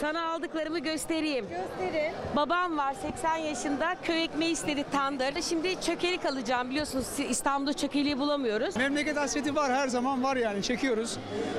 Sana 0.00 0.32
aldıklarımı 0.32 0.78
göstereyim. 0.78 1.46
Gösterin. 1.48 2.12
Babam 2.36 2.76
var 2.76 2.94
80 2.94 3.36
yaşında 3.36 3.96
köy 4.02 4.24
ekmeği 4.24 4.52
istedi 4.52 4.84
tandır. 4.92 5.42
Şimdi 5.42 5.80
çökelik 5.80 6.26
alacağım 6.26 6.70
biliyorsunuz 6.70 7.06
İstanbul'da 7.28 7.72
çökeliği 7.72 8.18
bulamıyoruz. 8.18 8.76
Memleket 8.76 9.16
hasreti 9.16 9.56
var 9.56 9.72
her 9.72 9.88
zaman 9.88 10.22
var 10.22 10.36
yani 10.36 10.62
çekiyoruz. 10.62 11.18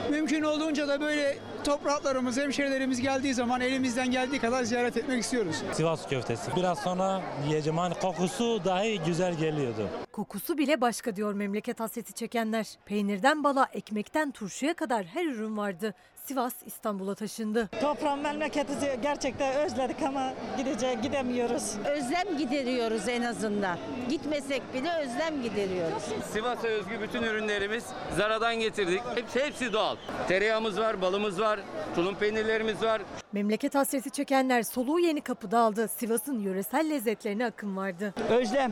Mümkün 0.09 0.41
olduğunca 0.41 0.87
da 0.87 1.01
böyle 1.01 1.37
topraklarımız, 1.63 2.37
hemşehrilerimiz 2.37 3.01
geldiği 3.01 3.33
zaman 3.33 3.61
elimizden 3.61 4.11
geldiği 4.11 4.39
kadar 4.39 4.63
ziyaret 4.63 4.97
etmek 4.97 5.23
istiyoruz. 5.23 5.55
Sivas 5.73 6.09
köftesi. 6.09 6.55
Biraz 6.55 6.79
sonra 6.79 7.21
yiyeceğim. 7.47 7.77
Hani 7.77 7.93
kokusu 7.93 8.65
dahi 8.65 8.99
güzel 9.05 9.33
geliyordu. 9.33 9.89
Kokusu 10.11 10.57
bile 10.57 10.81
başka 10.81 11.15
diyor 11.15 11.33
memleket 11.33 11.79
hasreti 11.79 12.13
çekenler. 12.13 12.67
Peynirden 12.85 13.43
bala, 13.43 13.67
ekmekten 13.73 14.31
turşuya 14.31 14.73
kadar 14.73 15.05
her 15.05 15.25
ürün 15.25 15.57
vardı. 15.57 15.93
Sivas 16.25 16.53
İstanbul'a 16.65 17.15
taşındı. 17.15 17.69
Toprağın 17.81 18.19
memleketi 18.19 18.99
gerçekten 19.01 19.55
özledik 19.55 20.01
ama 20.01 20.33
gidece 20.57 20.93
gidemiyoruz. 20.93 21.75
Özlem 21.85 22.37
gideriyoruz 22.37 23.07
en 23.07 23.21
azından. 23.21 23.77
Gitmesek 24.09 24.73
bile 24.73 24.93
özlem 24.97 25.41
gideriyoruz. 25.43 26.03
Sivas'a 26.33 26.67
özgü 26.67 27.01
bütün 27.01 27.23
ürünlerimiz 27.23 27.83
Zara'dan 28.17 28.55
getirdik. 28.55 29.01
Hepsi, 29.15 29.39
hepsi 29.43 29.73
doğal. 29.73 29.95
Tereyağımız 30.27 30.79
var, 30.79 31.01
balımız 31.01 31.41
var, 31.41 31.59
tulum 31.95 32.15
peynirlerimiz 32.15 32.83
var. 32.83 33.01
Memleket 33.33 33.75
hasreti 33.75 34.09
çekenler 34.11 34.63
soluğu 34.63 34.99
yeni 34.99 35.21
kapıda 35.21 35.59
aldı. 35.59 35.87
Sivas'ın 35.87 36.39
yöresel 36.39 36.89
lezzetlerine 36.89 37.45
akın 37.45 37.77
vardı. 37.77 38.13
Özlem. 38.29 38.71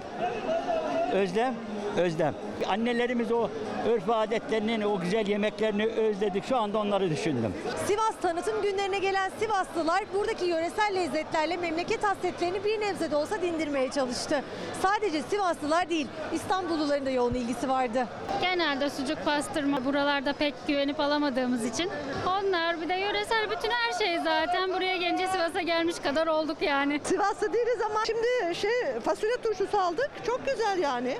Özlem. 1.14 1.56
Özlem. 1.98 2.36
Annelerimiz 2.68 3.32
o 3.32 3.50
örf 3.90 4.10
adetlerinin, 4.10 4.82
o 4.82 5.00
güzel 5.00 5.28
yemeklerini 5.28 5.86
özledik. 5.86 6.46
Şu 6.46 6.58
anda 6.58 6.78
onları 6.80 7.10
düşündüm. 7.10 7.54
Sivas 7.88 8.16
tanıtım 8.22 8.62
günlerine 8.62 9.00
gelen 9.00 9.32
Sivaslılar 9.40 10.04
buradaki 10.14 10.46
yöresel 10.46 10.96
lezzetlerle 10.96 11.58
memleket 11.58 12.04
hasretlerini 12.04 12.64
bir 12.64 12.80
nebze 12.80 13.12
de 13.12 13.16
olsa 13.16 13.42
dindirmeye 13.42 13.92
çalıştı. 13.92 14.44
Sadece 14.82 15.22
Sivaslılar 15.22 15.90
değil, 15.90 16.08
İstanbulluların 16.34 17.06
da 17.06 17.10
yoğun 17.10 17.34
ilgisi 17.34 17.70
vardı. 17.70 18.08
Genelde 18.42 18.90
sucuk 18.90 19.26
pastırma 19.26 19.86
buralarda 19.86 20.34
pek 20.34 20.54
güvenip 20.68 21.00
alamadığımız 21.00 21.66
için. 21.66 21.90
Onlar 22.28 22.82
bir 22.82 22.90
de 22.90 22.94
yöresel 22.94 23.50
bütün 23.52 23.70
her 23.70 23.94
şey 24.06 24.18
zaten. 24.18 24.74
Buraya 24.74 24.98
gelince 24.98 25.28
Sivas'a 25.28 25.62
gelmiş 25.62 26.00
kadar 26.00 26.28
olduk 26.28 26.58
yani. 26.62 27.02
Sivaslı 27.04 27.54
değiliz 27.54 27.82
ama 27.90 28.00
şimdi 28.06 28.56
şey 28.56 29.00
fasulye 29.04 29.38
turşusu 29.44 29.78
aldık. 29.80 30.12
Çok 30.26 30.46
güzel 30.46 30.80
yani. 30.80 31.18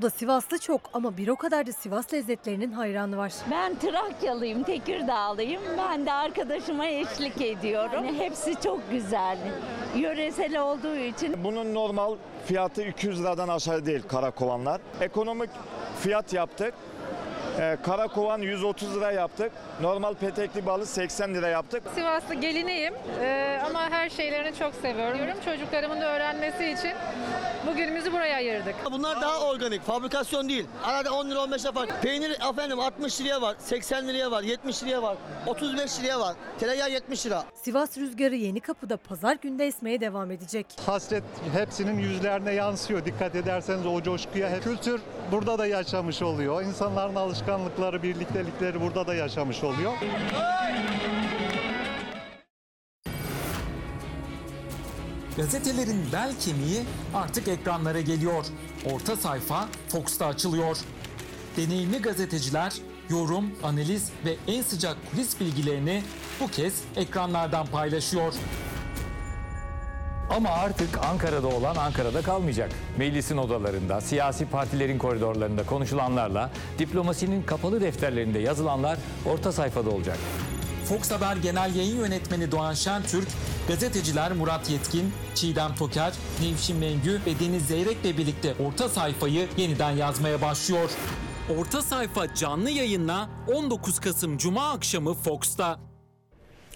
İstanbul'da 0.00 0.18
Sivaslı 0.18 0.58
çok 0.58 0.80
ama 0.92 1.16
bir 1.16 1.28
o 1.28 1.36
kadar 1.36 1.66
da 1.66 1.72
Sivas 1.72 2.12
lezzetlerinin 2.12 2.72
hayranı 2.72 3.16
var. 3.16 3.32
Ben 3.50 3.78
Trakyalıyım, 3.78 4.62
Tekirdağlıyım. 4.62 5.62
Ben 5.78 6.06
de 6.06 6.12
arkadaşıma 6.12 6.86
eşlik 6.86 7.40
ediyorum. 7.40 8.04
Yani 8.04 8.18
hepsi 8.18 8.54
çok 8.64 8.90
güzel. 8.90 9.38
Yöresel 9.96 10.58
olduğu 10.60 10.96
için. 10.96 11.44
Bunun 11.44 11.74
normal 11.74 12.16
fiyatı 12.46 12.82
200 12.82 13.20
liradan 13.20 13.48
aşağı 13.48 13.86
değil 13.86 14.02
karakovanlar. 14.08 14.80
Ekonomik 15.00 15.50
fiyat 16.00 16.32
yaptık. 16.32 16.74
Ee, 17.60 17.76
karakovan 17.82 18.38
130 18.38 18.96
lira 18.96 19.12
yaptık. 19.12 19.52
Normal 19.80 20.14
petekli 20.14 20.66
balı 20.66 20.86
80 20.86 21.34
lira 21.34 21.48
yaptık. 21.48 21.82
Sivaslı 21.94 22.34
gelineyim 22.34 22.94
Ee, 23.20 23.60
ama 23.66 23.90
her 23.90 24.10
şeylerini 24.10 24.56
çok 24.58 24.74
seviyorum. 24.74 25.36
Çocuklarımın 25.44 26.00
da 26.00 26.06
öğrenmesi 26.06 26.64
için 26.64 26.92
bugünümüzü 27.66 28.12
buraya 28.12 28.36
ayırdık. 28.36 28.74
Bunlar 28.92 29.20
daha 29.22 29.40
organik, 29.40 29.82
fabrikasyon 29.82 30.48
değil. 30.48 30.66
Arada 30.84 31.14
10 31.14 31.30
lira 31.30 31.42
15 31.42 31.64
lira 31.64 31.72
fark. 31.72 32.02
Peynir 32.02 32.30
efendim 32.50 32.80
60 32.80 33.20
liraya 33.20 33.42
var, 33.42 33.56
80 33.58 34.08
liraya 34.08 34.30
var, 34.30 34.42
70 34.42 34.82
liraya 34.82 35.02
var, 35.02 35.16
35 35.46 36.00
liraya 36.00 36.20
var. 36.20 36.34
Tereyağı 36.60 36.90
70 36.90 37.26
lira. 37.26 37.44
Sivas 37.62 37.98
rüzgarı 37.98 38.34
Yeni 38.36 38.60
Kapı'da 38.60 38.96
pazar 38.96 39.36
günde 39.42 39.66
esmeye 39.66 40.00
devam 40.00 40.30
edecek. 40.30 40.66
Hasret 40.86 41.24
hepsinin 41.52 41.98
yüzlerine 41.98 42.52
yansıyor. 42.52 43.04
Dikkat 43.04 43.34
ederseniz 43.34 43.86
o 43.86 44.02
coşkuya 44.02 44.50
hep 44.50 44.64
kültür 44.64 45.00
burada 45.32 45.58
da 45.58 45.66
yaşamış 45.66 46.22
oluyor. 46.22 46.62
İnsanların 46.62 47.14
alışkanlıkları, 47.14 48.02
birliktelikleri 48.02 48.80
burada 48.80 49.06
da 49.06 49.14
yaşamış 49.14 49.64
oluyor. 49.64 49.92
Gazetelerin 55.36 56.12
bel 56.12 56.32
kemiği 56.40 56.82
artık 57.14 57.48
ekranlara 57.48 58.00
geliyor. 58.00 58.44
Orta 58.92 59.16
sayfa 59.16 59.68
Fox'ta 59.88 60.26
açılıyor. 60.26 60.78
Deneyimli 61.56 62.02
gazeteciler 62.02 62.74
yorum, 63.10 63.44
analiz 63.62 64.12
ve 64.24 64.36
en 64.46 64.62
sıcak 64.62 64.96
kulis 65.10 65.40
bilgilerini 65.40 66.02
bu 66.40 66.46
kez 66.46 66.82
ekranlardan 66.96 67.66
paylaşıyor. 67.66 68.34
Ama 70.30 70.48
artık 70.48 70.98
Ankara'da 71.04 71.48
olan 71.48 71.76
Ankara'da 71.76 72.22
kalmayacak. 72.22 72.70
Meclisin 72.96 73.36
odalarında, 73.36 74.00
siyasi 74.00 74.46
partilerin 74.46 74.98
koridorlarında 74.98 75.66
konuşulanlarla, 75.66 76.50
diplomasinin 76.78 77.42
kapalı 77.42 77.80
defterlerinde 77.80 78.38
yazılanlar 78.38 78.98
orta 79.26 79.52
sayfada 79.52 79.90
olacak. 79.90 80.18
Fox 80.84 81.10
Haber 81.10 81.36
Genel 81.36 81.74
Yayın 81.74 81.96
Yönetmeni 81.96 82.50
Doğan 82.50 82.74
Şentürk, 82.74 83.28
gazeteciler 83.68 84.32
Murat 84.32 84.70
Yetkin, 84.70 85.12
Çiğdem 85.34 85.74
Toker, 85.74 86.12
Nevşin 86.42 86.76
Mengü 86.76 87.20
ve 87.26 87.40
Deniz 87.40 87.66
Zeyrek'le 87.66 88.18
birlikte 88.18 88.54
orta 88.66 88.88
sayfayı 88.88 89.48
yeniden 89.56 89.90
yazmaya 89.90 90.42
başlıyor. 90.42 90.90
Orta 91.58 91.82
sayfa 91.82 92.34
canlı 92.34 92.70
yayınla 92.70 93.28
19 93.54 93.98
Kasım 94.00 94.38
Cuma 94.38 94.70
akşamı 94.70 95.14
Fox'ta. 95.14 95.78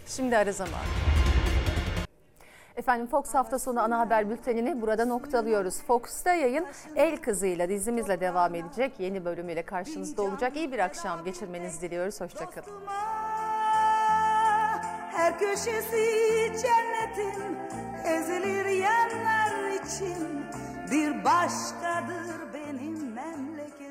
Şimdi 0.06 0.36
ara 0.36 0.52
zaman. 0.52 0.80
Efendim 2.76 3.06
Fox 3.06 3.34
hafta 3.34 3.58
sonu 3.58 3.80
ana 3.80 3.98
haber 3.98 4.30
bültenini 4.30 4.82
burada 4.82 5.04
noktalıyoruz. 5.06 5.82
Fox'ta 5.82 6.34
yayın 6.34 6.66
El 6.96 7.16
Kızı'yla 7.16 7.68
dizimizle 7.68 8.20
devam 8.20 8.54
edecek. 8.54 8.92
Yeni 8.98 9.24
bölümüyle 9.24 9.62
karşınızda 9.62 10.22
olacak. 10.22 10.56
İyi 10.56 10.72
bir 10.72 10.78
akşam 10.78 11.24
geçirmenizi 11.24 11.80
diliyoruz. 11.80 12.20
Hoşçakalın. 12.20 12.86
Her 15.12 15.38
köşesi 15.38 16.06
cennetin 16.62 17.56
ezilir 18.04 18.66
yerler 18.66 19.70
için 19.84 20.46
bir 20.90 21.24
başkadır. 21.24 22.23